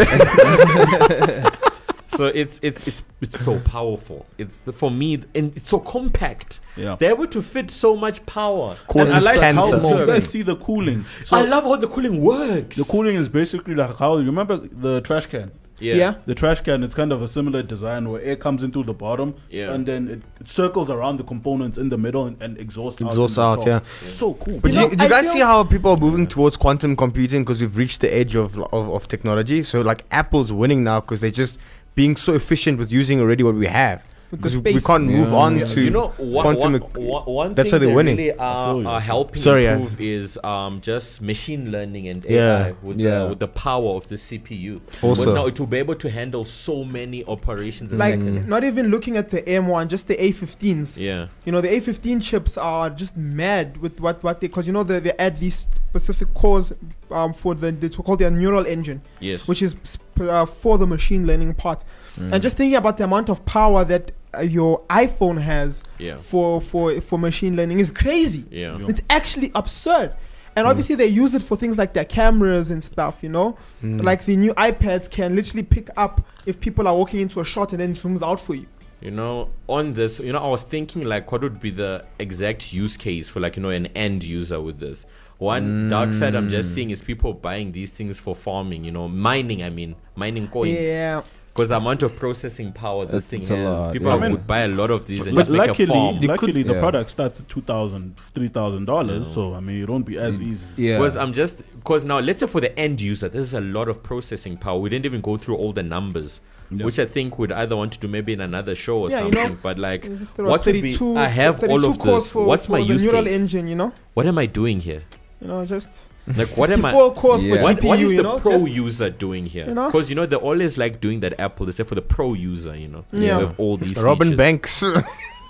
So 2.20 2.26
it's 2.42 2.60
it's 2.62 2.88
it's 2.90 3.02
it's 3.22 3.40
so 3.48 3.60
powerful. 3.62 4.26
It's 4.38 4.58
the, 4.66 4.74
for 4.74 4.92
me, 4.92 5.10
and 5.36 5.56
it's 5.58 5.70
so 5.70 5.80
compact. 5.80 6.60
yeah. 6.76 6.96
They're 7.00 7.12
able 7.18 7.28
to 7.28 7.42
fit 7.42 7.72
so 7.72 7.96
much 7.96 8.18
power. 8.26 8.76
And 8.96 9.10
I 9.10 9.20
like 9.20 9.42
how 9.42 9.72
cancer. 9.72 10.00
you 10.00 10.06
guys 10.06 10.28
see 10.30 10.42
the 10.52 10.58
cooling. 10.58 11.06
So 11.26 11.38
I 11.38 11.42
love 11.54 11.64
how 11.64 11.78
the 11.78 11.88
cooling 11.88 12.22
works. 12.22 12.76
the 12.76 12.84
cooling 12.84 13.16
is 13.16 13.28
basically 13.30 13.76
like 13.76 13.96
how 13.98 14.18
you 14.18 14.26
remember 14.26 14.58
the 14.58 15.00
trash 15.02 15.28
can. 15.28 15.52
yeah. 15.80 15.96
Yeah. 16.04 16.14
The 16.26 16.36
trash 16.36 16.60
can 16.68 16.84
is 16.88 16.94
kind 16.94 17.12
of 17.16 17.22
a 17.22 17.28
similar 17.38 17.62
design 17.64 18.10
where 18.10 18.22
air 18.30 18.36
comes 18.46 18.62
into 18.68 18.84
the 18.84 18.94
bottom 19.06 19.30
Yeah. 19.50 19.74
and 19.74 19.86
then 19.86 20.02
it, 20.14 20.22
it 20.42 20.48
circles 20.50 20.90
around 20.96 21.16
the 21.22 21.24
components 21.34 21.78
in 21.78 21.88
the 21.94 21.98
middle 22.06 22.24
and, 22.28 22.36
and 22.46 22.52
exhausts 22.66 23.00
Exhausts 23.00 23.38
out. 23.38 23.60
in 23.60 23.66
the 23.66 23.72
out, 23.76 23.84
top. 23.86 24.08
So 24.22 24.34
cool. 24.44 24.60
But 24.64 24.72
You 24.74 24.78
do 24.78 24.82
you, 24.84 24.90
know, 24.90 24.96
do 24.96 25.04
you 25.04 25.06
I 25.06 25.10
guys 25.16 25.32
see 25.32 25.40
how 25.52 25.64
people 25.76 25.92
are 25.92 26.02
moving 26.08 26.28
towards 26.28 26.58
quantum 26.58 26.98
computing 26.98 27.44
because 27.46 27.62
we've 27.62 27.78
reached 27.84 28.02
the 28.02 28.12
edge 28.22 28.36
of, 28.36 28.58
of, 28.58 28.84
of 28.98 29.08
technology? 29.08 29.64
So 29.64 29.80
like 29.92 30.04
Apple's 30.12 30.52
winning 30.62 30.84
now 30.84 31.00
because 31.00 31.22
they're 31.22 31.40
just 31.46 31.58
being 31.96 32.16
so 32.16 32.34
efficient 32.34 32.78
with 32.78 32.92
using 32.92 33.20
already 33.20 33.44
what 33.44 33.56
we 33.56 33.68
have. 33.68 34.02
With 34.32 34.42
the 34.42 34.48
Because 34.50 34.58
we 34.60 34.72
space. 34.74 34.86
can't 34.86 35.04
move 35.06 35.30
Yeah. 35.32 35.36
on 35.38 35.58
Yeah, 35.58 35.66
to 35.66 35.82
you 35.82 35.90
know, 35.90 36.08
one, 36.18 36.44
quantum. 36.44 36.74
one, 36.74 36.76
ec- 36.76 36.98
one, 36.98 37.24
one 37.26 37.54
that's 37.56 37.70
thing 37.72 37.80
why 37.80 37.86
they're 37.86 37.96
winning. 37.96 38.18
really 38.18 38.34
are, 38.38 38.86
are 38.86 39.02
helping 39.02 39.42
Sorry, 39.42 39.64
yeah. 39.64 39.74
improve 39.78 40.00
is 40.00 40.38
um, 40.44 40.82
just 40.82 41.20
machine 41.22 41.72
learning 41.72 42.08
and 42.08 42.24
AI 42.28 42.30
Yeah. 42.36 42.72
with, 42.84 43.00
Yeah. 43.00 43.24
the, 43.24 43.30
with 43.30 43.40
the 43.40 43.48
power 43.48 43.96
of 43.96 44.08
the 44.08 44.16
CPU. 44.18 44.82
Also. 45.02 45.22
Because 45.24 45.34
now 45.34 45.46
it 45.48 45.60
will 45.60 45.66
be 45.68 45.78
able 45.78 45.96
to 45.96 46.10
handle 46.12 46.46
so 46.46 46.84
many 46.84 47.26
operations 47.26 47.92
Like, 47.92 48.20
second. 48.22 48.48
not 48.48 48.64
even 48.64 48.90
looking 48.90 49.18
at 49.18 49.32
the 49.32 49.42
M1, 49.42 49.88
just 49.88 50.08
the 50.08 50.16
A15s. 50.16 51.00
Yeah. 51.00 51.28
You 51.46 51.52
know, 51.52 51.62
the 51.62 51.70
A15 51.70 52.22
chips 52.22 52.56
are 52.58 52.92
just 52.92 53.18
mad 53.18 53.78
with 53.78 54.00
what, 54.00 54.22
what 54.24 54.42
they, 54.42 54.48
because 54.48 54.68
you 54.68 54.74
know, 54.74 54.84
they, 54.84 55.00
they 55.00 55.14
add 55.18 55.38
these 55.40 55.66
specific 55.90 56.34
cores 56.36 56.72
um, 57.10 57.34
for 57.34 57.56
the, 57.56 57.72
they 57.72 57.90
call 57.90 58.16
their 58.16 58.30
neural 58.30 58.68
engine, 58.68 59.02
Yes. 59.20 59.48
which 59.48 59.64
is 59.64 59.76
sp- 59.82 60.06
uh, 60.22 60.46
for 60.46 60.78
the 60.78 60.86
machine 60.86 61.26
learning 61.26 61.56
part. 61.56 61.84
Mm. 62.20 62.34
And 62.34 62.44
just 62.44 62.58
thinking 62.58 62.76
about 62.76 62.98
the 62.98 63.06
amount 63.06 63.30
of 63.30 63.44
power 63.46 63.84
that 63.86 64.12
uh, 64.12 64.14
Uh, 64.38 64.42
your 64.42 64.82
iPhone 64.90 65.42
has 65.42 65.84
yeah. 65.98 66.18
for, 66.18 66.62
for, 66.62 67.02
for 67.02 67.18
machine 67.18 67.56
learning 67.56 67.80
is 67.80 67.90
crazy. 67.90 68.46
Yeah. 68.52 68.78
It's 68.88 69.02
actually 69.10 69.52
absurd. 69.56 70.16
And 70.56 70.66
mm. 70.66 70.70
obviously, 70.70 70.96
they 70.96 71.08
use 71.08 71.34
it 71.34 71.42
for 71.42 71.56
things 71.58 71.78
like 71.78 71.94
their 71.94 72.06
cameras 72.06 72.70
and 72.70 72.84
stuff, 72.84 73.18
you 73.22 73.30
know? 73.30 73.58
Mm. 73.82 74.04
Like 74.04 74.26
the 74.26 74.36
new 74.36 74.54
iPads 74.54 75.10
can 75.10 75.36
literally 75.36 75.64
pick 75.64 75.90
up 75.98 76.26
if 76.46 76.60
people 76.60 76.88
are 76.88 76.96
walking 76.96 77.22
into 77.22 77.40
a 77.40 77.46
shot 77.46 77.72
and 77.72 77.80
then 77.82 77.94
zooms 77.94 78.22
out 78.22 78.40
for 78.40 78.56
you. 78.56 78.68
You 79.02 79.12
know, 79.12 79.50
on 79.68 79.94
this, 79.94 80.20
you 80.20 80.34
know, 80.34 80.40
I 80.40 80.48
was 80.48 80.64
thinking 80.64 81.04
like, 81.04 81.32
what 81.32 81.42
would 81.42 81.62
be 81.62 81.72
the 81.72 82.06
exact 82.20 82.74
use 82.74 82.98
case 82.98 83.30
for 83.30 83.40
like, 83.40 83.56
you 83.56 83.64
know, 83.64 83.70
an 83.70 83.88
end 83.88 84.24
user 84.24 84.60
with 84.60 84.80
this? 84.80 85.06
One 85.38 85.88
dark 85.88 86.14
side 86.14 86.36
I'm 86.36 86.50
just 86.50 86.72
mm. 86.72 86.76
seeing 86.76 86.90
is 86.90 87.02
people 87.02 87.34
buying 87.34 87.72
these 87.72 87.94
things 87.94 88.20
for 88.20 88.36
farming, 88.36 88.84
you 88.84 88.92
know, 88.92 89.08
mining. 89.08 89.64
I 89.64 89.70
mean, 89.70 89.96
mining 90.16 90.50
coins. 90.50 90.80
Yeah. 90.82 91.24
Because 91.60 91.70
the 91.70 91.78
amount 91.78 92.04
of 92.04 92.16
processing 92.16 92.72
power 92.72 93.06
this 93.06 93.26
thing 93.26 93.42
it's 93.42 93.50
a 93.52 93.56
has, 93.58 93.66
lot, 93.66 93.94
people 93.94 94.08
yeah. 94.08 94.16
would 94.16 94.24
I 94.24 94.28
mean, 94.30 94.38
buy 94.48 94.60
a 94.62 94.68
lot 94.70 94.92
of 94.92 95.06
these 95.06 95.26
and 95.26 95.36
But 95.36 95.42
just 95.42 95.52
make 95.52 95.62
a 95.62 95.68
luckily, 95.68 95.86
farm. 95.88 96.20
luckily 96.22 96.64
the 96.64 96.74
yeah. 96.74 96.80
product 96.80 97.12
starts 97.12 97.40
at 97.42 97.48
$2,000, 97.50 98.14
$3,000. 98.34 99.26
So, 99.26 99.54
I 99.54 99.60
mean, 99.60 99.84
it 99.84 99.90
won't 99.90 100.06
be 100.06 100.18
as 100.18 100.40
easy. 100.42 100.66
yeah. 100.78 100.98
Because 100.98 101.18
I'm 101.18 101.34
just 101.34 101.58
because 101.76 102.06
now 102.06 102.20
let's 102.20 102.40
say 102.40 102.48
for 102.48 102.62
the 102.62 102.78
end 102.80 103.02
user, 103.02 103.30
this 103.30 103.42
is 103.42 103.54
a 103.54 103.62
lot 103.62 103.88
of 103.90 104.02
processing 104.04 104.58
power. 104.58 104.80
We 104.80 104.90
didn't 104.90 105.06
even 105.06 105.22
go 105.22 105.38
through 105.38 105.58
all 105.58 105.74
the 105.74 105.84
numbers, 105.84 106.40
Yeah. 106.72 106.86
which 106.86 107.00
I 107.00 107.06
think 107.06 107.38
would 107.40 107.52
either 107.52 107.76
want 107.76 107.94
to 107.94 108.00
do 108.00 108.08
maybe 108.08 108.32
in 108.34 108.42
another 108.42 108.76
show 108.76 109.00
or 109.00 109.10
Yeah, 109.10 109.18
you 109.18 109.24
something. 109.34 109.50
know, 109.54 109.58
but 109.62 109.78
like, 109.78 110.06
It's 110.06 110.20
just 110.20 110.40
about 110.40 110.50
what 110.50 110.66
would 110.66 110.82
be? 110.82 110.98
I 111.18 111.28
have 111.28 111.64
all 111.64 111.84
of 111.84 112.00
cores 112.00 112.24
this. 112.24 112.32
For, 112.32 112.46
What's 112.46 112.66
for 112.68 112.74
my 112.74 112.80
the 112.80 112.86
use 112.94 113.04
neural 113.04 113.24
case? 113.24 113.34
engine, 113.34 113.68
you 113.68 113.76
know? 113.76 113.92
What 114.14 114.28
am 114.28 114.38
I 114.38 114.46
doing 114.46 114.80
here? 114.82 115.04
You 115.42 115.48
know, 115.48 115.66
just 115.66 116.08
Like, 116.36 116.50
what 116.58 116.70
am 116.70 116.84
I? 116.86 116.92
64 116.92 117.40
Yeah. 117.40 117.56
for 117.58 117.64
What, 117.64 117.78
GPU, 117.78 117.88
what 117.88 118.00
is 118.00 118.12
you 118.12 118.18
the 118.18 118.24
know? 118.24 118.40
pro 118.40 118.52
Just- 118.60 118.72
user 118.72 119.10
doing 119.10 119.46
here? 119.46 119.68
you 119.68 119.74
know? 119.74 119.86
Because 119.88 120.10
you 120.10 120.16
know 120.16 120.26
they're 120.26 120.38
always 120.40 120.78
like 120.78 121.00
doing 121.02 121.22
that 121.22 121.40
Apple. 121.40 121.66
They 121.66 121.72
say 121.72 121.84
for 121.84 121.96
the 121.96 122.02
pro 122.02 122.34
user, 122.34 122.76
you 122.76 122.88
know, 122.88 123.06
Yeah. 123.12 123.40
You 123.40 123.48
have 123.48 123.60
all 123.60 123.78
these. 123.78 123.98
Robin 123.98 124.28
features. 124.30 124.38
Banks. 124.38 124.84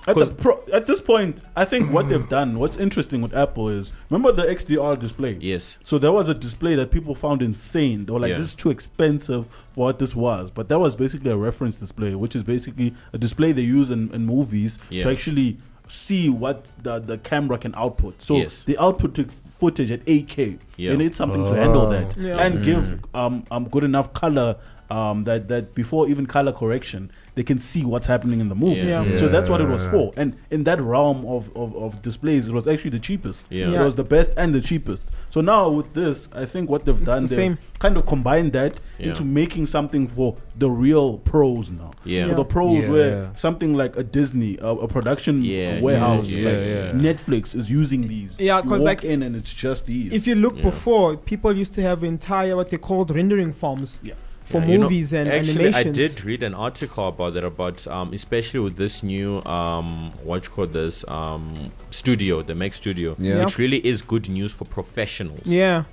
At, 0.07 0.15
the 0.15 0.27
pro, 0.27 0.59
at 0.73 0.87
this 0.87 1.01
point, 1.01 1.37
I 1.55 1.65
think 1.65 1.91
what 1.91 2.09
they've 2.09 2.27
done, 2.29 2.57
what's 2.57 2.77
interesting 2.77 3.21
with 3.21 3.35
Apple 3.35 3.69
is, 3.69 3.91
remember 4.09 4.31
the 4.31 4.43
XDR 4.49 4.97
display? 4.97 5.37
Yes. 5.39 5.77
So 5.83 5.99
there 5.99 6.11
was 6.11 6.29
a 6.29 6.33
display 6.33 6.73
that 6.75 6.89
people 6.89 7.13
found 7.13 7.41
insane. 7.43 8.05
They 8.05 8.13
were 8.13 8.19
like, 8.21 8.29
Yeah. 8.31 8.37
"This 8.37 8.47
is 8.47 8.55
too 8.55 8.71
expensive 8.71 9.45
for 9.73 9.85
what 9.87 9.99
this 9.99 10.15
was." 10.15 10.49
But 10.49 10.67
that 10.69 10.79
was 10.79 10.95
basically 10.95 11.29
a 11.29 11.37
reference 11.37 11.75
display, 11.75 12.15
which 12.15 12.35
is 12.35 12.43
basically 12.43 12.93
a 13.13 13.17
display 13.19 13.51
they 13.51 13.61
use 13.61 13.91
in, 13.91 14.09
in 14.11 14.25
movies 14.25 14.79
Yeah. 14.89 15.03
to 15.03 15.11
actually 15.11 15.57
see 15.89 16.29
what 16.29 16.65
the, 16.81 16.99
the 16.99 17.17
camera 17.19 17.57
can 17.59 17.75
output. 17.75 18.19
So 18.21 18.37
Yes. 18.37 18.63
they 18.63 18.77
output 18.77 19.19
footage 19.59 19.91
at 19.91 20.01
8K. 20.05 20.57
Yeah. 20.77 20.91
They 20.91 20.97
need 20.97 21.15
something 21.15 21.43
to 21.45 21.53
handle 21.53 21.87
that 21.89 22.15
Yeah. 22.17 22.39
and 22.43 22.63
give 22.63 22.83
um, 23.13 23.43
um 23.51 23.67
good 23.69 23.83
enough 23.83 24.13
color. 24.13 24.55
Um, 24.91 25.23
that 25.25 25.49
that 25.49 25.75
before 25.75 26.09
even 26.09 26.25
color 26.25 26.51
correction, 26.51 27.11
they 27.35 27.43
can 27.43 27.59
see 27.59 27.85
what's 27.85 28.07
happening 28.07 28.39
in 28.39 28.49
the 28.49 28.55
movie. 28.55 28.81
Yeah. 28.81 29.03
Yeah. 29.03 29.17
So 29.17 29.27
that's 29.29 29.49
what 29.49 29.61
it 29.61 29.67
was 29.67 29.85
for. 29.87 30.11
And 30.17 30.35
in 30.51 30.63
that 30.65 30.81
realm 30.81 31.25
of, 31.25 31.55
of, 31.55 31.75
of 31.75 32.01
displays, 32.01 32.47
it 32.49 32.53
was 32.53 32.67
actually 32.67 32.91
the 32.91 32.99
cheapest. 32.99 33.43
Yeah. 33.49 33.69
Yeah. 33.69 33.81
It 33.81 33.85
was 33.85 33.95
the 33.95 34.03
best 34.03 34.31
and 34.37 34.53
the 34.53 34.61
cheapest. 34.61 35.09
So 35.29 35.41
now 35.41 35.69
with 35.69 35.93
this, 35.93 36.27
I 36.33 36.45
think 36.45 36.69
what 36.69 36.85
they've 36.85 37.03
done, 37.05 37.25
the 37.25 37.35
they've 37.35 37.57
kind 37.79 37.97
of 37.97 38.05
combined 38.05 38.53
that 38.53 38.79
Yeah. 38.97 39.09
into 39.09 39.23
making 39.23 39.67
something 39.67 40.07
for 40.07 40.35
the 40.57 40.69
real 40.69 41.19
pros 41.19 41.71
now. 41.71 41.91
Yeah. 42.03 42.27
For 42.27 42.35
the 42.35 42.43
pros 42.43 42.83
Yeah, 42.83 42.89
where 42.89 43.09
yeah. 43.23 43.33
something 43.33 43.73
like 43.73 43.95
a 43.95 44.03
Disney, 44.03 44.57
a, 44.59 44.67
a 44.67 44.87
production 44.87 45.43
Yeah, 45.43 45.79
warehouse, 45.81 46.27
yeah, 46.27 46.49
like 46.49 46.57
yeah. 46.57 46.91
Netflix 47.13 47.55
is 47.55 47.69
using 47.71 48.01
these. 48.07 48.35
Yeah, 48.39 48.61
because 48.61 48.79
walk 48.79 48.85
like, 48.85 49.03
in 49.05 49.23
and 49.23 49.35
it's 49.35 49.53
just 49.53 49.85
these. 49.85 50.11
If 50.11 50.27
you 50.27 50.35
look 50.35 50.57
Yeah. 50.57 50.63
before, 50.63 51.15
people 51.17 51.55
used 51.55 51.73
to 51.75 51.81
have 51.81 52.03
entire 52.03 52.55
what 52.55 52.69
they 52.71 52.77
called 52.77 53.15
rendering 53.15 53.53
farms 53.53 53.99
Yeah. 54.03 54.13
For 54.49 54.59
Yeah, 54.61 54.65
you 54.67 54.77
know, 54.79 54.83
movies 54.83 55.13
and 55.13 55.29
actually, 55.29 55.65
animations. 55.67 55.97
I 55.97 56.01
did 56.01 56.25
read 56.25 56.41
an 56.43 56.55
article 56.55 57.07
about 57.07 57.33
that, 57.35 57.43
about 57.43 57.85
um, 57.87 58.13
especially 58.13 58.59
with 58.61 58.75
this 58.77 59.03
new 59.03 59.43
um, 59.45 60.11
what 60.23 60.43
you 60.43 60.49
call 60.49 60.67
this 60.67 61.05
um, 61.07 61.71
studio, 61.91 62.41
the 62.41 62.55
Mac 62.55 62.73
Studio, 62.73 63.15
Yeah. 63.19 63.45
which 63.45 63.57
really 63.57 63.77
is 63.85 64.01
good 64.01 64.27
news 64.27 64.51
for 64.51 64.65
professionals. 64.65 65.45
Yeah, 65.45 65.83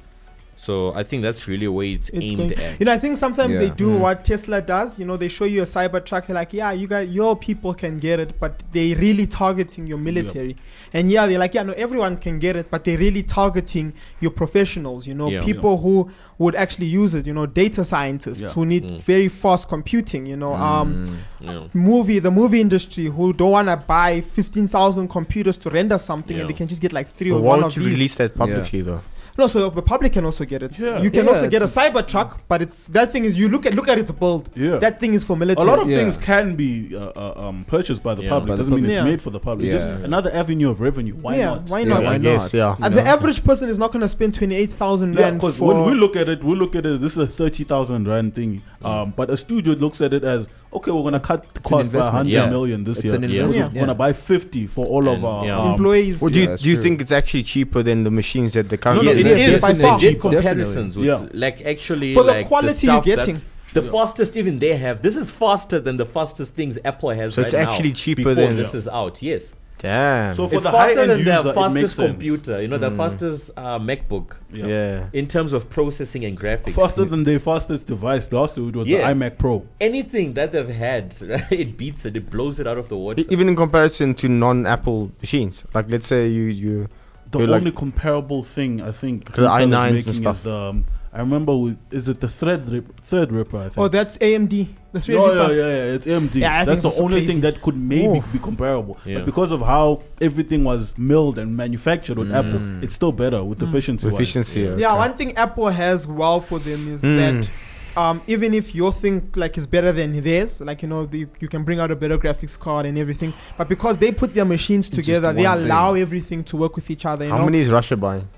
So 0.58 0.94
I 0.94 1.02
think 1.02 1.22
that's 1.22 1.46
really 1.46 1.68
where 1.68 1.86
it's, 1.86 2.08
it's 2.08 2.18
aimed 2.32 2.38
going- 2.38 2.54
at. 2.54 2.80
You 2.80 2.86
know, 2.86 2.92
I 2.94 2.98
think 2.98 3.18
sometimes 3.18 3.58
they 3.58 3.68
do 3.70 3.88
Mm. 3.90 3.98
what 4.00 4.24
Tesla 4.24 4.62
does. 4.62 4.98
You 4.98 5.04
know, 5.04 5.16
they 5.18 5.28
show 5.28 5.44
you 5.44 5.60
a 5.62 5.66
Cybertruck. 5.66 6.28
You're 6.28 6.34
like, 6.34 6.52
yeah, 6.54 6.72
you 6.72 6.86
got 6.86 7.08
your 7.08 7.36
people 7.36 7.74
can 7.74 7.98
get 7.98 8.20
it, 8.20 8.40
but 8.40 8.62
they 8.72 8.94
really 8.94 9.26
targeting 9.26 9.86
your 9.86 9.98
military. 9.98 10.56
And 10.94 11.10
yeah, 11.10 11.26
they're 11.26 11.38
like, 11.38 11.52
yeah, 11.52 11.62
no, 11.62 11.74
everyone 11.74 12.16
can 12.16 12.38
get 12.38 12.56
it, 12.56 12.70
but 12.70 12.84
they're 12.84 12.96
really 12.98 13.22
targeting 13.22 13.92
your 14.20 14.30
professionals. 14.30 15.06
You 15.06 15.14
know, 15.14 15.28
Yeah. 15.30 15.42
people 15.42 15.76
who 15.76 16.10
would 16.38 16.54
actually 16.54 16.86
use 16.86 17.14
it. 17.14 17.26
You 17.26 17.34
know, 17.34 17.46
data 17.46 17.84
scientists 17.84 18.40
Yeah. 18.42 18.48
who 18.48 18.64
need 18.66 18.84
Mm. 18.84 19.00
very 19.02 19.28
fast 19.28 19.68
computing. 19.68 20.24
You 20.26 20.36
know, 20.36 20.54
um, 20.54 21.06
Mm. 21.06 21.16
Yeah. 21.40 21.60
movie 21.74 22.18
the 22.18 22.30
movie 22.30 22.60
industry 22.62 23.04
who 23.06 23.32
don't 23.34 23.50
want 23.50 23.68
to 23.68 23.76
buy 23.76 24.22
15,000 24.32 25.08
computers 25.08 25.56
to 25.58 25.70
render 25.70 25.98
something 25.98 26.34
Yeah. 26.36 26.42
and 26.42 26.50
they 26.50 26.54
can 26.54 26.66
just 26.66 26.80
get 26.80 26.92
like 26.94 27.14
three 27.14 27.30
But 27.30 27.36
or 27.36 27.40
why 27.42 27.48
one 27.50 27.60
don't 27.60 27.70
of 27.70 27.76
you 27.76 27.82
these 27.84 27.92
release 27.94 28.14
that 28.16 28.34
publicly 28.36 28.80
though? 28.82 29.00
No 29.38 29.48
so 29.48 29.68
the 29.70 29.82
public 29.82 30.12
can 30.12 30.24
also 30.24 30.44
get 30.44 30.62
it 30.62 30.78
Yeah. 30.78 31.00
you 31.02 31.10
can 31.10 31.24
Yeah, 31.24 31.30
also 31.32 31.48
get 31.48 31.62
a 31.62 31.64
it's- 31.66 31.76
cybertruck 31.76 32.38
but 32.48 32.62
it's 32.62 32.86
that 32.88 33.12
thing 33.12 33.24
is 33.24 33.38
you 33.38 33.48
look 33.48 33.66
at 33.66 33.74
look 33.74 33.88
at 33.88 33.98
its 33.98 34.10
build 34.10 34.48
Yeah. 34.54 34.76
that 34.78 35.00
thing 35.00 35.14
is 35.14 35.24
for 35.24 35.36
military. 35.36 35.62
a 35.62 35.66
military 35.66 35.76
lot 35.76 35.82
of 35.82 35.88
Yeah. 35.90 35.98
things 35.98 36.16
can 36.16 36.56
be 36.56 36.96
uh, 36.96 37.12
uh, 37.16 37.34
um, 37.48 37.64
purchased 37.68 38.02
by 38.02 38.14
the 38.14 38.22
Yeah. 38.24 38.30
public. 38.30 38.48
By 38.50 38.56
the 38.56 38.62
Doesn't 38.62 38.74
mean 38.74 38.84
public. 38.84 38.90
it's 38.98 39.04
Yeah. 39.04 39.10
made 39.10 39.22
for 39.22 39.30
the 39.30 39.40
public. 39.40 39.66
It's 39.72 39.84
Just 39.84 39.88
Yeah. 39.88 40.04
another 40.04 40.30
avenue 40.32 40.70
of 40.70 40.80
revenue. 40.80 41.14
Why 41.20 41.36
yeah 41.36 41.46
not? 41.46 41.68
why 41.70 41.80
Yeah, 41.80 41.88
not 41.88 42.02
why 42.04 42.14
I 42.14 42.18
guess, 42.18 42.52
not? 42.52 42.54
yeah. 42.54 42.76
And 42.86 42.94
know? 42.94 43.02
the 43.02 43.06
average 43.08 43.44
person 43.44 43.68
is 43.68 43.78
not 43.78 43.92
going 43.92 44.02
to 44.02 44.08
spend 44.08 44.34
28,000 44.34 45.14
Yeah, 45.14 45.20
rand 45.22 45.38
because 45.40 45.56
for 45.56 45.68
when 45.68 45.84
we 45.84 45.94
look 45.98 46.16
at 46.16 46.28
it, 46.28 46.42
we 46.44 46.54
look 46.56 46.74
at 46.76 46.86
it. 46.86 47.00
This 47.00 47.12
is 47.12 47.18
a 47.18 47.26
thirty 47.26 47.64
thousand 47.64 48.08
rand 48.08 48.34
thing, 48.34 48.62
um, 48.84 49.12
but 49.16 49.28
a 49.30 49.36
studio 49.36 49.74
looks 49.74 50.00
at 50.00 50.12
it 50.12 50.24
as 50.24 50.48
okay. 50.76 50.90
We're 50.90 51.02
gonna 51.02 51.20
cut 51.20 51.42
the 51.54 51.60
It's 51.60 51.70
an 51.70 51.76
cost 51.78 51.92
by 51.92 51.98
investment, 51.98 52.30
hundred 52.32 52.50
million 52.50 52.80
yeah. 52.80 52.86
this 52.86 52.96
It's 52.98 53.04
year. 53.06 53.14
an 53.16 53.22
Yeah. 53.22 53.28
We're 53.28 53.42
investment. 53.44 53.74
gonna 53.74 53.94
buy 53.94 54.12
fifty 54.12 54.66
for 54.66 54.86
all 54.86 55.08
of 55.08 55.14
And, 55.16 55.24
our 55.24 55.44
yeah. 55.46 55.58
um, 55.58 55.70
employees 55.72 56.20
Well, 56.20 56.30
do 56.30 56.40
you, 56.40 56.46
that's 56.46 56.62
do 56.62 56.68
you 56.68 56.74
true. 56.76 56.82
think 56.84 57.00
it's 57.02 57.12
actually 57.12 57.42
cheaper 57.42 57.82
than 57.82 58.04
the 58.04 58.10
machines 58.10 58.52
that 58.54 58.68
they 58.68 58.76
No, 58.76 58.82
currently 58.82 59.06
no, 59.06 59.12
Yes, 59.12 59.26
it 59.26 59.38
yes, 59.38 59.54
is 59.56 59.60
by 59.60 59.72
They 59.72 59.82
far. 59.82 59.98
did 59.98 60.12
did 60.12 60.20
comparisons 60.20 60.96
with 60.96 61.06
Yeah. 61.06 61.26
like 61.32 61.62
actually 61.66 62.14
For 62.14 62.22
the 62.22 62.32
like 62.32 62.48
quality 62.48 62.86
you're 62.86 62.94
stuff 63.02 63.04
getting. 63.04 63.34
that's 63.34 63.46
the 63.74 63.82
fastest 63.82 64.36
even 64.36 64.58
they 64.58 64.74
have 64.76 65.02
this 65.02 65.16
is 65.16 65.30
faster 65.30 65.78
than 65.80 65.96
the 65.98 66.06
fastest 66.06 66.54
things 66.54 66.78
apple 66.84 67.10
has 67.10 67.34
So 67.34 67.42
right 67.42 67.46
it's 67.46 67.52
now 67.54 67.70
actually 67.70 67.92
cheaper 67.92 68.22
before 68.22 68.34
than- 68.34 68.56
this 68.56 68.72
is 68.74 68.88
out 68.88 69.20
yes 69.22 69.42
Damn. 69.78 70.32
So 70.34 70.48
for 70.48 70.54
it's 70.56 70.64
the 70.64 70.70
high 70.70 70.94
faster 70.94 71.00
end 71.00 71.10
than 71.10 71.18
user, 71.18 71.42
the 71.42 71.52
fastest 71.54 71.96
computer 71.96 72.62
you 72.62 72.68
know 72.68 72.78
the 72.78 72.90
fastest 72.92 73.50
uh, 73.56 73.78
macbook 73.78 74.36
Yeah. 74.52 74.66
yeah. 74.66 75.08
in 75.12 75.26
terms 75.28 75.52
of 75.52 75.68
processing 75.68 76.24
and 76.24 76.38
graphics 76.38 76.72
Faster 76.72 77.04
than 77.04 77.24
their 77.24 77.38
fastest 77.38 77.86
device 77.86 78.32
last 78.32 78.56
year, 78.56 78.68
it 78.70 78.76
was 78.76 78.88
Yeah. 78.88 79.12
the 79.12 79.14
iMac 79.14 79.36
Pro. 79.38 79.66
anything 79.80 80.32
that 80.34 80.52
they've 80.52 80.68
had 80.68 81.14
it 81.50 81.76
beats 81.76 82.06
it 82.06 82.16
it 82.16 82.30
blows 82.30 82.58
it 82.58 82.66
out 82.66 82.78
of 82.78 82.88
the 82.88 82.96
water 82.96 83.20
E- 83.20 83.26
Even 83.28 83.48
in 83.50 83.56
comparison 83.56 84.14
to 84.14 84.28
non-Apple 84.28 85.12
machines, 85.20 85.64
like 85.74 85.90
let's 85.90 86.06
say 86.06 86.26
you 86.26 86.44
you 86.44 86.88
The 87.32 87.40
You're 87.40 87.48
like- 87.48 87.58
only 87.60 87.72
comparable 87.72 88.42
thing 88.44 88.80
I 88.80 88.92
think 88.92 89.32
To 89.34 89.40
the 89.42 89.48
Intel 89.48 89.96
is 89.96 90.04
i9s 90.04 90.06
and 90.06 90.16
stuff. 90.16 90.36
is 90.38 90.42
the 90.44 90.54
um, 90.56 90.84
I 91.16 91.20
remember 91.20 91.56
with 91.56 91.78
is 91.90 92.10
it 92.10 92.20
the 92.20 92.28
thread 92.28 92.68
rip, 92.70 93.00
Threadripper? 93.00 93.58
I 93.58 93.62
think. 93.70 93.78
Oh, 93.78 93.88
that's 93.88 94.18
AMD. 94.18 94.68
The 94.92 95.00
three 95.00 95.14
No, 95.14 95.32
yeah, 95.32 95.48
yeah, 95.48 95.56
yeah, 95.56 95.94
it's 95.94 96.06
AMD. 96.06 96.34
Yeah, 96.34 96.60
I 96.60 96.64
That's 96.66 96.82
the 96.82 96.92
only 97.02 97.20
crazy. 97.20 97.26
thing 97.32 97.40
that 97.40 97.62
could 97.62 97.74
maybe 97.76 98.06
Oh. 98.18 98.24
be 98.32 98.38
comparable. 98.38 98.98
Yeah. 99.06 99.16
But 99.16 99.24
because 99.24 99.50
of 99.50 99.60
how 99.60 100.02
everything 100.20 100.62
was 100.62 100.92
milled 100.98 101.38
and 101.38 101.56
manufactured 101.56 102.18
with 102.18 102.30
Apple, 102.32 102.60
it's 102.84 102.94
still 102.94 103.12
better 103.12 103.42
with 103.42 103.62
efficiency. 103.62 104.06
Efficiency. 104.08 104.60
Yeah. 104.60 104.76
Yeah, 104.76 104.92
one 104.94 105.14
thing 105.14 105.34
Apple 105.38 105.68
has 105.70 106.06
well 106.06 106.40
for 106.40 106.58
them 106.58 106.92
is 106.92 107.02
Mm. 107.02 107.16
that 107.42 107.50
um, 107.98 108.20
even 108.26 108.52
if 108.52 108.74
your 108.74 108.92
thing 108.92 109.30
like 109.36 109.56
is 109.56 109.66
better 109.66 109.90
than 109.92 110.20
theirs, 110.22 110.60
like 110.60 110.82
you 110.82 110.88
know, 110.88 111.06
the, 111.06 111.26
you 111.40 111.48
can 111.48 111.64
bring 111.64 111.80
out 111.80 111.90
a 111.90 111.96
better 111.96 112.18
graphics 112.18 112.58
card 112.58 112.84
and 112.84 112.98
everything. 112.98 113.32
But 113.56 113.70
because 113.70 113.96
they 113.96 114.12
put 114.12 114.34
their 114.34 114.44
machines 114.44 114.90
together, 114.90 115.32
they 115.32 115.44
one 115.44 115.62
allow 115.62 115.94
everything 115.94 116.44
to 116.44 116.58
work 116.58 116.76
with 116.76 116.90
each 116.90 117.06
other. 117.06 117.24
You 117.24 117.30
How 117.30 117.38
know? 117.38 117.46
many 117.46 117.60
is 117.60 117.70
Russia 117.70 117.96
buying? 117.96 118.28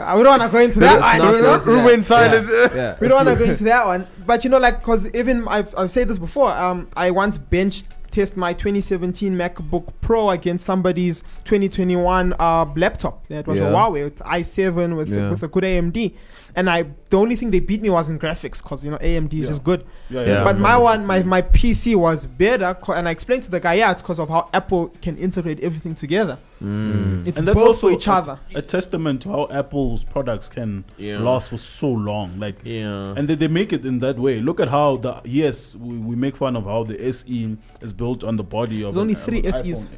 Uh, 0.00 0.16
we 0.16 0.22
don't 0.22 0.38
want 0.38 0.50
to 0.50 0.56
go 0.56 0.62
into 0.64 0.80
that. 0.80 1.00
One, 1.00 1.18
not 1.18 1.34
you 1.34 1.40
go 1.42 1.46
know? 1.48 1.54
into 1.54 1.70
Ruben 1.70 2.02
silent. 2.02 2.48
Yeah, 2.50 2.74
yeah. 2.74 2.96
we 3.00 3.08
don't 3.08 3.24
want 3.24 3.38
to 3.38 3.44
go 3.44 3.50
into 3.50 3.64
that 3.64 3.86
one. 3.86 4.06
But 4.26 4.44
you 4.44 4.50
know, 4.50 4.58
like, 4.58 4.82
cause 4.82 5.06
even 5.14 5.46
I've, 5.48 5.74
I've 5.76 5.90
said 5.90 6.08
this 6.08 6.18
before. 6.18 6.50
Um, 6.50 6.88
I 6.96 7.10
once 7.10 7.38
benched 7.38 7.98
test 8.10 8.36
my 8.36 8.52
2017 8.52 9.32
MacBook 9.36 9.92
Pro 10.00 10.30
against 10.30 10.64
somebody's 10.66 11.20
2021 11.44 12.34
uh 12.38 12.64
laptop. 12.76 13.26
That 13.28 13.46
was 13.46 13.60
a 13.60 13.64
Yeah. 13.64 13.70
Huawei 13.70 14.04
with 14.04 14.16
i7 14.18 14.96
with 14.96 15.08
Yeah. 15.08 15.30
with 15.30 15.42
a 15.42 15.48
good 15.48 15.62
AMD. 15.64 16.14
And 16.56 16.68
I 16.70 16.84
the 17.10 17.18
only 17.18 17.36
thing 17.36 17.50
they 17.50 17.60
beat 17.60 17.82
me 17.82 17.90
was 17.90 18.10
in 18.10 18.18
graphics, 18.18 18.62
cause 18.62 18.84
you 18.84 18.90
know 18.90 18.98
AMD 18.98 19.32
is 19.34 19.40
Yeah. 19.40 19.46
just 19.48 19.64
good. 19.64 19.84
Yeah, 20.08 20.24
Yeah. 20.26 20.44
but 20.44 20.58
my 20.58 20.76
one, 20.78 21.04
my, 21.06 21.22
my 21.22 21.42
PC 21.42 21.96
was 21.96 22.26
better, 22.26 22.74
co- 22.74 22.92
and 22.92 23.08
I 23.08 23.10
explained 23.12 23.42
to 23.44 23.50
the 23.50 23.60
guy, 23.60 23.74
yeah, 23.74 23.90
it's 23.92 24.00
because 24.02 24.18
of 24.18 24.28
how 24.28 24.48
Apple 24.52 24.88
can 25.02 25.16
integrate 25.18 25.60
everything 25.60 25.94
together. 25.94 26.38
Mm. 26.62 27.26
It's 27.26 27.38
And 27.38 27.48
that's 27.48 27.54
both 27.56 27.66
also 27.68 27.88
for 27.88 27.92
each 27.94 28.06
a- 28.06 28.12
other. 28.12 28.38
A 28.54 28.62
testament 28.62 29.22
to 29.22 29.30
how 29.30 29.48
Apple's 29.50 30.04
products 30.04 30.48
can 30.48 30.84
Yeah. 30.98 31.18
last 31.18 31.48
for 31.50 31.58
so 31.58 31.88
long. 31.88 32.38
Like 32.38 32.56
Yeah. 32.64 33.14
And 33.16 33.26
they, 33.28 33.34
they 33.34 33.48
make 33.48 33.72
it 33.72 33.84
in 33.86 33.98
that 34.00 34.18
way. 34.18 34.40
Look 34.40 34.60
at 34.60 34.68
how 34.68 34.96
the 34.98 35.20
yes, 35.24 35.74
we, 35.74 35.96
we 35.96 36.16
make 36.16 36.36
fun 36.36 36.56
of 36.56 36.64
how 36.64 36.84
the 36.84 36.96
SE 37.08 37.56
is 37.80 37.92
built 37.92 38.22
on 38.24 38.36
the 38.36 38.44
body 38.44 38.82
of 38.84 38.94
There's 38.94 39.02
only 39.02 39.14
three 39.14 39.38
of 39.40 39.46
an 39.46 39.52
SEs. 39.52 39.86
iPhone. 39.86 39.88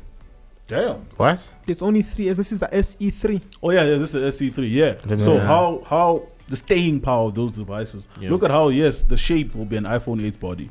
Damn. 0.68 1.06
What? 1.16 1.46
It's 1.68 1.82
only 1.82 2.02
three. 2.02 2.30
This 2.32 2.50
is 2.52 2.60
the 2.60 2.68
SE3. 2.68 3.42
Oh 3.62 3.70
yeah, 3.70 3.84
yeah, 3.84 3.98
this 3.98 4.14
is 4.14 4.38
the 4.38 4.44
SE3. 4.46 4.70
Yeah. 4.70 4.94
don't 5.06 5.18
So 5.18 5.34
know. 5.34 5.40
how 5.40 5.82
how 5.86 6.22
the 6.52 6.56
staying 6.56 7.00
power 7.00 7.24
of 7.28 7.34
those 7.34 7.52
devices. 7.52 8.04
Yeah. 8.20 8.30
Look 8.30 8.42
at 8.42 8.50
how 8.50 8.68
yes, 8.68 9.02
the 9.02 9.16
shape 9.16 9.54
will 9.56 9.64
be 9.64 9.76
an 9.76 9.84
iPhone 9.84 10.22
8 10.22 10.38
body. 10.38 10.68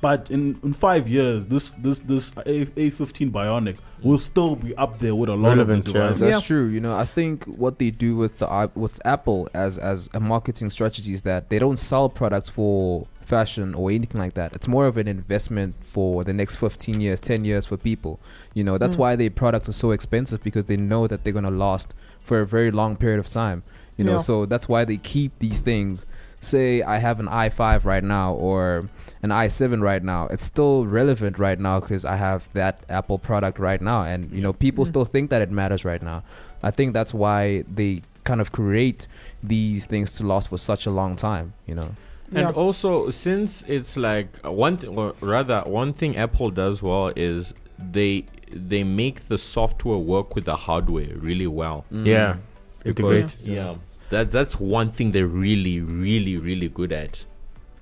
But 0.00 0.30
in, 0.30 0.58
in 0.64 0.72
five 0.72 1.06
years, 1.08 1.44
this 1.44 1.72
this 1.72 2.00
this 2.00 2.32
A 2.46 2.64
A15 2.66 3.30
Bionic 3.30 3.76
will 4.02 4.18
still 4.18 4.56
be 4.56 4.74
up 4.76 4.98
there 4.98 5.14
with 5.14 5.28
a 5.28 5.34
lot 5.36 5.50
Relevant, 5.50 5.86
of 5.86 5.92
the 5.92 5.98
yeah. 5.98 6.06
devices. 6.06 6.20
That's 6.22 6.46
true. 6.46 6.66
You 6.68 6.80
know, 6.80 6.96
I 6.96 7.04
think 7.04 7.44
what 7.44 7.78
they 7.78 7.90
do 7.90 8.16
with 8.16 8.38
the 8.38 8.70
with 8.74 8.98
Apple 9.04 9.48
as 9.54 9.78
as 9.78 10.08
a 10.14 10.18
marketing 10.20 10.70
strategy 10.70 11.12
is 11.12 11.22
that 11.22 11.50
they 11.50 11.58
don't 11.58 11.78
sell 11.78 12.08
products 12.08 12.48
for 12.48 13.06
fashion 13.20 13.74
or 13.74 13.90
anything 13.90 14.20
like 14.20 14.32
that. 14.40 14.56
It's 14.56 14.66
more 14.66 14.86
of 14.86 14.96
an 14.96 15.06
investment 15.06 15.74
for 15.84 16.24
the 16.24 16.32
next 16.32 16.56
15 16.56 17.00
years, 17.00 17.20
10 17.20 17.44
years 17.44 17.64
for 17.66 17.76
people. 17.76 18.18
You 18.54 18.64
know, 18.64 18.76
that's 18.78 18.96
Mm. 18.96 19.00
why 19.00 19.16
their 19.16 19.30
products 19.30 19.68
are 19.68 19.78
so 19.84 19.92
expensive 19.92 20.42
because 20.42 20.64
they 20.64 20.76
know 20.76 21.06
that 21.06 21.22
they're 21.22 21.32
going 21.40 21.44
to 21.44 21.50
last 21.66 21.94
for 22.20 22.40
a 22.40 22.46
very 22.46 22.70
long 22.72 22.96
period 22.96 23.20
of 23.20 23.28
time. 23.28 23.62
You 24.00 24.04
know, 24.08 24.12
Yeah. 24.18 24.28
so 24.30 24.46
that's 24.46 24.66
why 24.72 24.84
they 24.90 24.96
keep 25.14 25.30
these 25.40 25.60
things. 25.60 26.06
Say 26.52 26.68
I 26.94 26.96
have 27.06 27.20
an 27.20 27.28
i5 27.28 27.84
right 27.84 28.02
now 28.18 28.32
or 28.48 28.88
an 29.22 29.30
i7 29.30 29.82
right 29.82 30.02
now. 30.02 30.22
It's 30.34 30.44
still 30.54 30.86
relevant 30.86 31.38
right 31.38 31.60
now 31.68 31.80
because 31.80 32.04
I 32.14 32.16
have 32.16 32.48
that 32.54 32.74
Apple 32.88 33.18
product 33.18 33.58
right 33.58 33.82
now, 33.92 34.00
and 34.12 34.20
you 34.32 34.40
know 34.44 34.54
people 34.66 34.84
Mm. 34.84 34.88
still 34.92 35.04
think 35.14 35.28
that 35.30 35.42
it 35.42 35.50
matters 35.50 35.84
right 35.84 36.02
now. 36.02 36.22
I 36.62 36.70
think 36.70 36.94
that's 36.94 37.12
why 37.12 37.64
they 37.80 37.92
kind 38.24 38.40
of 38.40 38.52
create 38.52 39.06
these 39.42 39.84
things 39.92 40.12
to 40.12 40.26
last 40.26 40.48
for 40.48 40.56
such 40.70 40.86
a 40.86 40.90
long 41.00 41.12
time. 41.16 41.46
You 41.66 41.74
know. 41.74 41.90
And 42.38 42.46
Yeah. 42.48 42.62
also, 42.64 43.10
since 43.10 43.50
it's 43.76 43.96
like 43.98 44.28
uh, 44.44 44.52
one, 44.66 44.74
th- 44.78 44.90
or 44.96 45.14
rather, 45.20 45.60
one 45.82 45.92
thing 45.92 46.16
Apple 46.16 46.50
does 46.50 46.76
well 46.82 47.08
is 47.16 47.52
they 47.98 48.24
they 48.72 48.82
make 48.82 49.16
the 49.28 49.36
software 49.38 49.98
work 50.14 50.34
with 50.36 50.44
the 50.46 50.56
hardware 50.66 51.12
really 51.28 51.46
well. 51.60 51.84
Yeah. 51.90 52.36
Because- 52.82 52.88
Integrate. 52.88 53.36
Yeah, 53.58 53.74
that 54.10 54.30
that's 54.30 54.58
one 54.60 54.90
thing 54.92 55.12
they're 55.12 55.26
really, 55.26 55.80
really, 55.80 56.36
really 56.36 56.68
good 56.68 56.92
at. 56.92 57.24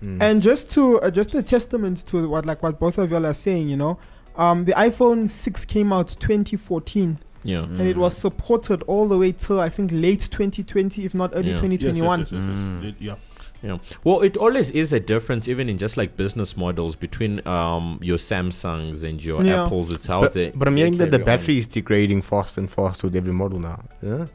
Mm. 0.03 0.23
And 0.23 0.43
just 0.43 0.71
to 0.75 1.01
uh, 1.01 1.11
just 1.11 1.35
a 1.35 1.43
testament 1.43 2.07
to 2.07 2.29
what 2.29 2.47
like 2.47 2.63
what 2.63 2.79
both 2.79 2.99
of 2.99 3.11
y'all 3.11 3.27
are 3.27 3.35
saying, 3.35 3.69
you 3.69 3.77
know, 3.77 3.99
um, 4.37 4.65
the 4.65 4.73
iPhone 4.73 5.29
6 5.29 5.65
came 5.65 5.93
out 5.93 6.07
2014, 6.21 7.19
Yeah, 7.43 7.65
and 7.65 7.81
it 7.81 7.97
was 7.97 8.17
supported 8.17 8.83
all 8.85 9.09
the 9.09 9.19
way 9.19 9.33
till 9.33 9.59
I 9.59 9.69
think 9.69 9.91
late 9.93 10.21
2020, 10.31 11.05
if 11.05 11.15
not 11.15 11.33
early 11.35 11.49
Yeah. 11.51 11.55
Yes, 11.55 11.63
yes, 11.63 11.81
2021. 11.97 12.21
yes, 12.21 12.31
yes, 12.31 12.41
yes. 12.41 12.59
Mm. 12.61 12.85
It- 12.85 12.95
yeah. 13.01 13.15
yeah. 13.63 13.79
Well, 14.05 14.21
it 14.21 14.37
always 14.37 14.71
is 14.71 14.93
a 14.93 15.01
difference, 15.01 15.49
even 15.49 15.69
in 15.69 15.79
just 15.79 15.97
like 15.97 16.17
business 16.17 16.57
models 16.57 16.95
between 16.95 17.45
um 17.49 17.99
your 18.01 18.19
Samsungs 18.19 19.03
and 19.03 19.25
your 19.25 19.43
Yeah. 19.43 19.65
Apples. 19.65 19.91
It's 19.93 20.07
how 20.07 20.21
But, 20.21 20.33
they. 20.35 20.51
but 20.51 20.69
I'm 20.69 20.77
hearing 20.77 20.99
that 20.99 21.11
the 21.11 21.19
carry 21.19 21.23
on. 21.33 21.39
battery 21.39 21.59
is 21.59 21.67
degrading 21.67 22.23
faster 22.23 22.61
and 22.61 22.71
faster 22.71 23.09
with 23.09 23.17
every 23.17 23.33
model 23.33 23.59
now. 23.59 23.83
Yeah. 24.01 24.27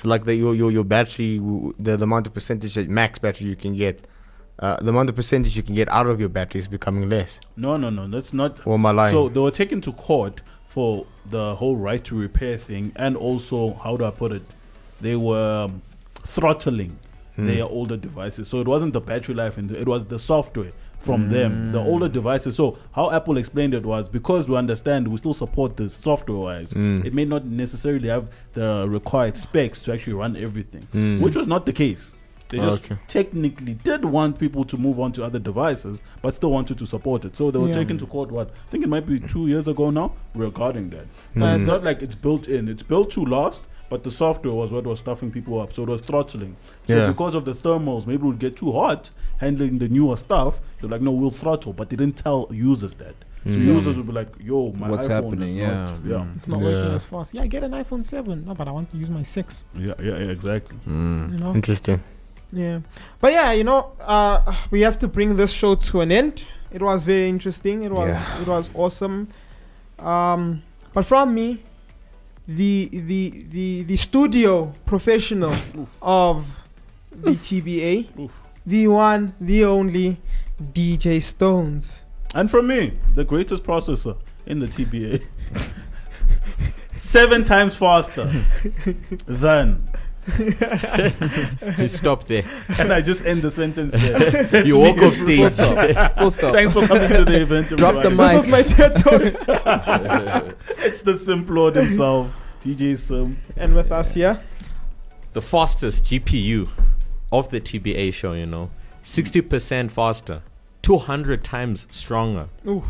So 0.00 0.08
like 0.08 0.24
the 0.24 0.34
your 0.34 0.54
your, 0.54 0.70
your 0.72 0.84
battery, 0.84 1.38
the, 1.78 1.96
the 1.96 2.04
amount 2.04 2.26
of 2.26 2.32
percentage 2.32 2.74
that 2.74 2.88
max 2.88 3.18
battery 3.18 3.48
you 3.48 3.56
can 3.56 3.76
get, 3.76 4.06
uh, 4.58 4.76
the 4.80 4.88
amount 4.88 5.10
of 5.10 5.16
percentage 5.16 5.54
you 5.56 5.62
can 5.62 5.74
get 5.74 5.88
out 5.90 6.06
of 6.06 6.18
your 6.18 6.30
battery 6.30 6.60
is 6.60 6.68
becoming 6.68 7.08
less. 7.10 7.38
No, 7.56 7.76
no, 7.76 7.90
no. 7.90 8.08
That's 8.08 8.32
not 8.32 8.66
Or 8.66 8.74
am 8.74 8.86
I 8.86 8.92
lying? 8.92 9.12
So 9.12 9.28
they 9.28 9.40
were 9.40 9.50
taken 9.50 9.82
to 9.82 9.92
court 9.92 10.40
for 10.66 11.04
the 11.28 11.54
whole 11.56 11.76
right 11.76 12.02
to 12.04 12.18
repair 12.18 12.56
thing, 12.56 12.92
and 12.96 13.14
also 13.14 13.74
how 13.74 13.98
do 13.98 14.04
I 14.06 14.10
put 14.10 14.32
it? 14.32 14.42
They 15.02 15.16
were 15.16 15.64
um, 15.64 15.82
throttling 16.24 16.98
Hmm. 17.36 17.46
their 17.46 17.64
older 17.64 17.96
devices. 17.96 18.48
So 18.48 18.60
it 18.60 18.66
wasn't 18.66 18.92
the 18.92 19.00
battery 19.00 19.34
life, 19.36 19.56
and 19.56 19.70
it 19.70 19.86
was 19.86 20.04
the 20.06 20.18
software 20.18 20.72
from 21.00 21.30
them, 21.30 21.72
the 21.72 21.80
older 21.80 22.08
devices. 22.08 22.54
So 22.56 22.78
how 22.92 23.10
Apple 23.10 23.38
explained 23.38 23.74
it 23.74 23.84
was 23.84 24.08
because 24.08 24.48
we 24.48 24.56
understand 24.56 25.08
we 25.08 25.16
still 25.16 25.32
support 25.32 25.76
the 25.76 25.88
software-wise. 25.90 26.72
Mm. 26.74 27.04
It 27.04 27.14
may 27.14 27.24
not 27.24 27.44
necessarily 27.46 28.08
have 28.08 28.30
the 28.52 28.86
required 28.88 29.36
specs 29.36 29.80
to 29.82 29.92
actually 29.92 30.12
run 30.12 30.36
everything, 30.36 30.86
Mm. 30.94 31.20
which 31.20 31.34
was 31.36 31.46
not 31.46 31.64
the 31.66 31.72
case. 31.72 32.12
They 32.50 32.58
just 32.58 32.84
Okay. 32.84 32.96
technically 33.06 33.74
did 33.74 34.04
want 34.04 34.38
people 34.40 34.64
to 34.64 34.76
move 34.76 34.98
on 34.98 35.12
to 35.12 35.22
other 35.24 35.38
devices, 35.38 36.02
but 36.20 36.34
still 36.34 36.50
wanted 36.50 36.78
to 36.78 36.86
support 36.86 37.24
it. 37.24 37.36
So 37.36 37.50
they 37.52 37.60
were 37.60 37.68
Yeah. 37.68 37.74
taken 37.74 37.96
to 37.98 38.06
court. 38.06 38.30
What 38.32 38.48
I 38.48 38.70
think 38.70 38.82
it 38.84 38.88
might 38.88 39.06
be 39.06 39.20
two 39.20 39.46
years 39.46 39.68
ago 39.68 39.90
now 39.90 40.12
regarding 40.34 40.90
that. 40.90 41.06
Mm. 41.36 41.56
it's 41.56 41.64
not 41.66 41.84
like 41.84 42.02
it's 42.02 42.16
built 42.16 42.48
in. 42.48 42.68
It's 42.68 42.82
built 42.82 43.10
to 43.12 43.24
last, 43.24 43.62
but 43.90 44.04
the 44.04 44.10
software 44.10 44.54
was 44.54 44.72
what 44.72 44.84
was 44.84 45.00
stuffing 45.00 45.30
people 45.30 45.60
up. 45.60 45.72
So 45.74 45.82
it 45.82 45.88
was 45.90 46.00
throttling. 46.00 46.56
So 46.86 46.96
Yeah. 46.96 47.06
because 47.08 47.34
of 47.34 47.44
the 47.44 47.52
thermals, 47.54 48.06
maybe 48.06 48.22
it 48.22 48.26
would 48.26 48.38
get 48.38 48.56
too 48.56 48.72
hot 48.72 49.10
handling 49.38 49.78
the 49.78 49.88
newer 49.88 50.16
stuff. 50.16 50.60
They're 50.80 50.88
like, 50.88 51.02
no, 51.02 51.10
we'll 51.10 51.30
throttle, 51.30 51.72
but 51.74 51.90
they 51.90 51.96
didn't 51.96 52.16
tell 52.16 52.48
users 52.50 52.94
that. 52.94 53.14
So 53.44 53.50
Mm. 53.58 53.64
users 53.76 53.96
would 53.96 54.06
be 54.06 54.12
like, 54.12 54.28
yo, 54.38 54.70
my 54.72 54.90
What's 54.90 55.06
iPhone 55.08 55.10
happening? 55.10 55.56
Is 55.56 55.62
Yeah. 55.62 55.74
not, 55.74 55.94
yeah, 56.06 56.16
Mm. 56.18 56.36
It's 56.36 56.46
not 56.48 56.60
working 56.60 56.92
as 56.94 57.04
fast. 57.04 57.34
Yeah, 57.34 57.46
get 57.46 57.64
an 57.64 57.72
iPhone 57.72 58.04
7. 58.06 58.44
No, 58.46 58.54
but 58.54 58.68
I 58.68 58.70
want 58.70 58.90
to 58.90 58.96
use 58.96 59.10
my 59.10 59.22
6. 59.22 59.64
yeah, 59.74 59.94
yeah, 59.98 60.18
yeah, 60.18 60.30
exactly. 60.30 60.76
Mm. 60.88 61.32
You 61.32 61.38
know? 61.38 61.54
Interesting. 61.54 62.00
Yeah. 62.52 62.80
But 63.20 63.32
yeah, 63.32 63.52
you 63.52 63.64
know, 63.64 63.92
uh, 64.00 64.54
we 64.70 64.82
have 64.82 64.98
to 65.00 65.08
bring 65.08 65.36
this 65.36 65.50
show 65.52 65.74
to 65.74 66.00
an 66.00 66.12
end. 66.12 66.44
It 66.70 66.82
was 66.82 67.02
very 67.02 67.28
interesting. 67.28 67.82
It 67.84 67.92
was 67.92 68.08
Yeah. 68.10 68.42
it 68.42 68.46
was 68.46 68.70
awesome. 68.74 69.28
Um, 69.98 70.62
but 70.92 71.04
from 71.04 71.34
me, 71.34 71.62
the 72.56 72.88
the 72.92 73.44
the 73.50 73.82
the 73.84 73.96
studio 73.96 74.74
professional 74.86 75.54
of 76.02 76.60
the 77.12 77.32
TBA, 77.32 78.30
the 78.66 78.88
one, 78.88 79.34
the 79.40 79.64
only 79.64 80.16
DJ 80.60 81.22
Stones. 81.22 82.02
And 82.34 82.50
for 82.50 82.62
me, 82.62 82.98
the 83.14 83.24
greatest 83.24 83.62
processor 83.62 84.16
in 84.46 84.58
the 84.60 84.66
TBA. 84.66 85.22
Seven 86.96 87.44
times 87.44 87.76
faster 87.76 88.44
than. 89.26 89.88
You 91.78 91.88
stop 91.88 92.26
there. 92.26 92.44
And 92.78 92.92
I 92.92 93.00
just 93.00 93.24
end 93.24 93.42
the 93.42 93.50
sentence 93.50 93.92
there. 93.92 94.64
You 94.66 94.74
me. 94.76 94.80
walk 94.80 95.02
off 95.02 95.16
stage. 95.16 95.38
Full 95.38 95.50
stop. 95.50 96.18
Full 96.18 96.30
stop. 96.30 96.54
Thanks 96.54 96.72
for 96.72 96.86
coming 96.86 97.08
to 97.08 97.24
the 97.24 97.40
event. 97.40 97.68
Drop 97.70 97.94
the 97.94 98.10
everybody. 98.10 98.36
This 98.36 98.46
was 98.46 98.50
my 98.50 98.62
TED 98.62 98.96
talk. 98.98 99.22
It's 100.78 101.02
the 101.02 101.12
Simplord 101.14 101.74
himself, 101.76 102.30
DJ 102.62 102.96
Sim. 102.98 103.38
and 103.56 103.74
with 103.74 103.90
us 103.90 104.14
here, 104.14 104.40
the 105.32 105.40
fastest 105.42 106.04
GPU 106.04 106.68
of 107.32 107.48
the 107.50 107.60
TBA 107.60 108.12
show, 108.12 108.32
you 108.32 108.46
know. 108.46 108.70
60% 109.04 109.90
faster, 109.90 110.42
200 110.82 111.42
times 111.42 111.86
stronger. 111.90 112.48
Ooh. 112.66 112.84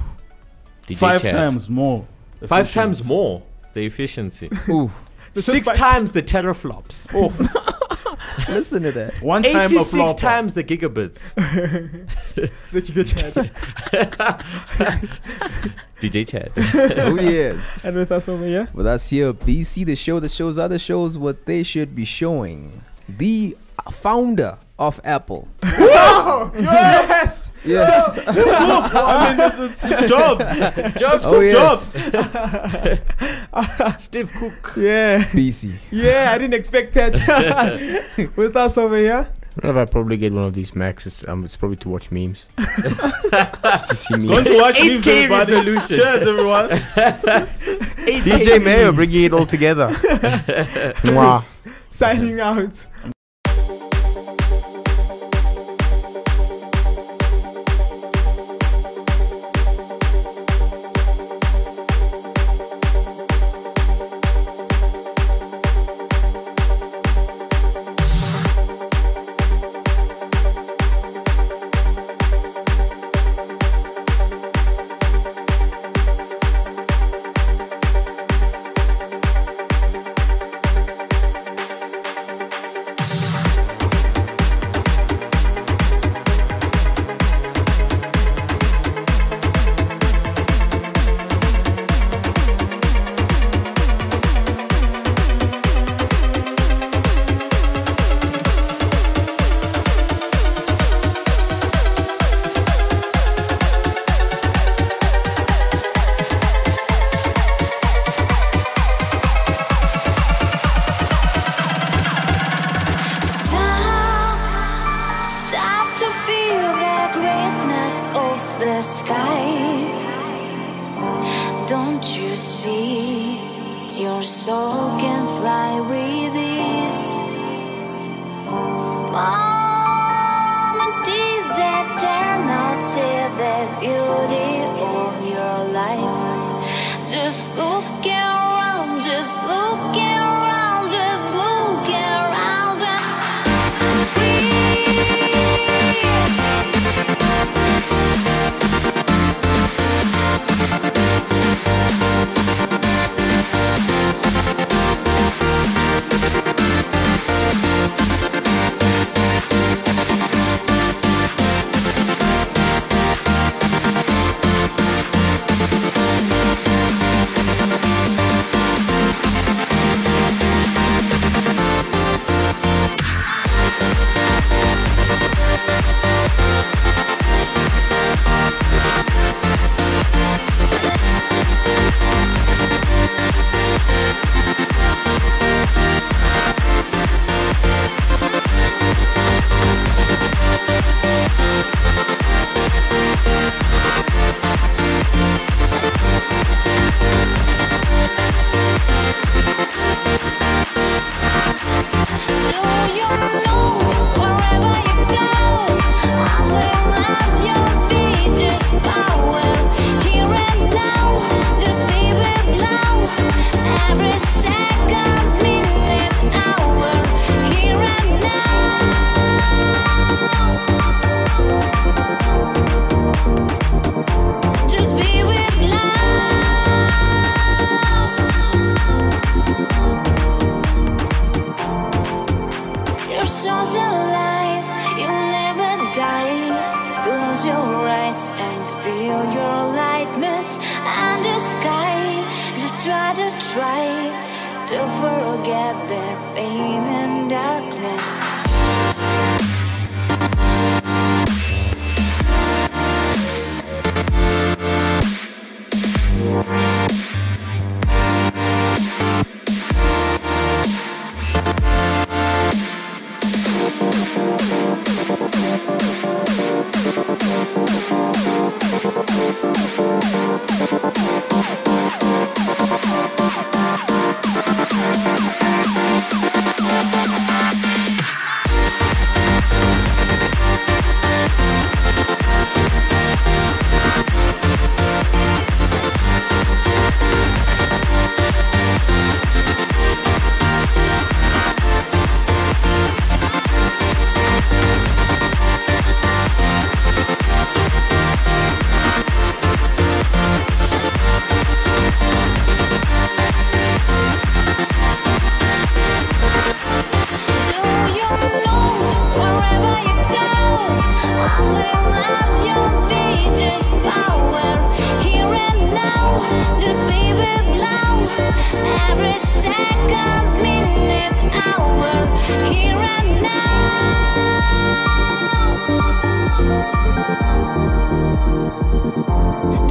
DJ 0.88 0.96
Five 0.96 1.22
Chad. 1.22 1.34
times 1.34 1.68
more. 1.68 2.06
Five 2.46 2.64
efficient. 2.66 2.74
times 2.84 3.04
more 3.04 3.42
the 3.74 3.86
efficiency. 3.86 4.50
Ooh. 4.68 4.90
Six 5.36 5.66
times 5.68 6.12
the 6.12 6.22
teraflops. 6.22 7.06
Oh, 7.14 7.28
Listen 8.48 8.82
to 8.82 8.92
that. 8.92 9.20
One 9.22 9.42
time 9.42 9.56
a 9.56 9.64
86 9.64 9.90
flop. 9.90 10.16
times 10.16 10.54
the 10.54 10.64
gigabits. 10.64 11.34
The 12.72 12.82
Giga 12.82 13.06
Chat. 13.06 13.34
DJ 16.00 16.26
Chad. 16.26 16.52
oh 16.98 17.14
yes. 17.20 17.84
and 17.84 17.96
with 17.96 18.10
us 18.12 18.28
over 18.28 18.44
here. 18.44 18.68
With 18.72 18.86
us 18.86 19.10
here, 19.10 19.32
BC, 19.32 19.84
the 19.86 19.96
show 19.96 20.20
that 20.20 20.30
shows 20.30 20.58
other 20.58 20.78
shows 20.78 21.18
what 21.18 21.46
they 21.46 21.62
should 21.62 21.94
be 21.94 22.04
showing. 22.04 22.82
The 23.08 23.56
founder 23.90 24.58
of 24.78 25.00
Apple. 25.04 25.48
Oh, 25.62 26.52
yes. 26.58 27.39
Yes. 27.64 28.18
I 28.26 29.36
mean, 29.36 29.70
it's, 29.70 29.84
it's 29.84 30.00
his 30.00 30.10
job. 30.14 30.38
Jobs. 30.98 31.24
Oh, 31.26 31.40
yes. 31.40 31.92
Steve 34.04 34.32
Cook. 34.32 34.72
Yeah. 34.76 35.24
BC. 35.24 35.74
Yeah, 35.90 36.32
I 36.32 36.38
didn't 36.38 36.54
expect 36.54 36.94
that. 36.94 37.12
with 38.36 38.56
us 38.56 38.78
over 38.78 38.96
here. 38.96 39.28
I 39.62 39.68
if 39.68 39.76
I 39.76 39.84
probably 39.84 40.16
get 40.16 40.32
one 40.32 40.44
of 40.44 40.54
these 40.54 40.74
Macs. 40.74 41.06
It's, 41.06 41.26
um, 41.28 41.44
it's 41.44 41.56
probably 41.56 41.76
to 41.78 41.88
watch 41.88 42.10
memes. 42.10 42.46
Just 42.56 43.88
to 43.88 43.94
see 43.94 44.14
Going 44.26 44.28
memes. 44.28 44.46
to 44.46 44.56
watch 44.56 44.76
8K 44.76 44.94
memes, 44.94 45.06
everybody. 45.06 45.52
resolution. 45.52 45.96
Cheers, 45.96 46.26
everyone. 46.28 46.68
DJ 48.06 48.62
Mayo 48.62 48.92
bringing 48.92 49.24
it 49.24 49.32
all 49.34 49.46
together. 49.46 49.88
Mwah. 49.90 51.62
Signing 51.90 52.40
out. 52.40 52.86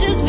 Just 0.02 0.29